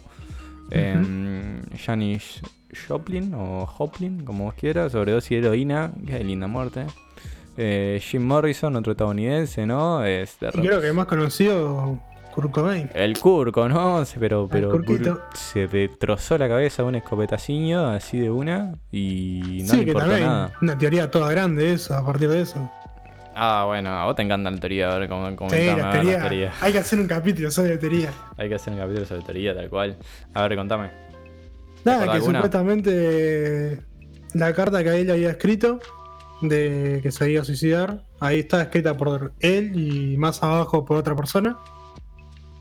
Eh, 0.72 1.62
Janis 1.84 2.41
Joplin 2.88 3.34
o 3.34 3.66
Joplin, 3.66 4.24
como 4.24 4.45
vos 4.45 4.53
quieras, 4.53 4.93
sobredosis 4.93 5.30
de 5.30 5.38
heroína, 5.38 5.91
qué 6.07 6.24
linda 6.24 6.47
muerte. 6.47 6.86
Eh, 7.57 7.99
Jim 8.01 8.26
Morrison, 8.26 8.76
otro 8.76 8.93
estadounidense, 8.93 9.66
¿no? 9.66 10.05
Es 10.05 10.39
de 10.39 10.49
Y 10.53 10.62
creo 10.62 10.80
que 10.80 10.88
el 10.88 10.93
más 10.93 11.07
conocido, 11.07 11.99
Kurt 12.34 12.51
Cobain. 12.51 12.89
el 12.93 13.18
Curco, 13.20 13.68
¿no? 13.68 14.03
Pero, 14.20 14.47
pero 14.49 14.82
se 15.34 15.68
destrozó 15.68 16.38
la 16.38 16.47
cabeza 16.47 16.84
un 16.84 16.95
escopetaciño 16.95 17.89
así 17.89 18.20
de 18.20 18.32
una 18.32 18.76
y 18.91 19.64
no 19.66 19.74
sí, 19.74 19.78
le 19.80 19.86
que 19.86 19.93
también. 19.93 20.22
nada. 20.22 20.53
Una 20.62 20.78
teoría 20.78 21.12
toda 21.12 21.30
grande 21.32 21.74
eso, 21.74 21.93
a 21.93 22.05
partir 22.05 22.30
de 22.30 22.41
eso. 22.41 22.72
Ah, 23.43 23.63
bueno, 23.65 23.89
a 23.89 24.05
vos 24.05 24.15
te 24.15 24.21
encanta 24.21 24.51
la 24.51 24.57
teoría, 24.59 24.93
a 24.93 24.99
ver 24.99 25.09
cómo 25.09 25.27
Sí, 25.29 25.35
comentame, 25.35 25.65
la 25.65 25.71
a 25.71 25.75
ver 25.75 25.83
la 25.85 25.91
teoría. 25.93 26.19
teoría. 26.19 26.53
Hay 26.61 26.71
que 26.73 26.77
hacer 26.77 26.99
un 26.99 27.07
capítulo 27.07 27.49
sobre 27.49 27.75
teoría. 27.79 28.13
Hay 28.37 28.49
que 28.49 28.53
hacer 28.55 28.71
un 28.73 28.79
capítulo 28.79 29.05
sobre 29.07 29.21
teoría, 29.23 29.55
tal 29.55 29.67
cual. 29.69 29.97
A 30.35 30.43
ver, 30.47 30.55
contame. 30.55 30.91
Nada, 31.83 32.03
que 32.03 32.09
alguna? 32.11 32.37
supuestamente 32.39 33.81
la 34.35 34.53
carta 34.53 34.83
que 34.83 35.01
él 35.01 35.09
había 35.09 35.31
escrito 35.31 35.79
de 36.43 36.99
que 37.01 37.11
se 37.11 37.31
iba 37.31 37.41
a 37.41 37.45
suicidar, 37.45 38.03
ahí 38.19 38.39
está 38.41 38.61
escrita 38.61 38.95
por 38.95 39.33
él 39.39 39.71
y 39.75 40.17
más 40.17 40.43
abajo 40.43 40.85
por 40.85 40.97
otra 40.97 41.15
persona. 41.15 41.57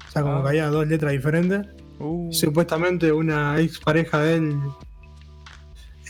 O 0.09 0.11
sea, 0.11 0.23
como 0.23 0.37
Ah. 0.39 0.43
que 0.45 0.49
había 0.49 0.67
dos 0.69 0.87
letras 0.89 1.13
diferentes. 1.13 1.67
Uh, 1.99 2.33
Supuestamente 2.33 3.13
una 3.13 3.61
ex 3.61 3.79
pareja 3.81 4.21
de 4.21 4.35
él 4.37 4.57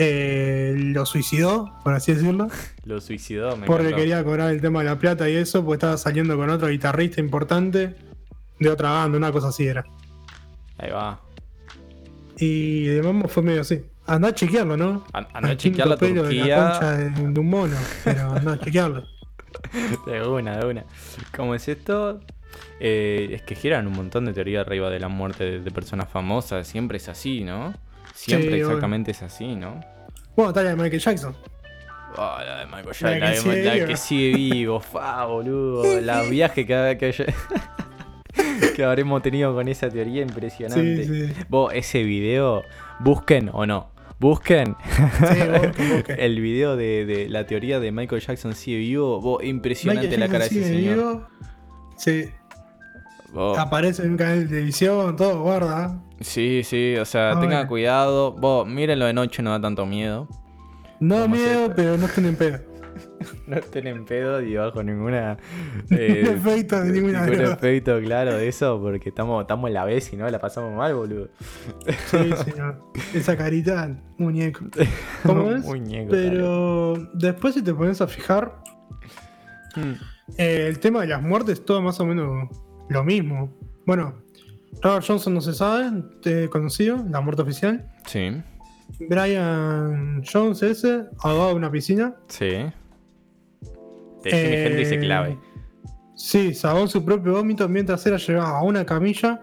eh, 0.02 0.74
lo 0.76 1.04
suicidó, 1.04 1.72
por 1.84 1.92
así 1.94 2.14
decirlo. 2.14 2.48
lo 2.84 3.00
suicidó, 3.00 3.56
me 3.56 3.66
Porque 3.66 3.82
encantó. 3.84 3.96
quería 3.98 4.24
cobrar 4.24 4.50
el 4.50 4.60
tema 4.60 4.78
de 4.80 4.86
la 4.86 4.98
plata 4.98 5.28
y 5.28 5.36
eso, 5.36 5.64
pues 5.64 5.76
estaba 5.76 5.96
saliendo 5.98 6.36
con 6.36 6.48
otro 6.50 6.68
guitarrista 6.68 7.20
importante 7.20 7.94
de 8.58 8.68
otra 8.70 8.90
banda, 8.90 9.18
una 9.18 9.30
cosa 9.30 9.48
así 9.48 9.66
era. 9.66 9.84
Ahí 10.78 10.90
va. 10.90 11.20
Y 12.38 12.84
de 12.86 13.02
mambo 13.02 13.28
fue 13.28 13.42
medio 13.42 13.60
así. 13.60 13.82
Andá 14.06 14.28
a 14.28 14.34
chequearlo, 14.34 14.76
¿no? 14.76 15.04
An- 15.12 15.28
Andá 15.34 15.48
a 15.48 15.52
Al 15.52 15.56
chequear 15.58 15.86
la 15.88 15.96
quinto 15.98 16.14
pelo 16.14 16.22
de 16.28 16.34
Turquía. 16.36 16.56
la 16.58 16.70
concha 16.72 16.90
de, 16.96 17.10
de 17.10 17.40
un 17.40 17.48
mono, 17.50 17.76
pero 18.04 18.30
andá 18.32 18.52
a 18.54 18.58
chequearlo. 18.58 19.04
De 20.06 20.22
una, 20.26 20.56
de 20.58 20.66
una. 20.66 20.84
¿Cómo 21.36 21.54
es 21.54 21.68
esto? 21.68 22.20
Eh, 22.80 23.28
es 23.32 23.42
que 23.42 23.54
giran 23.54 23.86
un 23.86 23.92
montón 23.92 24.24
de 24.24 24.32
teorías 24.32 24.64
arriba 24.66 24.88
de 24.90 24.98
la 25.00 25.08
muerte 25.08 25.44
de, 25.44 25.60
de 25.60 25.70
personas 25.70 26.08
famosas. 26.08 26.66
Siempre 26.66 26.96
es 26.96 27.08
así, 27.08 27.42
¿no? 27.44 27.74
Siempre 28.24 28.54
Sí, 28.56 28.60
exactamente 28.60 29.10
es 29.12 29.22
así, 29.22 29.54
¿no? 29.54 29.80
Bueno, 30.36 30.52
tal 30.52 30.64
la 30.64 30.70
de 30.70 30.76
Michael 30.76 31.00
Jackson. 31.00 31.34
Oh, 32.16 32.36
la 32.44 32.58
de 32.60 32.66
Michael 32.66 32.86
La 32.86 32.92
Jackson, 32.92 33.14
que 33.14 33.20
la, 33.20 33.30
de- 33.30 33.36
sigue 33.36 33.64
la 33.64 33.74
viva. 33.74 33.86
que 33.86 33.96
sigue 33.96 34.34
vivo, 34.34 34.80
fa, 34.92 35.24
boludo. 35.26 36.00
La 36.00 36.22
viaje 36.22 36.66
que, 36.66 36.96
que, 36.98 37.24
que 38.76 38.84
habremos 38.84 39.22
tenido 39.22 39.54
con 39.54 39.68
esa 39.68 39.88
teoría 39.88 40.22
impresionante. 40.22 41.04
Sí, 41.04 41.26
sí. 41.28 41.32
Vos, 41.48 41.72
ese 41.74 42.02
video, 42.02 42.62
busquen 43.00 43.50
o 43.52 43.66
no. 43.66 43.90
Busquen 44.18 44.76
Sí, 44.86 45.40
busquen, 45.50 45.90
busquen. 45.96 46.16
el 46.20 46.40
video 46.40 46.76
de, 46.76 47.06
de 47.06 47.28
la 47.30 47.46
teoría 47.46 47.80
de 47.80 47.90
Michael 47.90 48.20
Jackson 48.20 48.54
sigue 48.54 48.76
vivo. 48.78 49.20
Vos, 49.20 49.42
impresionante 49.42 50.08
Michael 50.08 50.20
la 50.20 50.28
cara 50.28 50.48
de 50.48 50.58
ese 50.58 50.64
señor. 50.68 50.94
vivo. 50.96 51.28
Sí, 51.96 52.30
Aparece 53.58 54.02
en 54.04 54.12
un 54.12 54.16
canal 54.16 54.40
de 54.40 54.46
televisión, 54.46 55.16
todo, 55.16 55.42
guarda. 55.42 56.02
Sí, 56.20 56.62
sí, 56.64 56.96
o 56.96 57.04
sea, 57.04 57.30
Ah, 57.32 57.34
tengan 57.40 57.50
bueno. 57.58 57.68
cuidado. 57.68 58.32
Vos, 58.32 58.66
mírenlo 58.66 59.06
de 59.06 59.12
noche, 59.12 59.42
no 59.42 59.50
da 59.50 59.60
tanto 59.60 59.86
miedo. 59.86 60.28
No 61.00 61.16
da 61.16 61.22
¿Cómo 61.22 61.36
es 61.36 61.40
miedo, 61.42 61.72
pero 61.74 61.96
no 61.96 62.06
estén 62.06 62.26
en 62.26 62.36
pedo. 62.36 62.58
No 63.46 63.56
estén 63.56 63.86
en 63.86 64.04
pedo 64.04 64.40
y 64.42 64.54
bajo 64.56 64.82
ninguna. 64.82 65.36
Eh, 65.90 66.22
efecto 66.34 66.80
de 66.82 66.92
ninguna 66.92 67.22
ningún 67.22 67.38
droga. 67.38 67.54
efecto, 67.54 68.00
claro, 68.00 68.34
de 68.34 68.48
eso, 68.48 68.80
porque 68.80 69.08
estamos, 69.08 69.42
estamos 69.42 69.68
en 69.68 69.74
la 69.74 69.84
vez 69.84 70.12
y 70.12 70.16
no 70.16 70.28
la 70.28 70.38
pasamos 70.38 70.74
mal, 70.76 70.94
boludo. 70.94 71.28
Sí, 72.06 72.30
señor. 72.44 72.82
Esa 73.14 73.36
carita, 73.36 73.96
muñeco. 74.18 74.64
¿Cómo 75.24 75.50
es? 75.52 75.64
Muñeco, 75.64 76.10
Pero 76.10 76.94
después 77.14 77.54
si 77.54 77.62
te 77.62 77.72
pones 77.74 78.00
a 78.00 78.06
fijar, 78.06 78.62
Mm. 79.76 79.92
eh, 80.36 80.66
el 80.68 80.80
tema 80.80 81.02
de 81.02 81.06
las 81.08 81.22
muertes 81.22 81.60
es 81.60 81.64
todo 81.64 81.80
más 81.80 81.98
o 82.00 82.04
menos 82.06 82.48
lo 82.90 83.02
mismo. 83.04 83.50
Bueno, 83.86 84.14
Robert 84.82 85.04
Johnson 85.06 85.34
no 85.34 85.40
se 85.40 85.54
sabe, 85.54 85.90
te 86.22 86.48
conocido, 86.50 87.04
la 87.08 87.20
muerte 87.20 87.42
oficial. 87.42 87.86
Sí, 88.06 88.30
Brian 89.08 90.22
Jones 90.30 90.62
ese, 90.62 91.04
ahogado 91.20 91.50
en 91.52 91.56
una 91.56 91.70
piscina. 91.70 92.14
sí. 92.28 92.66
Decime 94.22 94.42
gente 94.48 94.76
dice 94.76 94.94
Eh, 94.96 95.00
clave. 95.00 95.38
Sí, 96.14 96.52
en 96.62 96.88
su 96.88 97.02
propio 97.02 97.32
vómito 97.32 97.66
mientras 97.68 98.04
era 98.06 98.18
llevado 98.18 98.54
a 98.56 98.62
una 98.62 98.84
camilla 98.84 99.40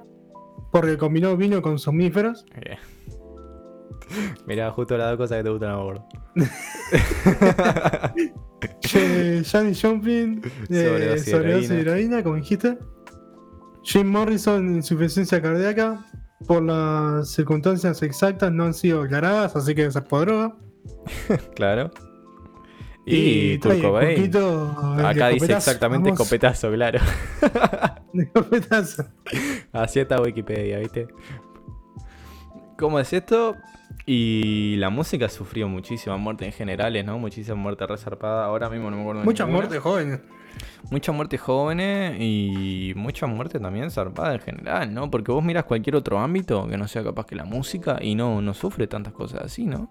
porque 0.71 0.97
combinó 0.97 1.35
vino 1.35 1.59
con 1.63 1.79
somníferos. 1.79 2.45
Bien. 2.63 2.77
Mirá, 4.45 4.69
justo 4.69 4.95
las 4.95 5.09
dos 5.09 5.17
cosas 5.17 5.37
que 5.37 5.43
te 5.45 5.49
gustan 5.49 5.71
a 5.71 5.77
vos. 5.77 5.99
Eh, 8.93 9.43
Janis 9.45 9.81
Joplin, 9.81 10.41
eh, 10.69 10.85
Sobredosis 10.85 11.25
de 11.25 11.31
sobredosis 11.31 11.69
de 11.69 11.75
heroína. 11.81 11.91
heroína, 11.91 12.23
como 12.23 12.35
dijiste. 12.37 12.77
Jim 13.87 14.11
Morrison, 14.11 14.75
insuficiencia 14.75 15.41
cardíaca. 15.41 16.05
Por 16.45 16.61
las 16.61 17.29
circunstancias 17.31 18.03
exactas 18.03 18.51
no 18.51 18.65
han 18.65 18.73
sido 18.73 19.01
aclaradas, 19.01 19.55
así 19.55 19.73
que 19.73 19.89
ser 19.89 20.03
por 20.03 20.25
droga. 20.25 20.55
Claro. 21.55 21.91
Y, 23.05 23.57
Cobain. 23.59 24.17
poquito 24.17 24.95
el 24.99 25.05
Acá 25.05 25.29
dice 25.29 25.53
exactamente 25.53 26.09
famoso. 26.09 26.23
escopetazo, 26.23 26.71
claro. 26.71 26.99
Escopetazo. 28.13 29.05
Así 29.71 30.01
está 30.01 30.21
Wikipedia, 30.21 30.79
¿viste? 30.79 31.07
¿Cómo 32.77 32.99
es 32.99 33.13
esto? 33.13 33.55
Y 34.05 34.75
la 34.77 34.89
música 34.89 35.29
sufrió 35.29 35.69
muchísimas 35.69 36.19
muertes 36.19 36.47
en 36.47 36.53
generales, 36.53 37.05
¿no? 37.05 37.17
Muchísimas 37.17 37.57
muertes 37.57 37.87
resarpadas. 37.87 38.45
Ahora 38.45 38.69
mismo 38.69 38.91
no 38.91 38.97
me 38.97 39.01
acuerdo 39.03 39.21
de 39.21 39.25
Muchas 39.25 39.47
muertes 39.47 39.79
jóvenes. 39.79 40.19
Muchas 40.91 41.15
muertes 41.15 41.41
jóvenes 41.41 42.17
y 42.19 42.93
muchas 42.95 43.29
muertes 43.29 43.61
también 43.61 43.91
zarpadas 43.91 44.35
en 44.35 44.41
general, 44.41 44.93
¿no? 44.93 45.09
Porque 45.11 45.31
vos 45.31 45.43
miras 45.43 45.65
cualquier 45.65 45.95
otro 45.95 46.19
ámbito 46.19 46.67
que 46.67 46.77
no 46.77 46.87
sea 46.87 47.03
capaz 47.03 47.25
que 47.25 47.35
la 47.35 47.45
música 47.45 47.97
y 48.01 48.15
no, 48.15 48.41
no 48.41 48.53
sufre 48.53 48.87
tantas 48.87 49.13
cosas 49.13 49.41
así, 49.43 49.65
¿no? 49.65 49.89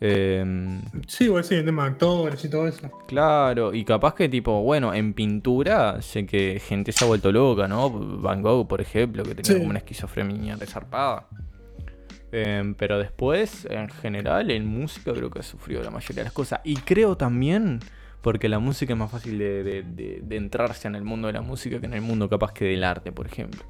Em, 0.00 0.80
Sí, 1.06 1.24
igual 1.24 1.44
sí, 1.44 1.54
el 1.54 1.64
tema 1.64 1.84
de 1.84 1.90
actores 1.90 2.44
y 2.44 2.48
todo 2.50 2.66
eso. 2.66 2.90
Claro, 3.06 3.72
y 3.72 3.84
capaz 3.84 4.14
que 4.14 4.28
tipo, 4.28 4.62
bueno, 4.62 4.92
en 4.92 5.14
pintura 5.14 6.02
sé 6.02 6.26
que 6.26 6.60
gente 6.60 6.92
se 6.92 7.04
ha 7.04 7.08
vuelto 7.08 7.30
loca, 7.32 7.68
¿no? 7.68 7.90
Van 7.90 8.42
Gogh, 8.42 8.66
por 8.66 8.80
ejemplo, 8.80 9.22
que 9.22 9.34
tenía 9.34 9.52
Sí. 9.52 9.58
como 9.58 9.70
una 9.70 9.78
esquizofrenia 9.78 10.56
resarpada. 10.56 11.28
Em, 12.32 12.74
pero 12.74 12.98
después, 12.98 13.66
en 13.70 13.88
general, 13.88 14.50
en 14.50 14.66
música 14.66 15.12
creo 15.12 15.30
que 15.30 15.38
ha 15.38 15.42
sufrido 15.44 15.82
la 15.84 15.90
mayoría 15.90 16.22
de 16.22 16.24
las 16.24 16.32
cosas. 16.32 16.60
Y 16.64 16.74
creo 16.76 17.16
también, 17.16 17.78
porque 18.24 18.48
la 18.48 18.58
música 18.58 18.94
es 18.94 18.98
más 18.98 19.10
fácil 19.10 19.38
de, 19.38 19.62
de- 19.62 19.82
de- 19.84 20.20
de 20.24 20.36
entrarse 20.36 20.88
en 20.88 20.94
el 20.96 21.04
mundo 21.04 21.26
de 21.28 21.34
la 21.34 21.42
música 21.42 21.78
que 21.78 21.86
en 21.86 21.92
el 21.94 22.00
mundo 22.00 22.28
capaz 22.28 22.52
que 22.52 22.64
del 22.64 22.82
arte, 22.82 23.12
por 23.12 23.26
ejemplo. 23.26 23.62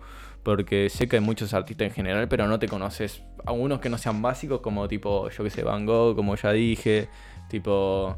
Porque 0.44 0.88
sé 0.90 1.08
que 1.08 1.16
hay 1.16 1.22
muchos 1.22 1.52
artistas 1.54 1.88
en 1.88 1.92
general, 1.92 2.28
pero 2.28 2.46
no 2.46 2.58
te 2.58 2.68
conoces. 2.68 3.22
A 3.44 3.52
unos 3.52 3.80
que 3.80 3.88
no 3.88 3.98
sean 3.98 4.22
básicos, 4.22 4.60
como 4.60 4.86
tipo, 4.88 5.28
yo 5.30 5.42
que 5.42 5.50
sé, 5.50 5.62
Van 5.64 5.84
Gogh, 5.86 6.14
como 6.14 6.36
ya 6.36 6.52
dije. 6.52 7.08
Tipo, 7.48 8.16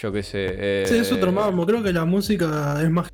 yo 0.00 0.10
que 0.12 0.22
sé. 0.22 0.46
eh, 0.48 0.84
Sí, 0.86 0.96
es 0.98 1.12
otro 1.12 1.30
mambo. 1.32 1.64
Creo 1.66 1.82
que 1.82 1.92
la 1.92 2.04
música 2.04 2.78
es 2.82 2.90
más, 2.90 3.08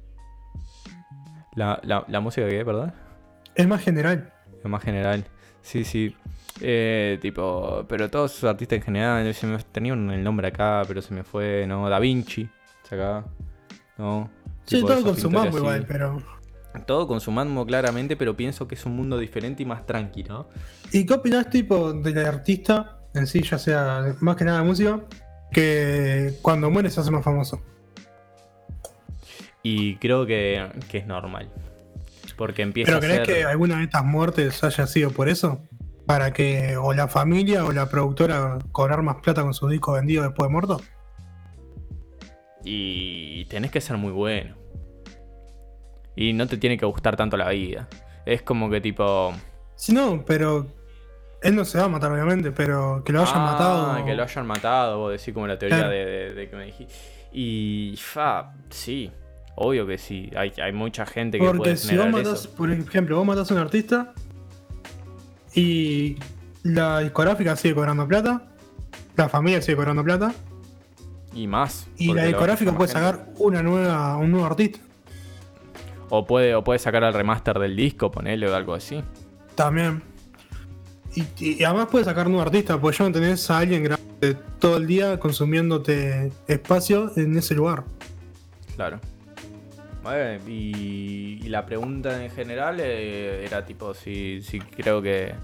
La, 1.55 1.79
la, 1.85 2.05
la 2.09 2.21
música 2.21 2.49
que, 2.49 2.65
perdón. 2.65 2.93
es 3.55 3.67
más 3.69 3.83
general. 3.83 4.33
Es 4.63 4.71
más 4.71 4.83
general. 4.83 5.25
Sí, 5.61 5.85
sí. 5.85 6.17
Eh, 6.61 7.19
tipo, 7.21 7.85
pero 7.89 8.09
todos 8.11 8.33
sus 8.33 8.45
artistas 8.45 8.79
en 8.79 8.83
general, 8.85 9.35
se 9.35 9.47
me, 9.47 9.59
tenía 9.73 9.93
el 9.95 10.23
nombre 10.23 10.49
acá, 10.49 10.83
pero 10.87 11.03
se 11.03 11.13
me 11.15 11.25
fue, 11.25 11.67
¿no? 11.67 11.89
Da 11.89 11.99
Vinci, 11.99 12.49
acá, 12.93 13.25
¿no? 13.99 14.31
Sí, 14.65 14.77
Tipo, 14.77 14.89
todo 14.89 15.03
con 15.03 15.17
su 15.17 15.31
mambo 15.31 15.59
igual, 15.59 15.85
pero. 15.87 16.23
Todo 16.87 17.07
con 17.07 17.21
su 17.21 17.31
mambo 17.31 17.67
claramente, 17.67 18.17
pero 18.17 18.37
pienso 18.37 18.67
que 18.67 18.77
es 18.77 18.87
un 18.87 18.97
mundo 18.97 19.19
diferente 19.19 19.63
y 19.63 19.67
más 19.67 19.85
tranqui, 19.85 20.25
¿no? 20.25 20.49
¿Y 20.91 21.05
qué 21.05 21.15
opinás, 21.15 21.51
tipo, 21.51 21.93
del 21.93 22.25
artista 22.25 22.99
en 23.15 23.27
sí, 23.27 23.43
ya 23.43 23.59
sea 23.59 24.15
más 24.21 24.37
que 24.37 24.45
nada 24.45 24.63
música, 24.63 25.01
que 25.51 26.35
cuando 26.41 26.71
muere 26.71 26.89
se 26.89 27.01
hace 27.01 27.11
más 27.11 27.23
famoso? 27.23 27.61
Y 29.63 29.97
creo 29.97 30.27
que, 30.27 30.67
que 30.89 30.99
es 30.99 31.07
normal. 31.07 31.51
Porque 32.37 32.63
empieza 32.63 32.89
¿Pero 32.89 32.99
a 32.99 33.01
crees 33.01 33.27
ser... 33.27 33.37
que 33.37 33.45
alguna 33.45 33.79
de 33.79 33.85
estas 33.85 34.05
muertes 34.05 34.65
haya 34.65 34.87
sido 34.87 35.11
por 35.11 35.29
eso? 35.29 35.63
Para 36.07 36.33
que 36.33 36.77
o 36.77 36.93
la 36.95 37.07
familia 37.07 37.65
o 37.65 37.73
la 37.73 37.89
productora 37.89 38.59
cobrar 38.73 39.03
más 39.03 39.17
plata 39.17 39.43
con 39.43 39.55
sus 39.55 39.71
discos 39.71 39.95
vendidos 39.95 40.27
después 40.27 40.49
de 40.49 40.53
muerto. 40.53 40.81
Y 42.65 43.45
tenés 43.47 43.71
que 43.71 43.81
ser 43.81 43.97
muy 43.97 44.13
bueno. 44.13 44.55
Y 46.15 46.33
no 46.33 46.47
te 46.47 46.57
tiene 46.59 46.77
que 46.79 46.87
gustar 46.87 47.17
tanto 47.17 47.37
la 47.37 47.49
vida. 47.49 47.89
Es 48.27 48.43
como 48.43 48.71
que 48.71 48.81
tipo... 48.81 49.33
Si 49.75 49.93
no, 49.93 50.25
pero. 50.25 50.67
Él 51.43 51.57
no 51.57 51.65
se 51.65 51.77
va 51.79 51.85
a 51.85 51.89
matar, 51.89 52.13
obviamente, 52.13 52.53
pero 52.53 53.03
que 53.05 53.13
lo 53.13 53.23
hayan 53.23 53.35
Ah, 53.39 53.53
matado. 53.53 54.05
Que 54.05 54.15
lo 54.15 54.23
hayan 54.23 54.47
matado, 54.47 54.99
vos 55.01 55.11
decís 55.11 55.35
como 55.35 55.49
la 55.49 55.59
teoría 55.59 55.79
Claro. 55.79 55.91
de, 55.93 56.05
de- 56.05 56.35
de 56.35 56.49
que 56.51 56.55
me 56.57 56.67
dijiste. 56.67 56.95
Y 57.33 57.95
fa, 57.99 58.55
sí, 58.71 59.11
obvio 59.57 59.85
que 59.87 59.99
sí. 59.99 60.31
Hay, 60.37 60.53
hay 60.63 60.73
mucha 60.73 61.05
gente 61.05 61.39
que 61.41 61.45
Porque 61.45 61.59
puede 61.59 61.77
si 61.79 61.97
vos 61.97 62.09
matás, 62.11 62.41
eso. 62.45 62.55
por 62.55 62.71
ejemplo, 62.71 63.17
vos 63.17 63.27
matás 63.27 63.51
a 63.51 63.55
un 63.55 63.61
artista 63.61 64.13
y 65.55 66.17
la 66.63 67.01
discográfica 67.01 67.57
sigue 67.57 67.75
cobrando 67.75 68.07
plata, 68.07 68.43
la 69.17 69.29
familia 69.29 69.61
sigue 69.63 69.77
cobrando 69.77 70.05
plata, 70.05 70.33
Y 71.35 71.47
más. 71.47 71.89
y 71.97 72.13
la 72.13 72.25
discográfica 72.25 72.77
puede 72.77 72.93
sacar 72.93 73.27
una 73.39 73.63
nueva, 73.63 74.17
un 74.17 74.31
nuevo 74.31 74.47
artista. 74.47 74.81
O 76.11 76.27
puede, 76.27 76.55
o 76.55 76.63
puede 76.63 76.79
sacar 76.79 77.03
el 77.05 77.15
remaster 77.15 77.59
del 77.59 77.75
disco, 77.75 78.11
ponerle 78.11 78.49
o 78.49 78.55
algo 78.55 78.75
así. 78.75 79.03
También. 79.55 80.03
Y, 81.15 81.25
y 81.39 81.65
además 81.65 81.89
puede 81.91 82.05
sacar 82.05 82.27
nuevo 82.29 82.43
artista, 82.43 82.79
porque 82.79 82.99
ya 82.99 83.05
no 83.07 83.13
tenés 83.13 83.51
a 83.51 83.59
alguien 83.59 83.85
grande 83.85 84.37
todo 84.59 84.77
el 84.77 84.87
día 84.87 85.19
consumiéndote 85.19 86.31
espacio 86.47 87.11
en 87.17 87.37
ese 87.37 87.55
lugar. 87.55 87.85
Claro. 88.77 89.01
Bueno, 90.03 90.43
y, 90.49 91.41
y 91.43 91.49
la 91.49 91.65
pregunta 91.65 92.25
en 92.25 92.31
general 92.31 92.79
eh, 92.81 93.45
era 93.45 93.65
tipo 93.65 93.95
si, 93.95 94.43
si 94.43 94.59
creo 94.59 95.01
que, 95.01 95.35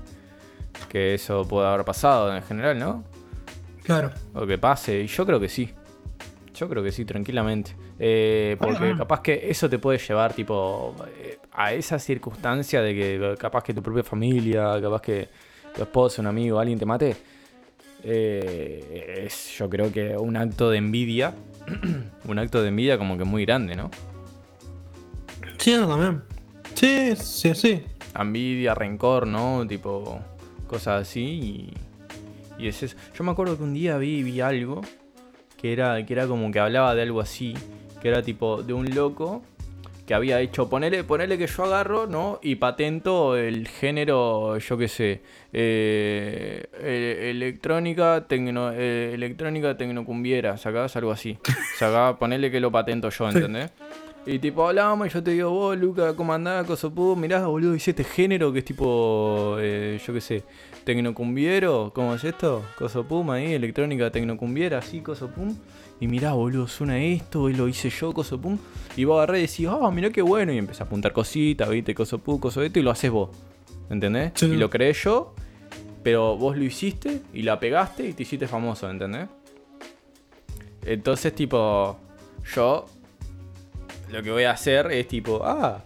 que 0.89 1.15
eso 1.15 1.47
puede 1.47 1.69
haber 1.69 1.85
pasado 1.85 2.35
en 2.35 2.43
general, 2.43 2.79
¿no? 2.79 3.05
Claro. 3.85 4.11
O 4.35 4.47
que 4.47 4.59
pase. 4.59 5.01
Y 5.01 5.07
yo 5.07 5.25
creo 5.25 5.41
que 5.41 5.49
sí. 5.49 5.73
Yo 6.59 6.69
creo 6.69 6.83
que 6.83 6.91
sí, 6.91 7.05
tranquilamente. 7.05 7.77
Eh, 8.01 8.57
porque 8.59 8.97
capaz 8.97 9.21
que 9.23 9.49
eso 9.49 9.71
te 9.71 9.79
puede 9.79 9.99
llevar, 9.99 10.33
tipo, 10.33 10.95
eh, 11.17 11.39
a 11.53 11.73
esa 11.73 12.01
circunstancia 12.01 12.83
de 12.83 12.95
que 12.95 13.35
capaz 13.39 13.63
que 13.63 13.73
tu 13.73 13.83
propia 13.83 14.03
familia, 14.03 14.81
capaz 14.81 15.03
que 15.03 15.29
tu 15.73 15.83
esposa, 15.83 16.21
un 16.21 16.27
amigo, 16.27 16.59
alguien 16.59 16.79
te 16.79 16.85
mate. 16.85 17.17
eh, 18.03 19.25
es, 19.27 19.57
yo 19.57 19.69
creo 19.71 19.93
que 19.93 20.17
un 20.17 20.37
acto 20.37 20.71
de 20.71 20.79
envidia. 20.79 21.33
un 22.25 22.39
acto 22.39 22.61
de 22.63 22.69
envidia 22.69 22.99
como 22.99 23.17
que 23.17 23.25
muy 23.25 23.45
grande, 23.45 23.77
¿no? 23.77 23.91
Sí, 25.59 25.77
también. 25.77 26.23
Sí, 26.75 27.15
sí, 27.17 27.55
sí. 27.55 27.83
envidia, 28.19 28.75
rencor, 28.75 29.29
¿no? 29.29 29.65
Tipo, 29.69 30.19
cosas 30.67 31.03
así. 31.03 31.21
Y, 32.59 32.65
y 32.65 32.69
es 32.69 32.83
eso. 32.83 32.97
Yo 33.17 33.23
me 33.23 33.31
acuerdo 33.31 33.57
que 33.57 33.63
un 33.63 33.75
día 33.75 33.97
vi, 33.99 34.25
vi 34.25 34.41
algo 34.41 34.81
que 35.61 35.73
era, 35.73 36.05
que 36.07 36.13
era 36.13 36.27
como 36.27 36.51
que 36.51 36.61
hablaba 36.61 36.95
de 36.95 37.03
algo 37.03 37.21
así. 37.21 37.55
Que 38.01 38.09
era 38.09 38.23
tipo 38.23 38.63
de 38.63 38.73
un 38.73 38.95
loco 38.95 39.43
que 40.07 40.15
había 40.15 40.41
hecho. 40.41 40.71
Ponele, 40.71 41.05
ponele 41.05 41.37
que 41.37 41.47
yo 41.47 41.65
agarro, 41.65 42.07
¿no? 42.07 42.39
Y 42.43 42.55
patento 42.55 43.37
el 43.37 43.69
género, 43.69 44.57
yo 44.57 44.79
qué 44.79 44.89
sé. 44.89 45.21
eh, 45.53 46.65
eh, 46.73 47.31
electrónica, 47.31 48.25
tecno, 48.27 48.71
eh, 48.73 49.13
electrónica 49.13 49.77
tecnocumbiera. 49.77 50.57
Sacás 50.57 50.97
algo 50.97 51.11
así. 51.11 51.39
Sacás, 51.79 52.17
ponele 52.17 52.51
que 52.51 52.61
lo 52.61 52.71
patento 52.73 53.11
yo. 53.11 53.29
¿entendés? 53.29 53.71
Y 54.27 54.39
tipo 54.41 54.69
hablamos 54.69 55.07
y 55.07 55.11
yo 55.11 55.23
te 55.23 55.31
digo, 55.31 55.51
vos, 55.51 55.79
Luca, 55.79 56.15
¿cómo 56.15 56.35
andás? 56.35 56.67
Cosopu, 56.67 57.17
mirá, 57.17 57.47
boludo, 57.47 57.75
hice 57.75 57.93
este 57.93 58.05
género 58.05 58.53
que 58.53 58.59
es 58.59 58.65
tipo, 58.65 59.57
eh, 59.59 59.99
yo 60.07 60.13
qué 60.13 60.21
sé, 60.21 60.43
tecnocumbiero, 60.85 61.93
¿cómo 61.95 62.15
es 62.15 62.25
esto? 62.25 62.65
Cosopum 62.77 63.31
ahí, 63.31 63.53
electrónica 63.53 64.11
tecnocumbiera, 64.11 64.79
así, 64.79 65.01
Cosopum. 65.01 65.57
Y 66.01 66.07
mirá, 66.07 66.33
boludo, 66.33 66.69
suena 66.69 66.99
esto, 66.99 67.49
y 67.51 67.55
lo 67.55 67.69
hice 67.69 67.91
yo, 67.91 68.13
Cosopum. 68.13 68.59
Y 68.97 69.05
vos 69.05 69.19
agarré 69.19 69.39
y 69.39 69.43
decís, 69.43 69.69
ah, 69.69 69.91
mirá 69.91 70.11
qué 70.11 70.23
bueno. 70.23 70.53
Y 70.53 70.59
empezás 70.59 70.83
a 70.83 70.85
apuntar 70.85 71.13
cositas, 71.13 71.69
viste, 71.69 71.95
Cosopum, 71.95 72.39
coso 72.39 72.63
esto, 72.63 72.79
y 72.79 72.83
lo 72.83 72.91
haces 72.91 73.11
vos. 73.11 73.31
¿Entendés? 73.91 74.33
Sí. 74.35 74.47
Y 74.47 74.57
lo 74.57 74.71
creé 74.71 74.93
yo, 74.93 75.35
pero 76.03 76.37
vos 76.37 76.57
lo 76.57 76.65
hiciste 76.65 77.21
y 77.33 77.43
la 77.43 77.59
pegaste 77.59 78.09
y 78.09 78.13
te 78.13 78.23
hiciste 78.23 78.47
famoso, 78.47 78.89
¿entendés? 78.91 79.29
Entonces, 80.85 81.35
tipo, 81.35 81.99
yo 82.55 82.87
lo 84.11 84.23
que 84.23 84.31
voy 84.31 84.45
a 84.45 84.53
hacer 84.53 84.91
es 84.93 85.09
tipo, 85.09 85.43
ah, 85.45 85.85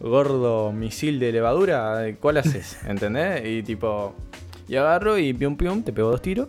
gordo 0.00 0.72
misil 0.72 1.20
de 1.20 1.32
levadura, 1.32 2.04
¿cuál 2.20 2.38
haces? 2.38 2.78
¿Entendés? 2.86 3.46
Y 3.46 3.62
tipo, 3.62 4.14
y 4.70 4.76
agarro 4.76 5.18
y 5.18 5.32
pium 5.34 5.56
pium, 5.56 5.82
te 5.82 5.92
pego 5.92 6.10
dos 6.10 6.22
tiros, 6.22 6.48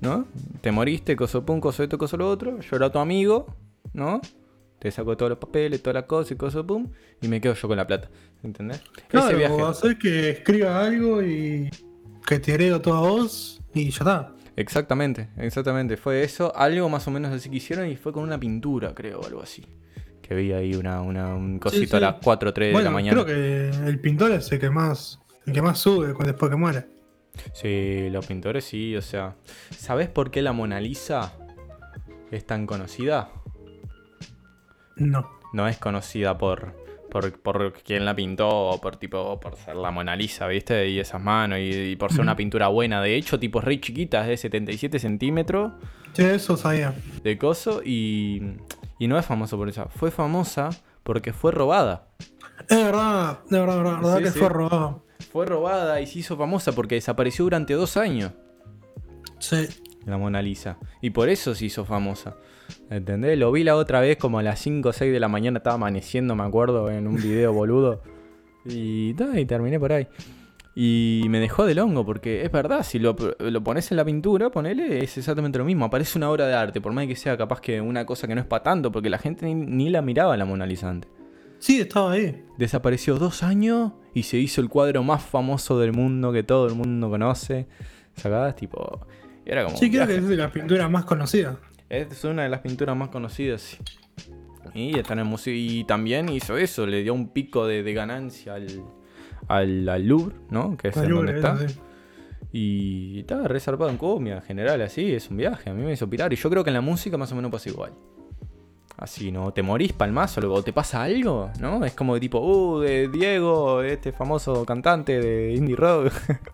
¿no? 0.00 0.26
Te 0.60 0.72
moriste, 0.72 1.14
coso 1.16 1.44
pum, 1.44 1.60
coso 1.60 1.82
esto, 1.82 1.98
coso 1.98 2.16
lo 2.16 2.28
otro, 2.28 2.60
yo 2.60 2.76
era 2.76 2.90
tu 2.90 2.98
amigo, 2.98 3.46
¿no? 3.92 4.20
Te 4.78 4.90
saco 4.90 5.16
todos 5.16 5.30
los 5.30 5.38
papeles, 5.38 5.82
todas 5.82 5.94
las 5.94 6.04
cosas 6.04 6.32
y 6.32 6.36
coso 6.36 6.66
pum, 6.66 6.88
y 7.20 7.28
me 7.28 7.40
quedo 7.40 7.54
yo 7.54 7.68
con 7.68 7.76
la 7.76 7.86
plata, 7.86 8.08
¿entendés? 8.42 8.82
Claro, 9.08 9.26
Ese 9.28 9.36
viaje. 9.36 9.60
hacer 9.62 9.98
que 9.98 10.30
escriba 10.30 10.80
algo 10.84 11.22
y 11.22 11.68
que 12.26 12.38
te 12.38 12.54
hereo 12.54 12.80
todo 12.80 12.94
a 12.94 13.00
vos 13.00 13.60
y 13.74 13.90
ya 13.90 13.98
está. 13.98 14.32
Exactamente, 14.56 15.28
exactamente. 15.36 15.96
Fue 15.96 16.22
eso, 16.22 16.52
algo 16.56 16.88
más 16.88 17.06
o 17.06 17.10
menos 17.10 17.32
así 17.32 17.48
que 17.50 17.56
hicieron 17.56 17.88
y 17.88 17.96
fue 17.96 18.12
con 18.12 18.22
una 18.24 18.38
pintura, 18.40 18.94
creo, 18.94 19.20
algo 19.24 19.42
así. 19.42 19.64
Que 20.22 20.34
vi 20.34 20.52
ahí 20.52 20.74
una, 20.74 21.00
una- 21.00 21.34
un 21.34 21.58
cosito 21.58 21.90
sí. 21.90 21.96
a 21.96 22.00
las 22.00 22.14
4 22.22 22.50
o 22.50 22.52
3 22.52 22.76
de 22.76 22.82
la 22.82 22.90
mañana. 22.90 23.22
creo 23.24 23.26
que 23.26 23.70
el 23.88 24.00
pintor 24.00 24.32
es 24.32 24.50
el 24.52 24.58
que 24.58 24.68
más, 24.70 25.20
el 25.46 25.52
que 25.52 25.62
más 25.62 25.78
sube 25.78 26.08
después 26.08 26.50
que 26.50 26.56
muere. 26.56 26.86
Sí, 27.52 28.08
los 28.10 28.26
pintores 28.26 28.64
sí, 28.64 28.96
o 28.96 29.02
sea. 29.02 29.36
¿Sabes 29.70 30.08
por 30.08 30.30
qué 30.30 30.42
la 30.42 30.52
Mona 30.52 30.80
Lisa 30.80 31.32
es 32.30 32.46
tan 32.46 32.66
conocida? 32.66 33.30
No. 34.96 35.28
No 35.52 35.66
es 35.68 35.78
conocida 35.78 36.36
por, 36.36 36.74
por, 37.10 37.40
por 37.40 37.72
quién 37.72 38.04
la 38.04 38.14
pintó 38.14 38.48
o 38.48 38.80
por 38.80 38.96
tipo 38.96 39.38
por 39.40 39.56
ser 39.56 39.76
la 39.76 39.90
Mona 39.90 40.14
Lisa, 40.16 40.46
¿viste? 40.46 40.88
Y 40.88 40.98
esas 41.00 41.22
manos 41.22 41.58
y, 41.60 41.70
y 41.92 41.96
por 41.96 42.10
ser 42.12 42.20
una 42.20 42.36
pintura 42.36 42.68
buena. 42.68 43.00
De 43.00 43.14
hecho, 43.16 43.38
tipo 43.38 43.60
es 43.60 43.64
re 43.64 43.80
chiquita, 43.80 44.22
es 44.22 44.28
de 44.28 44.36
77 44.36 44.98
centímetros 44.98 45.72
Sí, 46.12 46.22
eso 46.24 46.56
sabía. 46.56 46.94
de 47.22 47.38
coso 47.38 47.80
y, 47.84 48.42
y 48.98 49.08
no 49.08 49.18
es 49.18 49.24
famosa 49.26 49.56
por 49.56 49.68
eso. 49.68 49.88
Fue 49.94 50.10
famosa 50.10 50.70
porque 51.02 51.32
fue 51.32 51.52
robada. 51.52 52.08
Es 52.68 52.76
verdad, 52.76 53.38
es 53.44 53.50
verdad, 53.50 53.76
es 53.78 53.82
verdad, 53.84 54.16
Sí, 54.18 54.22
que 54.24 54.30
sí. 54.30 54.38
fue 54.40 54.48
robado. 54.48 55.04
Fue 55.30 55.46
robada 55.46 56.00
y 56.00 56.06
se 56.06 56.20
hizo 56.20 56.36
famosa 56.36 56.72
porque 56.72 56.94
desapareció 56.94 57.44
durante 57.44 57.74
dos 57.74 57.96
años. 57.96 58.32
Sí. 59.38 59.66
La 60.06 60.16
Mona 60.16 60.40
Lisa. 60.40 60.78
Y 61.02 61.10
por 61.10 61.28
eso 61.28 61.54
se 61.54 61.66
hizo 61.66 61.84
famosa. 61.84 62.36
¿Entendés? 62.90 63.38
Lo 63.38 63.52
vi 63.52 63.64
la 63.64 63.76
otra 63.76 64.00
vez 64.00 64.16
como 64.16 64.38
a 64.38 64.42
las 64.42 64.60
5 64.60 64.88
o 64.88 64.92
6 64.92 65.12
de 65.12 65.20
la 65.20 65.28
mañana, 65.28 65.58
estaba 65.58 65.74
amaneciendo, 65.74 66.34
me 66.34 66.44
acuerdo, 66.44 66.90
en 66.90 67.06
un 67.06 67.16
video 67.16 67.52
boludo. 67.52 68.02
Y, 68.64 69.14
y 69.34 69.44
terminé 69.44 69.78
por 69.78 69.92
ahí. 69.92 70.06
Y 70.74 71.24
me 71.28 71.40
dejó 71.40 71.66
del 71.66 71.80
hongo, 71.80 72.06
porque 72.06 72.44
es 72.44 72.52
verdad, 72.52 72.84
si 72.84 72.98
lo, 72.98 73.16
lo 73.38 73.64
pones 73.64 73.90
en 73.90 73.96
la 73.96 74.04
pintura, 74.04 74.50
ponele, 74.50 75.02
es 75.02 75.18
exactamente 75.18 75.58
lo 75.58 75.64
mismo. 75.64 75.84
Aparece 75.84 76.18
una 76.18 76.30
obra 76.30 76.46
de 76.46 76.54
arte, 76.54 76.80
por 76.80 76.92
más 76.92 77.06
que 77.06 77.16
sea 77.16 77.36
capaz 77.36 77.60
que 77.60 77.80
una 77.80 78.06
cosa 78.06 78.28
que 78.28 78.34
no 78.34 78.40
es 78.40 78.46
para 78.46 78.62
tanto, 78.62 78.92
porque 78.92 79.10
la 79.10 79.18
gente 79.18 79.44
ni, 79.46 79.54
ni 79.54 79.90
la 79.90 80.02
miraba 80.02 80.36
la 80.36 80.44
Mona 80.44 80.66
Lisa 80.66 80.88
antes. 80.88 81.10
Sí, 81.58 81.80
estaba 81.80 82.12
ahí. 82.12 82.44
Desapareció 82.56 83.16
dos 83.16 83.42
años 83.42 83.92
y 84.18 84.22
se 84.24 84.36
hizo 84.38 84.60
el 84.60 84.68
cuadro 84.68 85.02
más 85.02 85.22
famoso 85.22 85.78
del 85.78 85.92
mundo 85.92 86.32
que 86.32 86.42
todo 86.42 86.66
el 86.66 86.74
mundo 86.74 87.08
conoce. 87.08 87.66
¿Sacás? 88.16 88.56
Tipo. 88.56 89.06
y 89.46 89.50
Era 89.50 89.64
como. 89.64 89.76
Sí, 89.76 89.90
creo 89.90 90.06
que 90.06 90.16
es 90.16 90.28
de 90.28 90.36
las 90.36 90.50
pinturas 90.50 90.90
más 90.90 91.04
conocidas. 91.04 91.56
Es 91.88 92.24
una 92.24 92.42
de 92.42 92.48
las 92.48 92.60
pinturas 92.60 92.96
más 92.96 93.08
conocidas. 93.10 93.62
sí. 93.62 93.78
Y 94.74 94.98
está 94.98 95.14
en 95.14 95.20
el 95.20 95.24
museo. 95.24 95.54
Y 95.54 95.84
también 95.84 96.28
hizo 96.28 96.58
eso, 96.58 96.86
le 96.86 97.02
dio 97.02 97.14
un 97.14 97.28
pico 97.28 97.66
de, 97.66 97.82
de 97.82 97.92
ganancia 97.94 98.54
al, 98.54 98.66
al, 99.46 99.88
al 99.88 100.06
Louvre, 100.06 100.34
¿no? 100.50 100.76
Que 100.76 100.88
es 100.88 100.96
en 100.96 101.08
donde 101.10 101.36
está. 101.36 101.56
sí. 101.56 101.74
Y 102.52 103.20
estaba 103.20 103.46
resarpado 103.46 103.90
en 103.90 103.98
comida, 103.98 104.36
en 104.36 104.42
general, 104.42 104.80
así, 104.82 105.12
es 105.12 105.28
un 105.30 105.36
viaje. 105.36 105.70
A 105.70 105.74
mí 105.74 105.82
me 105.84 105.92
hizo 105.92 106.08
pirar. 106.08 106.32
Y 106.32 106.36
yo 106.36 106.48
creo 106.50 106.64
que 106.64 106.70
en 106.70 106.74
la 106.74 106.80
música 106.80 107.16
más 107.16 107.30
o 107.32 107.36
menos 107.36 107.50
pasa 107.50 107.68
igual. 107.68 107.92
Así, 109.00 109.30
¿no? 109.30 109.52
Te 109.52 109.62
morís 109.62 109.92
palmazo, 109.92 110.40
luego 110.40 110.64
te 110.64 110.72
pasa 110.72 111.04
algo, 111.04 111.50
¿no? 111.60 111.84
Es 111.84 111.92
como 111.94 112.14
de 112.14 112.20
tipo, 112.20 112.40
uh, 112.40 112.80
de 112.80 113.06
Diego, 113.06 113.80
este 113.82 114.10
famoso 114.10 114.64
cantante 114.66 115.20
de 115.20 115.54
indie 115.54 115.76
rock, 115.76 116.12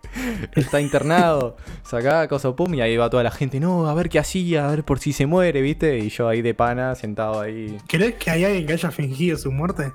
está 0.55 0.79
internado, 0.79 1.57
sacá 1.81 2.27
cosa 2.27 2.55
pum, 2.55 2.71
y 2.75 2.81
ahí 2.81 2.97
va 2.97 3.09
toda 3.09 3.23
la 3.23 3.31
gente, 3.31 3.59
no, 3.59 3.87
a 3.87 3.95
ver 3.95 4.09
qué 4.09 4.19
hacía, 4.19 4.67
a 4.67 4.69
ver 4.69 4.83
por 4.83 4.99
si 4.99 5.11
se 5.11 5.25
muere, 5.25 5.59
¿viste? 5.61 5.97
Y 5.97 6.09
yo 6.09 6.27
ahí 6.27 6.43
de 6.43 6.53
pana, 6.53 6.93
sentado 6.93 7.41
ahí. 7.41 7.79
¿Crees 7.87 8.13
que 8.15 8.29
hay 8.29 8.45
alguien 8.45 8.67
que 8.67 8.73
haya 8.73 8.91
fingido 8.91 9.37
su 9.39 9.51
muerte? 9.51 9.91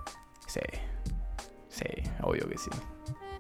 Sí, 0.49 0.59
sí, 1.69 1.85
obvio 2.23 2.49
que 2.49 2.59
sí. 2.59 2.71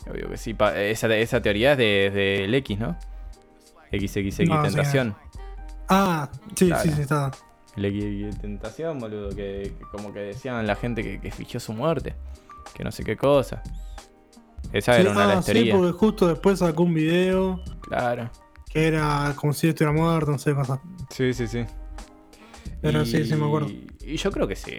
Obvio 0.08 0.30
que 0.30 0.36
sí. 0.36 0.54
Pa- 0.54 0.80
esa, 0.80 1.12
esa 1.16 1.42
teoría 1.42 1.72
es 1.72 1.78
de, 1.78 2.10
del 2.12 2.54
X, 2.54 2.78
¿no? 2.78 2.96
XXX 3.90 4.48
No. 4.48 4.62
Tentación. 4.62 5.16
Ah, 5.88 6.30
sí, 6.54 6.68
Claro. 6.68 6.82
sí, 6.84 6.90
sí, 6.94 7.00
está. 7.02 7.32
Tentación, 8.40 8.98
boludo, 8.98 9.30
que, 9.30 9.72
que 9.78 9.84
como 9.90 10.12
que 10.12 10.20
decían 10.20 10.66
la 10.66 10.76
gente 10.76 11.02
que, 11.02 11.20
que 11.20 11.30
fingió 11.30 11.60
su 11.60 11.72
muerte. 11.72 12.14
Que 12.74 12.84
no 12.84 12.92
sé 12.92 13.04
qué 13.04 13.16
cosa. 13.16 13.62
Esa 14.72 14.94
Sí, 14.94 15.00
era 15.00 15.10
una 15.10 15.26
de 15.26 15.32
ah, 15.32 15.34
las 15.36 15.44
sí, 15.46 15.68
porque 15.72 15.92
justo 15.92 16.28
después 16.28 16.58
sacó 16.60 16.82
un 16.84 16.94
video 16.94 17.60
Claro. 17.80 18.30
que 18.70 18.86
era 18.86 19.32
como 19.36 19.52
si 19.52 19.68
estuviera 19.68 19.92
muerto, 19.92 20.30
no 20.30 20.38
sé 20.38 20.50
qué 20.50 20.56
cosa. 20.56 20.80
Sí, 21.10 21.32
sí, 21.34 21.46
sí. 21.48 21.64
Pero 22.80 23.04
sí, 23.04 23.24
sí 23.24 23.34
me 23.34 23.46
acuerdo. 23.46 23.68
Y 24.00 24.16
yo 24.16 24.30
creo 24.30 24.46
que 24.46 24.56
sí. 24.56 24.78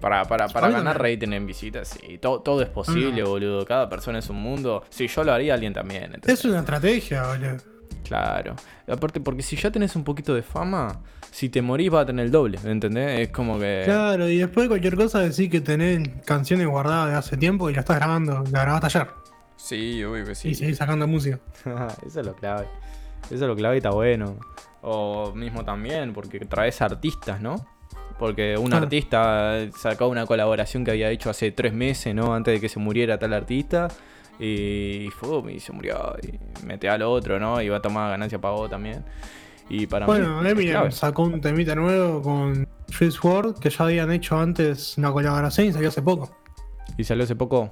Para, 0.00 0.24
para, 0.24 0.48
para 0.48 0.70
ganar 0.70 1.00
rating 1.00 1.32
en 1.32 1.46
visitas, 1.46 1.88
sí. 1.88 2.18
Todo, 2.18 2.40
todo 2.40 2.62
es 2.62 2.68
posible, 2.68 3.22
Ah. 3.22 3.26
boludo. 3.26 3.64
Cada 3.66 3.88
persona 3.88 4.18
es 4.18 4.28
un 4.30 4.36
mundo. 4.36 4.82
Si 4.88 5.06
yo 5.06 5.24
lo 5.24 5.32
haría, 5.32 5.54
alguien 5.54 5.72
también. 5.72 6.12
Es 6.26 6.44
una 6.44 6.60
estrategia, 6.60 7.26
boludo. 7.26 7.56
Claro. 8.04 8.56
Aparte, 8.88 9.20
porque 9.20 9.42
si 9.42 9.56
ya 9.56 9.70
tenés 9.70 9.94
un 9.94 10.04
poquito 10.04 10.34
de 10.34 10.42
fama, 10.42 11.00
si 11.30 11.48
te 11.48 11.62
morís 11.62 11.90
vas 11.90 12.02
a 12.02 12.06
tener 12.06 12.26
el 12.26 12.32
doble, 12.32 12.58
¿entendés? 12.64 13.20
Es 13.20 13.28
como 13.30 13.58
que... 13.58 13.82
Claro, 13.84 14.28
y 14.28 14.38
después 14.38 14.64
de 14.64 14.68
cualquier 14.68 14.96
cosa 14.96 15.20
decir 15.20 15.48
que 15.50 15.60
tenés 15.60 16.08
canciones 16.24 16.66
guardadas 16.66 17.10
de 17.10 17.14
hace 17.16 17.36
tiempo 17.36 17.70
y 17.70 17.74
la 17.74 17.80
estás 17.80 17.96
grabando, 17.96 18.44
la 18.50 18.62
grabaste 18.62 18.86
ayer. 18.86 19.08
Sí, 19.56 20.02
obvio 20.04 20.24
que 20.24 20.32
Y 20.32 20.54
seguís 20.54 20.76
sacando 20.78 21.06
música. 21.06 21.38
Eso 22.06 22.20
es 22.20 22.26
lo 22.26 22.34
clave. 22.34 22.66
Eso 23.26 23.34
es 23.34 23.40
lo 23.42 23.54
clave 23.56 23.76
y 23.76 23.78
está 23.78 23.90
bueno. 23.90 24.36
O 24.82 25.32
mismo 25.34 25.64
también, 25.64 26.12
porque 26.14 26.40
traes 26.40 26.80
artistas, 26.80 27.40
¿no? 27.40 27.66
Porque 28.18 28.56
un 28.58 28.68
Claro. 28.68 28.84
artista 28.84 29.58
sacó 29.78 30.08
una 30.08 30.26
colaboración 30.26 30.84
que 30.84 30.90
había 30.90 31.10
hecho 31.10 31.30
hace 31.30 31.52
tres 31.52 31.72
meses, 31.72 32.14
¿no? 32.14 32.34
Antes 32.34 32.54
de 32.54 32.60
que 32.60 32.68
se 32.68 32.78
muriera 32.78 33.18
tal 33.18 33.32
artista. 33.34 33.88
Y, 34.38 35.08
fue, 35.18 35.52
y 35.52 35.60
se 35.60 35.72
murió. 35.72 36.16
Y 36.22 36.66
mete 36.66 36.88
al 36.88 37.02
otro, 37.02 37.38
¿no? 37.38 37.60
Y 37.60 37.68
va 37.68 37.76
a 37.76 37.82
tomar 37.82 38.10
ganancia 38.10 38.40
para 38.40 38.54
vos 38.54 38.70
también. 38.70 39.04
Y 39.70 39.86
para 39.86 40.04
Bueno, 40.04 40.42
mí. 40.42 40.50
Eminem 40.50 40.90
sacó 40.90 41.22
un 41.22 41.40
temita 41.40 41.76
nuevo 41.76 42.20
con 42.20 42.68
Juice 42.98 43.18
WRLD 43.22 43.60
que 43.60 43.70
ya 43.70 43.84
habían 43.84 44.10
hecho 44.10 44.36
antes 44.36 44.98
una 44.98 45.12
colaboración 45.12 45.68
y 45.68 45.72
salió 45.72 45.88
hace 45.88 46.02
poco. 46.02 46.30
Y 46.98 47.04
salió 47.04 47.22
hace 47.22 47.36
poco. 47.36 47.70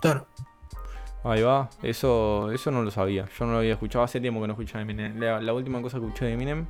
Claro. 0.00 0.26
Ahí 1.24 1.42
va, 1.42 1.68
eso, 1.82 2.52
eso 2.52 2.70
no 2.70 2.82
lo 2.82 2.92
sabía. 2.92 3.26
Yo 3.36 3.44
no 3.46 3.52
lo 3.52 3.58
había 3.58 3.72
escuchado 3.72 4.04
hace 4.04 4.20
tiempo 4.20 4.40
que 4.40 4.46
no 4.46 4.52
escuchaba 4.52 4.80
Eminem. 4.82 5.18
La, 5.18 5.40
la 5.40 5.52
última 5.52 5.82
cosa 5.82 5.98
que 5.98 6.06
escuché 6.06 6.26
de 6.26 6.34
Eminem 6.34 6.66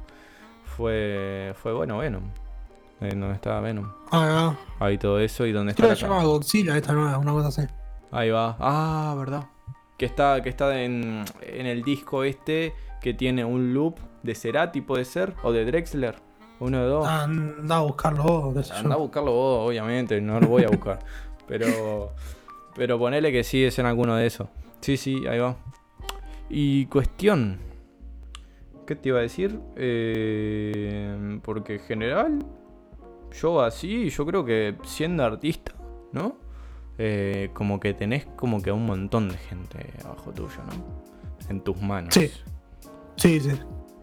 fue, 0.65 1.55
fue 1.63 1.75
bueno, 1.75 1.97
bueno. 1.97 2.21
en 3.03 3.21
donde 3.21 3.35
está 3.35 3.61
Venom. 3.61 3.93
Ah, 4.11 4.57
ah. 4.81 4.85
Ahí 4.85 4.97
todo 4.97 5.21
eso 5.21 5.45
y 5.45 5.53
donde 5.53 5.73
está 5.73 5.83
Creo 5.83 5.95
que 5.95 6.01
llama 6.01 6.25
Godzilla 6.25 6.75
esta 6.77 6.95
nueva, 6.95 7.19
una 7.19 7.33
cosa 7.33 7.49
así. 7.49 7.71
Ahí 8.11 8.31
va. 8.31 8.57
Ah, 8.59 9.15
verdad. 9.19 9.45
Que 9.99 10.07
está, 10.07 10.41
que 10.43 10.49
está 10.49 10.81
en, 10.81 11.25
en 11.43 11.67
el 11.67 11.83
disco 11.83 12.25
este 12.25 12.73
que 13.01 13.15
tiene 13.15 13.45
un 13.45 13.75
loop 13.75 13.99
de 14.23 14.35
Cerati, 14.35 14.81
puede 14.81 15.05
ser, 15.05 15.35
o 15.43 15.53
de 15.53 15.65
Drexler. 15.65 16.17
Uno 16.61 16.79
de 16.81 16.87
dos. 16.87 17.07
Ah, 17.07 17.23
anda 17.25 17.77
a 17.77 17.81
buscarlo 17.81 18.23
vos. 18.25 18.71
Anda 18.73 18.95
a 18.95 18.99
buscarlo 18.99 19.33
vos, 19.33 19.69
obviamente, 19.69 20.21
no 20.21 20.41
lo 20.41 20.49
voy 20.49 20.65
a 20.65 20.69
buscar. 20.69 20.99
pero, 21.47 22.13
pero 22.75 22.99
ponele 22.99 23.31
que 23.31 23.45
sí 23.45 23.65
es 23.65 23.79
en 23.79 23.87
alguno 23.87 24.17
de 24.17 24.27
esos. 24.27 24.49
Sí, 24.81 24.97
sí, 24.97 25.27
ahí 25.27 25.39
va. 25.39 25.57
Y 26.49 26.87
cuestión. 26.87 27.59
¿Qué 28.87 28.97
te 28.97 29.11
iba 29.11 29.19
a 29.19 29.23
decir? 29.23 29.61
Eh, 29.77 31.39
porque 31.43 31.75
en 31.75 31.81
general, 31.81 32.39
yo 33.39 33.61
así, 33.61 34.09
yo 34.09 34.25
creo 34.25 34.45
que 34.45 34.77
siendo 34.85 35.25
artista, 35.25 35.75
¿no? 36.13 36.37
Eh, 36.97 37.51
como 37.53 37.79
que 37.79 37.95
tenés 37.95 38.27
como 38.35 38.61
que 38.63 38.73
un 38.73 38.87
montón 38.87 39.29
de 39.29 39.37
gente 39.37 39.93
abajo 40.05 40.33
tuyo, 40.33 40.57
¿no? 40.67 41.51
En 41.51 41.61
tus 41.61 41.81
manos. 41.81 42.15
Sí. 42.15 42.31
Sí, 43.19 43.41
sí. 43.41 43.51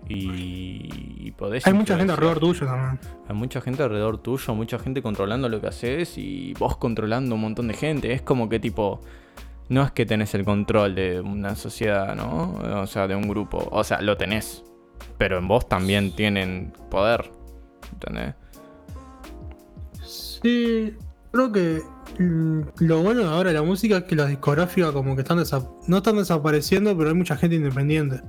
Y, 0.08 0.90
y 1.28 1.32
podés 1.32 1.66
Hay 1.66 1.74
mucha 1.74 1.98
gente 1.98 2.14
alrededor 2.14 2.40
tuyo 2.40 2.66
también. 2.68 3.00
Hay 3.28 3.36
mucha 3.36 3.60
gente 3.62 3.82
alrededor 3.82 4.20
tuyo, 4.20 4.54
mucha 4.54 4.78
gente 4.78 5.02
controlando 5.02 5.50
lo 5.50 5.60
que 5.60 5.68
haces 5.68 6.18
y 6.18 6.54
vos 6.60 6.78
controlando 6.78 7.34
un 7.36 7.42
montón 7.42 7.68
de 7.68 7.74
gente. 7.74 8.14
Es 8.14 8.22
como 8.22 8.48
que 8.48 8.60
tipo, 8.60 9.02
no 9.70 9.82
es 9.84 9.92
que 9.92 10.06
tenés 10.06 10.36
el 10.36 10.46
control 10.46 10.94
de 10.94 11.22
una 11.22 11.56
sociedad, 11.56 12.16
¿no? 12.16 12.54
O 12.82 12.88
sea, 12.88 13.08
de 13.08 13.16
un 13.16 13.28
grupo. 13.28 13.68
O 13.72 13.84
sea, 13.84 14.02
lo 14.02 14.16
tenés. 14.18 14.64
Pero 15.18 15.40
en 15.40 15.48
vos 15.48 15.68
también 15.68 16.16
tienen 16.16 16.72
poder. 16.92 17.32
¿Entendés? 17.94 18.36
Sí, 20.04 20.94
creo 21.32 21.52
que 21.52 21.82
mm, 22.20 22.62
lo 22.80 23.02
bueno 23.02 23.22
de 23.22 23.28
ahora 23.28 23.50
de 23.50 23.56
la 23.56 23.64
música 23.64 23.98
es 23.98 24.04
que 24.04 24.16
las 24.16 24.30
discográficas 24.30 24.92
como 24.92 25.16
que 25.16 25.22
están 25.22 25.42
no 25.88 25.98
están 25.98 26.18
desapareciendo, 26.18 26.96
pero 26.96 27.10
hay 27.10 27.16
mucha 27.16 27.36
gente 27.36 27.56
independiente. 27.56 28.22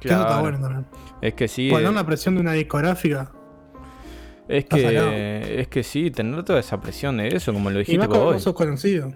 Está 0.00 0.40
bueno 0.40 0.60
también. 0.60 0.86
Es 1.20 1.34
que 1.34 1.48
sí. 1.48 1.70
Poner 1.70 1.90
eh, 1.90 1.92
la 1.92 2.04
presión 2.06 2.34
de 2.34 2.40
una 2.40 2.52
discográfica. 2.52 3.32
es 4.48 4.64
que, 4.66 5.60
es 5.60 5.68
que 5.68 5.82
sí, 5.82 6.10
tener 6.10 6.44
toda 6.44 6.60
esa 6.60 6.80
presión 6.80 7.16
de 7.18 7.28
eso, 7.36 7.52
como 7.52 7.70
lo 7.70 7.80
Y 7.84 7.84
dijiste 7.84 7.98
más 7.98 8.08
vos 8.08 8.18
cuando 8.18 8.28
hoy. 8.28 8.34
vos 8.34 8.42
sos 8.42 8.54
conocido. 8.54 9.12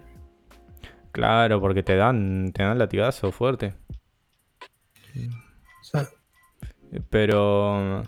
Claro, 1.12 1.61
porque 1.61 1.83
te 1.83 1.97
dan, 1.97 2.53
te 2.53 2.62
dan 2.62 2.79
latigazo 2.79 3.33
fuerte. 3.33 3.74
O 5.81 5.85
sea, 5.85 6.09
Pero 7.11 8.03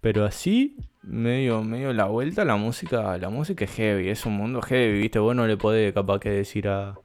pero 0.00 0.24
así 0.24 0.76
medio 1.02 1.62
medio 1.62 1.92
la 1.92 2.06
vuelta 2.06 2.44
la 2.44 2.56
música, 2.56 3.18
la 3.18 3.30
música 3.30 3.64
es 3.64 3.72
heavy, 3.72 4.08
es 4.08 4.26
un 4.26 4.34
mundo 4.34 4.62
heavy, 4.62 5.00
¿viste? 5.00 5.18
Vos 5.18 5.34
no 5.36 5.46
le 5.46 5.56
podés 5.56 5.92
capaz 5.92 6.20
que 6.20 6.30
decir 6.30 6.68
a 6.68 7.00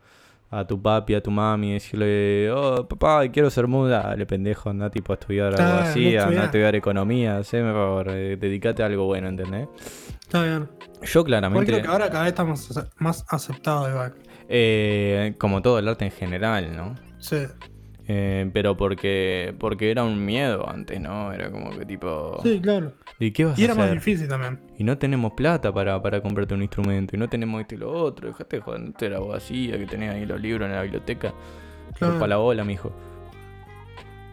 a 0.50 0.66
tu 0.66 0.82
papi, 0.82 1.16
a 1.16 1.22
tu 1.22 1.32
mami, 1.32 1.74
decirle, 1.74 2.50
oh, 2.52 2.88
papá, 2.88 3.28
quiero 3.30 3.50
ser 3.50 3.68
muda, 3.68 4.04
dale 4.04 4.26
pendejo, 4.26 4.70
anda 4.70 4.90
tipo 4.90 5.14
a 5.14 5.16
estudiar 5.16 5.60
algo 5.60 5.80
así, 5.80 6.14
no 6.14 6.24
anda 6.24 6.42
a 6.42 6.46
estudiar. 6.46 6.76
economía, 6.76 7.38
haceme 7.38 7.72
favor, 7.74 8.08
eh, 8.12 8.38
dedicate 8.38 8.84
a 8.84 8.86
algo 8.86 9.06
bueno, 9.06 9.28
¿entendés? 9.28 9.68
está 10.22 10.44
bien. 10.44 10.70
Yo 11.02 11.24
claramente, 11.24 11.72
creo 11.72 11.82
que 11.84 11.88
ahora 11.90 12.10
cada 12.10 12.24
vez 12.24 12.30
estamos 12.30 12.70
más 12.98 13.26
aceptados 13.30 13.90
igual. 13.90 14.16
eh, 14.48 15.36
como 15.38 15.62
todo 15.62 15.80
el 15.80 15.88
arte 15.88 16.06
en 16.06 16.12
general, 16.12 16.76
¿no? 16.76 16.96
Sí. 17.20 17.38
Eh, 18.08 18.50
pero 18.54 18.78
porque 18.78 19.56
porque 19.58 19.90
era 19.90 20.04
un 20.04 20.24
miedo 20.26 20.70
antes, 20.70 21.02
¿no? 21.02 21.34
Era 21.34 21.50
como 21.52 21.72
que 21.72 21.86
tipo... 21.86 22.40
Sí, 22.44 22.60
claro. 22.62 22.94
¿Y 23.20 23.32
qué 23.32 23.46
vas 23.46 23.58
Y 23.58 23.64
a 23.64 23.66
era 23.66 23.74
más 23.76 23.86
hacer? 23.86 23.96
difícil 23.98 24.28
también. 24.28 24.60
Y 24.78 24.84
no 24.84 24.98
tenemos 24.98 25.34
plata 25.34 25.74
para, 25.74 26.00
para 26.02 26.22
comprarte 26.22 26.54
un 26.54 26.62
instrumento. 26.62 27.16
Y 27.16 27.20
no 27.20 27.28
tenemos 27.30 27.62
esto 27.62 27.74
y 27.76 27.78
lo 27.80 27.92
otro. 27.92 28.28
Dejate 28.28 28.58
de 28.58 28.62
joder, 28.62 28.82
no 28.82 28.92
te 28.94 29.10
la 29.10 29.18
abogacía 29.18 29.78
que 29.80 29.88
tenés 29.88 30.14
ahí 30.14 30.26
los 30.26 30.40
libros 30.40 30.68
en 30.70 30.76
la 30.76 30.84
biblioteca. 30.84 31.34
Claro. 31.98 32.16
Para 32.16 32.28
la 32.28 32.38
bola, 32.38 32.64
mijo. 32.64 32.92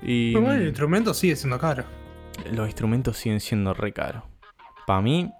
Y 0.02 0.32
Pero 0.32 0.44
bueno, 0.44 0.60
el 0.60 0.68
instrumento 0.68 1.14
sigue 1.14 1.36
siendo 1.36 1.58
caro. 1.58 1.84
los 2.52 2.66
instrumentos 2.66 3.16
siguen 3.16 3.40
siendo 3.40 3.72
re 3.72 3.92
caros. 3.92 4.24
Para 4.86 5.00
mí, 5.00 5.30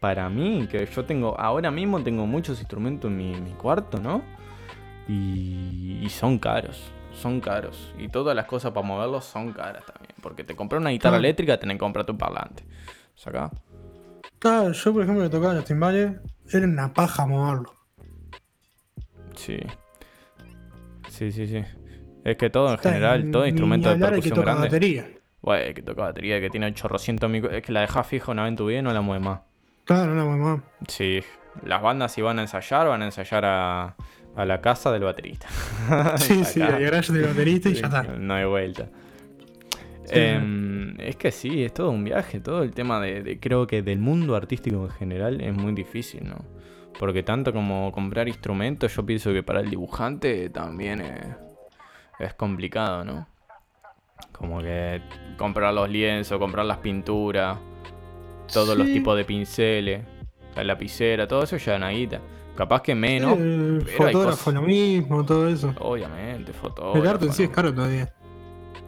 para 0.00 0.28
mí, 0.28 0.66
que 0.70 0.86
yo 0.86 1.04
tengo, 1.04 1.38
ahora 1.38 1.70
mismo 1.70 2.02
tengo 2.02 2.26
muchos 2.26 2.58
instrumentos 2.58 3.10
en 3.10 3.16
mi, 3.16 3.40
mi 3.40 3.50
cuarto, 3.52 4.00
¿no? 4.00 4.22
Y, 5.06 6.00
y 6.02 6.08
son 6.08 6.38
caros. 6.38 6.90
Son 7.16 7.40
caros. 7.40 7.94
Y 7.98 8.08
todas 8.08 8.36
las 8.36 8.44
cosas 8.46 8.72
para 8.72 8.86
moverlos 8.86 9.24
son 9.24 9.52
caras 9.52 9.84
también. 9.86 10.14
Porque 10.22 10.44
te 10.44 10.54
compras 10.54 10.80
una 10.80 10.90
guitarra 10.90 11.16
eléctrica, 11.16 11.58
tenés 11.58 11.76
que 11.76 11.80
comprarte 11.80 12.12
un 12.12 12.18
parlante. 12.18 12.64
¿Sacá? 13.14 13.50
Claro, 14.38 14.72
yo 14.72 14.92
por 14.92 15.02
ejemplo 15.02 15.24
que 15.24 15.30
tocaba 15.30 15.54
los 15.54 15.64
timbales, 15.64 16.12
era 16.52 16.66
una 16.66 16.92
paja 16.92 17.26
moverlo. 17.26 17.72
Sí. 19.34 19.58
Sí, 21.08 21.32
sí, 21.32 21.46
sí. 21.46 21.64
Es 22.24 22.36
que 22.36 22.50
todo 22.50 22.68
en 22.68 22.74
Está, 22.74 22.90
general, 22.90 23.30
todo 23.30 23.46
instrumento 23.46 23.88
de 23.88 23.94
el 23.94 24.00
que 24.00 24.06
percusión 24.06 24.34
toca 24.34 24.44
grande. 24.46 24.66
batería. 24.66 25.08
Güey, 25.40 25.74
que 25.74 25.82
toca 25.82 26.02
batería, 26.02 26.40
que 26.40 26.50
tiene 26.50 26.66
800 26.66 27.30
micro... 27.30 27.50
Es 27.50 27.62
que 27.62 27.72
la 27.72 27.80
dejas 27.82 28.06
fija 28.06 28.32
una 28.32 28.42
vez 28.42 28.50
en 28.50 28.56
tu 28.56 28.66
vida 28.66 28.80
y 28.80 28.82
no 28.82 28.92
la 28.92 29.00
mueves 29.00 29.24
más. 29.24 29.40
Claro, 29.84 30.14
no, 30.14 30.26
mamá. 30.26 30.62
Sí. 30.88 31.20
Las 31.64 31.80
bandas 31.80 32.12
si 32.12 32.20
van 32.20 32.38
a 32.40 32.42
ensayar, 32.42 32.88
van 32.88 33.02
a 33.02 33.06
ensayar 33.06 33.44
a, 33.44 33.94
a 34.36 34.44
la 34.44 34.60
casa 34.60 34.92
del 34.92 35.02
baterista. 35.04 35.46
Sí, 36.18 36.44
sí, 36.44 36.60
el 36.60 36.78
garage 36.80 37.12
del 37.12 37.26
baterista 37.26 37.68
y 37.68 37.74
ya 37.74 37.86
está. 37.86 38.02
No 38.02 38.34
hay 38.34 38.44
vuelta. 38.44 38.88
Sí. 40.04 40.12
Em, 40.14 41.00
es 41.00 41.16
que 41.16 41.32
sí, 41.32 41.64
es 41.64 41.74
todo 41.74 41.90
un 41.90 42.04
viaje, 42.04 42.38
todo 42.40 42.62
el 42.62 42.72
tema 42.72 43.00
de, 43.00 43.22
de- 43.22 43.40
creo 43.40 43.66
que 43.66 43.82
del 43.82 43.98
mundo 43.98 44.36
artístico 44.36 44.84
en 44.84 44.90
general 44.90 45.40
es 45.40 45.52
muy 45.54 45.72
difícil, 45.72 46.28
¿no? 46.28 46.36
Porque 46.98 47.22
tanto 47.22 47.52
como 47.52 47.90
comprar 47.92 48.28
instrumentos, 48.28 48.94
yo 48.94 49.04
pienso 49.04 49.32
que 49.32 49.42
para 49.42 49.60
el 49.60 49.68
dibujante 49.68 50.48
también 50.50 51.00
es, 51.00 51.26
es 52.20 52.34
complicado, 52.34 53.04
¿no? 53.04 53.26
Como 54.32 54.60
que 54.62 55.02
comprar 55.36 55.74
los 55.74 55.88
lienzos, 55.90 56.38
comprar 56.38 56.64
las 56.66 56.78
pinturas, 56.78 57.58
todos 58.52 58.76
los 58.78 58.86
tipos 58.86 59.16
de 59.16 59.24
pinceles, 59.24 60.04
la 60.54 60.62
lapicera, 60.64 61.26
todo 61.26 61.42
eso 61.42 61.56
ya 61.56 61.76
una 61.76 61.90
guita. 61.90 62.20
Capaz 62.56 62.82
que 62.82 62.94
menos, 62.94 63.38
el 63.38 63.82
pero 63.84 64.06
hay 64.06 64.12
fotógrafo 64.14 64.50
lo 64.52 64.62
mismo, 64.62 65.24
todo 65.24 65.48
eso. 65.48 65.74
obviamente, 65.78 66.52
fotógrafo. 66.52 66.98
el 66.98 67.06
arte 67.06 67.26
en 67.26 67.32
sí 67.32 67.42
es 67.44 67.50
caro 67.50 67.72
todavía. 67.74 68.12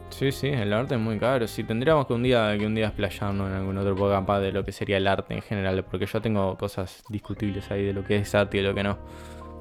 Sí, 0.09 0.31
sí, 0.31 0.47
el 0.47 0.73
arte 0.73 0.95
es 0.95 0.99
muy 1.01 1.17
caro. 1.19 1.47
Sí, 1.47 1.63
tendríamos 1.63 2.07
que 2.07 2.13
un 2.13 2.23
día 2.23 2.57
que 2.57 2.65
un 2.65 2.73
día 2.75 2.87
explayarnos 2.87 3.47
en 3.49 3.55
algún 3.55 3.77
otro 3.77 3.95
podcast 3.95 4.21
capaz 4.21 4.39
de 4.39 4.51
lo 4.51 4.65
que 4.65 4.71
sería 4.71 4.97
el 4.97 5.07
arte 5.07 5.33
en 5.35 5.41
general, 5.41 5.85
porque 5.85 6.07
yo 6.07 6.19
tengo 6.19 6.57
cosas 6.57 7.03
discutibles 7.09 7.69
ahí 7.71 7.85
de 7.85 7.93
lo 7.93 8.03
que 8.03 8.17
es 8.17 8.33
arte 8.35 8.57
y 8.57 8.61
de 8.61 8.67
lo 8.69 8.73
que 8.75 8.83
no. 8.83 8.97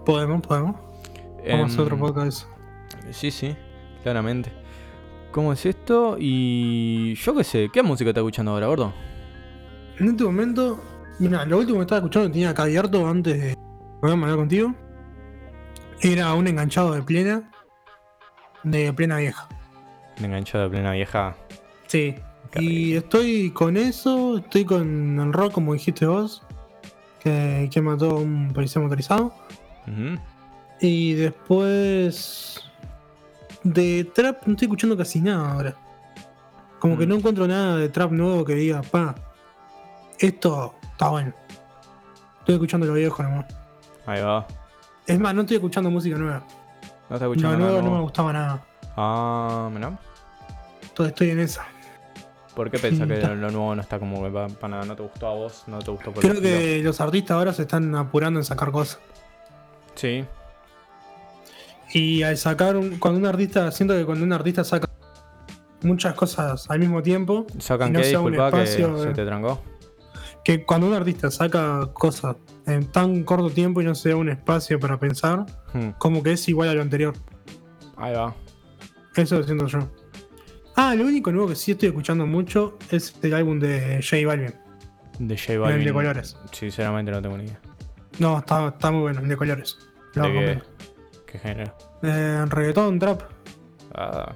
Podemos, 0.06 0.40
podemos. 0.40 0.74
Vamos 1.46 1.62
a 1.62 1.64
hacer 1.66 1.80
otro 1.80 1.94
Em, 1.96 2.00
podcast. 2.00 2.46
Sí, 3.10 3.30
sí, 3.30 3.54
claramente. 4.02 4.50
¿Cómo 5.30 5.52
es 5.52 5.64
esto? 5.66 6.16
Y 6.18 7.14
yo 7.14 7.36
qué 7.36 7.44
sé, 7.44 7.68
¿qué 7.72 7.82
música 7.82 8.10
estás 8.10 8.22
escuchando 8.22 8.52
ahora, 8.52 8.66
gordo? 8.68 8.92
En 9.98 10.08
este 10.08 10.24
momento, 10.24 10.80
mira, 11.18 11.44
lo 11.44 11.58
último 11.58 11.78
que 11.78 11.82
estaba 11.82 11.98
escuchando 11.98 12.30
tenía 12.30 12.50
acá 12.50 12.62
abierto 12.62 13.06
antes 13.06 13.38
de 13.40 13.56
poder 14.00 14.18
hablar 14.18 14.36
contigo. 14.36 14.74
Era 16.00 16.34
un 16.34 16.46
enganchado 16.46 16.92
de 16.92 17.02
plena. 17.02 17.50
De 18.62 18.92
plena 18.92 19.16
vieja. 19.18 19.48
Me 20.20 20.26
engancho 20.26 20.58
de 20.58 20.68
plena 20.68 20.92
vieja. 20.92 21.36
Sí. 21.86 22.14
Qué 22.50 22.62
Y 22.62 22.96
estoy 22.96 23.50
con 23.50 23.76
eso, 23.76 24.38
estoy 24.38 24.64
con 24.64 25.20
el 25.20 25.32
rock 25.32 25.52
como 25.52 25.74
dijiste 25.74 26.06
vos. 26.06 26.42
Que, 27.20 27.68
que 27.72 27.80
mató 27.82 28.10
a 28.10 28.14
un 28.20 28.52
policía 28.52 28.80
motorizado. 28.80 29.34
Y 30.80 31.14
después. 31.14 32.64
De 33.64 34.04
trap 34.14 34.46
no 34.46 34.52
estoy 34.52 34.66
escuchando 34.66 34.96
casi 34.96 35.20
nada 35.20 35.52
ahora. 35.52 35.76
Como 36.78 36.96
que 36.96 37.06
Mm. 37.06 37.08
no 37.08 37.14
encuentro 37.16 37.46
nada 37.48 37.76
de 37.76 37.88
trap 37.88 38.12
nuevo 38.12 38.44
que 38.44 38.54
diga, 38.54 38.82
pa, 38.82 39.14
esto 40.20 40.74
está 40.92 41.08
bueno. 41.08 41.32
Estoy 42.38 42.54
escuchando 42.54 42.86
lo 42.86 42.94
viejo 42.94 43.20
nomás. 43.22 43.46
Ahí 44.08 44.22
va. 44.22 44.46
Es 45.06 45.18
más, 45.20 45.34
no 45.34 45.42
estoy 45.42 45.56
escuchando 45.56 45.90
música 45.90 46.16
nueva. 46.16 46.42
¿No 47.10 47.16
estás 47.16 47.20
Lo 47.20 47.26
escuchando 47.32 47.58
nuevo 47.58 47.70
nada 47.72 47.76
no 47.78 47.82
me 47.84 47.88
nuevo? 47.90 48.02
gustaba 48.04 48.32
nada. 48.32 48.64
Ah, 48.96 49.68
mirá. 49.72 49.98
Entonces 50.82 51.12
estoy 51.12 51.30
en 51.30 51.40
esa. 51.40 51.66
¿Por 52.54 52.70
qué 52.70 52.78
pensás 52.78 53.06
que 53.06 53.14
está. 53.14 53.34
lo 53.34 53.50
nuevo 53.50 53.74
no 53.74 53.82
está 53.82 53.98
como 53.98 54.22
que 54.24 54.30
para 54.30 54.68
nada? 54.68 54.84
¿No 54.86 54.96
te 54.96 55.02
gustó 55.02 55.26
a 55.28 55.34
vos? 55.34 55.64
¿No 55.66 55.78
te 55.78 55.90
gustó 55.90 56.10
por 56.10 56.22
Creo 56.22 56.34
el 56.34 56.40
que 56.42 56.80
los 56.82 57.00
artistas 57.00 57.36
ahora 57.36 57.52
se 57.52 57.62
están 57.62 57.94
apurando 57.94 58.40
en 58.40 58.44
sacar 58.44 58.70
cosas. 58.72 58.98
Sí, 59.94 60.24
Y 61.92 62.22
al 62.22 62.36
sacar 62.36 62.76
un, 62.76 62.98
cuando 62.98 63.20
un 63.20 63.26
artista, 63.26 63.70
siento 63.70 63.94
que 63.94 64.04
cuando 64.04 64.24
un 64.24 64.32
artista 64.32 64.64
saca 64.64 64.88
muchas 65.82 66.14
cosas 66.14 66.68
al 66.70 66.78
mismo 66.80 67.02
tiempo, 67.02 67.46
¿Sacan 67.58 67.90
Y 67.90 67.92
no 67.92 67.98
qué? 68.00 68.04
sea 68.06 68.20
un 68.20 68.32
Disculpa 68.32 68.56
que 68.56 68.62
espacio, 68.64 69.02
se 69.02 69.10
te 69.12 69.24
trancó. 69.24 69.60
Que 70.48 70.64
cuando 70.64 70.86
un 70.86 70.94
artista 70.94 71.30
saca 71.30 71.90
cosas 71.92 72.36
en 72.64 72.86
tan 72.90 73.22
corto 73.22 73.50
tiempo 73.50 73.82
y 73.82 73.84
no 73.84 73.94
se 73.94 74.08
da 74.08 74.16
un 74.16 74.30
espacio 74.30 74.80
para 74.80 74.98
pensar, 74.98 75.44
Hmm, 75.74 75.90
como 75.98 76.22
que 76.22 76.32
es 76.32 76.48
igual 76.48 76.70
a 76.70 76.74
lo 76.74 76.80
anterior. 76.80 77.14
Ahí 77.98 78.14
va. 78.14 78.34
Eso 79.14 79.36
lo 79.36 79.42
siento 79.44 79.66
yo. 79.66 79.80
Ah, 80.74 80.94
lo 80.94 81.04
único 81.04 81.30
nuevo 81.32 81.48
que 81.48 81.54
sí 81.54 81.72
estoy 81.72 81.90
escuchando 81.90 82.26
mucho 82.26 82.78
es 82.90 83.14
el 83.22 83.34
álbum 83.34 83.60
de 83.60 84.00
J 84.02 84.26
Balvin. 84.26 84.54
De 85.18 85.36
J 85.36 85.52
El 85.52 85.58
Balvin. 85.58 85.84
de 85.84 85.92
colores. 85.92 86.36
Sinceramente 86.52 87.12
no 87.12 87.20
tengo 87.20 87.36
ni 87.36 87.44
idea. 87.44 87.60
No, 88.18 88.38
está, 88.38 88.68
está 88.68 88.90
muy 88.90 89.02
bueno, 89.02 89.20
el 89.20 89.28
de 89.28 89.36
colores. 89.36 89.76
Lo 90.14 90.22
¿De 90.22 90.32
qué? 90.32 90.62
¿Qué 91.30 91.38
género? 91.40 91.76
Eh, 92.02 92.42
reggaetón, 92.48 92.98
trap. 92.98 93.20
Ah, 93.94 94.32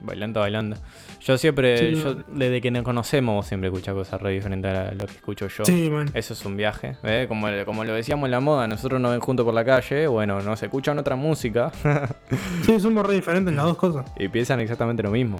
bailando, 0.00 0.40
bailando. 0.40 0.76
Yo 1.24 1.38
siempre, 1.38 1.78
Sí, 1.78 1.94
yo, 2.02 2.16
desde 2.28 2.60
que 2.60 2.70
nos 2.70 2.82
conocemos, 2.82 3.46
siempre 3.46 3.68
escucho 3.70 3.94
cosas 3.94 4.20
re 4.20 4.30
diferentes 4.32 4.70
a 4.76 4.92
lo 4.92 5.06
que 5.06 5.12
escucho 5.14 5.48
yo. 5.48 5.64
Sí, 5.64 5.88
man. 5.90 6.10
Eso 6.12 6.34
es 6.34 6.44
un 6.44 6.56
viaje, 6.56 6.96
¿eh? 7.02 7.24
como, 7.28 7.46
como 7.64 7.82
lo 7.84 7.94
decíamos 7.94 8.26
en 8.26 8.30
la 8.32 8.40
moda, 8.40 8.68
nosotros 8.68 9.00
nos 9.00 9.12
ven 9.12 9.20
juntos 9.20 9.44
por 9.44 9.54
la 9.54 9.64
calle, 9.64 10.06
bueno, 10.06 10.40
nos 10.42 10.62
escuchan 10.62 10.98
otra 10.98 11.16
música 11.16 11.72
Sí, 12.66 12.78
somos 12.78 13.06
re 13.06 13.14
diferentes 13.14 13.50
en 13.50 13.56
las 13.56 13.64
dos 13.64 13.76
cosas. 13.78 14.04
y 14.18 14.28
piensan 14.28 14.60
exactamente 14.60 15.02
lo 15.02 15.10
mismo. 15.10 15.38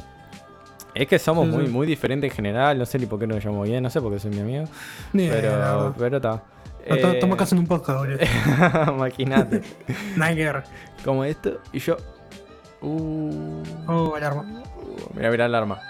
Es 0.95 1.07
que 1.09 1.18
somos 1.18 1.47
Sí, 1.49 1.53
muy, 1.55 1.66
sí. 1.66 1.72
muy 1.72 1.87
diferentes 1.87 2.30
en 2.30 2.35
general, 2.37 2.78
no 2.78 2.87
sé 2.87 2.99
ni 2.99 3.07
por 3.07 3.18
qué 3.18 3.26
nos 3.26 3.45
llamamos 3.45 3.68
bien, 3.68 3.82
no 3.82 3.91
sé 3.91 4.01
por 4.01 4.12
qué 4.12 4.20
soy 4.20 4.30
mi 4.30 4.41
amigo, 4.41 4.64
la 5.12 5.28
pero 5.28 5.95
pero 5.99 6.16
está. 6.16 6.43
Eh, 6.87 7.01
Estamos 7.14 7.37
casi 7.37 7.55
en 7.55 7.61
un 7.61 7.66
podcast, 7.66 7.99
boludo. 7.99 8.18
Imagínate, 8.95 9.61
como 11.05 11.24
esto 11.24 11.59
y 11.72 11.78
yo... 11.78 11.97
Uh, 12.87 13.62
Oh, 13.89 14.14
alarma. 14.14 14.43
uh, 14.43 15.14
mira, 15.14 15.30
mira 15.30 15.49
la 15.49 15.59
alarma. 15.59 15.78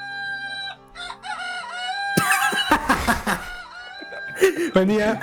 Buen 4.75 4.89
día. 4.89 5.21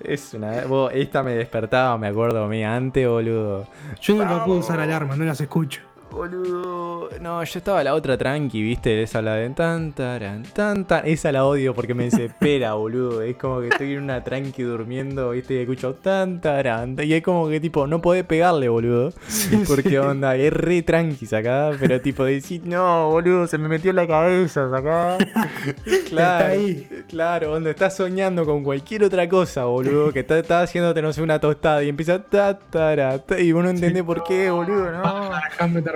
Es 0.00 0.32
una... 0.34 0.64
vos, 0.66 0.90
esta 0.94 1.22
me 1.22 1.32
despertaba, 1.34 1.96
me 1.98 2.08
acuerdo 2.08 2.44
a 2.44 2.48
mí 2.48 2.62
antes, 2.64 3.06
boludo. 3.08 3.66
Yo 4.00 4.14
nunca 4.16 4.44
puedo 4.44 4.58
usar 4.60 4.80
alarma, 4.80 5.16
no 5.16 5.24
las 5.24 5.40
escucho. 5.40 5.80
Boludo. 6.10 7.10
No, 7.20 7.42
yo 7.44 7.58
estaba 7.58 7.84
la 7.84 7.94
otra 7.94 8.16
tranqui, 8.16 8.62
viste, 8.62 9.02
esa 9.02 9.20
la 9.22 9.34
de 9.34 9.50
tan 9.50 9.92
taran, 9.92 10.42
tan 10.54 10.84
tan. 10.86 11.06
Esa 11.06 11.30
la 11.32 11.44
odio 11.44 11.74
porque 11.74 11.94
me 11.94 12.04
desespera, 12.04 12.72
boludo. 12.74 13.22
Es 13.22 13.36
como 13.36 13.60
que 13.60 13.68
estoy 13.68 13.92
en 13.92 14.04
una 14.04 14.24
tranqui 14.24 14.62
durmiendo, 14.62 15.30
viste, 15.30 15.54
y 15.54 15.58
escucho 15.58 15.94
tan 15.94 16.40
taran. 16.40 16.96
Y 17.02 17.12
es 17.12 17.22
como 17.22 17.48
que 17.48 17.60
tipo, 17.60 17.86
no 17.86 18.00
podés 18.00 18.24
pegarle, 18.24 18.68
boludo. 18.68 19.12
Porque 19.68 19.90
sí. 19.90 19.96
onda, 19.96 20.36
es 20.36 20.52
re 20.52 20.82
tranqui 20.82 21.26
acá, 21.34 21.70
pero 21.78 22.00
tipo 22.00 22.24
decir, 22.24 22.62
no, 22.64 23.10
boludo, 23.10 23.46
se 23.46 23.58
me 23.58 23.68
metió 23.68 23.90
en 23.90 23.96
la 23.96 24.06
cabeza 24.06 24.64
acá. 24.74 25.18
claro, 26.08 26.44
Está 26.44 26.46
ahí. 26.46 26.88
claro, 27.08 27.52
onda, 27.52 27.70
estás 27.70 27.96
soñando 27.96 28.44
con 28.44 28.62
cualquier 28.64 29.04
otra 29.04 29.28
cosa, 29.28 29.64
boludo, 29.64 30.12
que 30.12 30.20
está, 30.20 30.38
está 30.38 30.62
haciéndote, 30.62 31.02
no 31.02 31.12
sé, 31.12 31.22
una 31.22 31.38
tostada 31.40 31.82
y 31.82 31.88
empieza 31.88 32.22
ta, 32.22 32.58
tara, 32.58 33.18
ta, 33.18 33.38
y 33.38 33.52
vos 33.52 33.62
no 33.62 33.70
entendés 33.70 34.02
por 34.02 34.24
qué, 34.24 34.50
boludo, 34.50 34.90
no. 34.92 35.30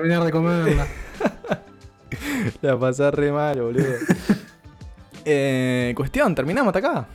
Terminar 0.03 0.25
de 0.25 0.33
comerla. 0.33 0.87
La 2.61 2.77
pasás 2.77 3.15
re 3.15 3.31
mal, 3.31 3.61
boludo. 3.61 3.85
eh, 5.25 5.93
cuestión, 5.97 6.35
terminamos 6.35 6.75
hasta 6.75 6.89
acá. 6.89 7.07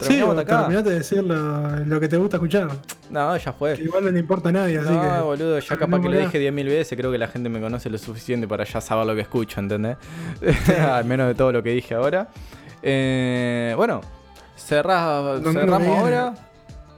Sí, 0.00 0.06
Terminamos 0.08 0.38
hasta 0.38 0.42
acá. 0.54 0.60
terminaste 0.62 0.90
de 0.90 0.96
decir 0.96 1.22
lo, 1.22 1.76
lo 1.84 2.00
que 2.00 2.08
te 2.08 2.16
gusta 2.16 2.38
escuchar. 2.38 2.68
No, 3.10 3.36
ya 3.36 3.52
Que 3.52 3.58
fue. 3.58 3.74
igual 3.78 4.04
no 4.06 4.10
le 4.10 4.18
importa 4.20 4.48
a 4.48 4.52
nadie, 4.52 4.78
así 4.78 4.88
No, 4.90 5.02
que. 5.02 5.20
boludo, 5.22 5.58
ya 5.58 5.76
capaz 5.76 6.00
que 6.00 6.08
lo 6.08 6.18
dije 6.18 6.50
10.000 6.50 6.64
veces, 6.64 6.98
creo 6.98 7.12
que 7.12 7.18
la 7.18 7.28
gente 7.28 7.50
me 7.50 7.60
conoce 7.60 7.90
lo 7.90 7.98
suficiente 7.98 8.48
para 8.48 8.64
ya 8.64 8.80
saber 8.80 9.06
lo 9.06 9.14
que 9.14 9.20
escucho, 9.20 9.60
¿entendés? 9.60 9.98
Al 10.80 11.04
menos 11.04 11.28
de 11.28 11.34
todo 11.34 11.52
lo 11.52 11.62
que 11.62 11.70
dije 11.70 11.94
ahora. 11.94 12.28
Eh, 12.82 13.74
bueno, 13.76 14.00
cerramos 14.56 15.42
ahora. 15.98 16.32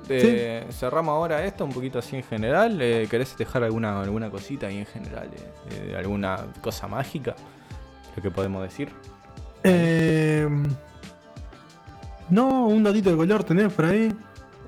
Eh, 0.09 0.65
Cerramos 0.71 1.13
ahora 1.13 1.45
esto 1.45 1.65
un 1.65 1.73
poquito 1.73 1.99
así 1.99 2.17
en 2.17 2.23
general. 2.23 2.81
Eh, 2.81 3.07
¿Querés 3.11 3.37
dejar 3.37 3.65
alguna, 3.65 4.01
alguna 4.01 4.31
cosita 4.31 4.67
ahí 4.69 4.79
en 4.79 4.87
general? 4.87 5.29
eh, 5.35 5.93
eh, 5.93 5.97
¿Alguna 5.99 6.47
cosa 6.61 6.87
mágica? 6.87 7.35
Lo 8.15 8.23
que 8.23 8.31
podemos 8.31 8.63
decir. 8.63 8.91
No, 12.29 12.67
un 12.67 12.83
datito 12.83 13.11
de 13.11 13.17
color 13.17 13.45
tenés 13.45 13.73
por 13.73 13.85
ahí. 13.87 14.15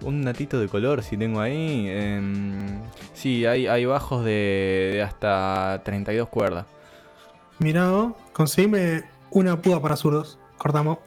Un 0.03 0.20
natito 0.22 0.61
de 0.61 0.68
color 0.68 1.03
si 1.03 1.16
tengo 1.16 1.41
ahí. 1.41 1.86
em, 1.89 2.80
sí, 3.14 3.47
hay, 3.47 3.66
hay 3.66 3.84
bajos 3.84 4.24
de, 4.24 4.91
de 4.95 5.03
hasta 5.03 5.80
32 5.84 6.28
cuerdas. 6.28 6.66
Mirá, 7.59 7.91
vos, 7.91 8.12
conseguime 8.32 9.05
una 9.30 9.61
puda 9.61 9.80
para 9.80 9.97
zurdos. 9.97 10.39
Cortamos. 10.57 10.99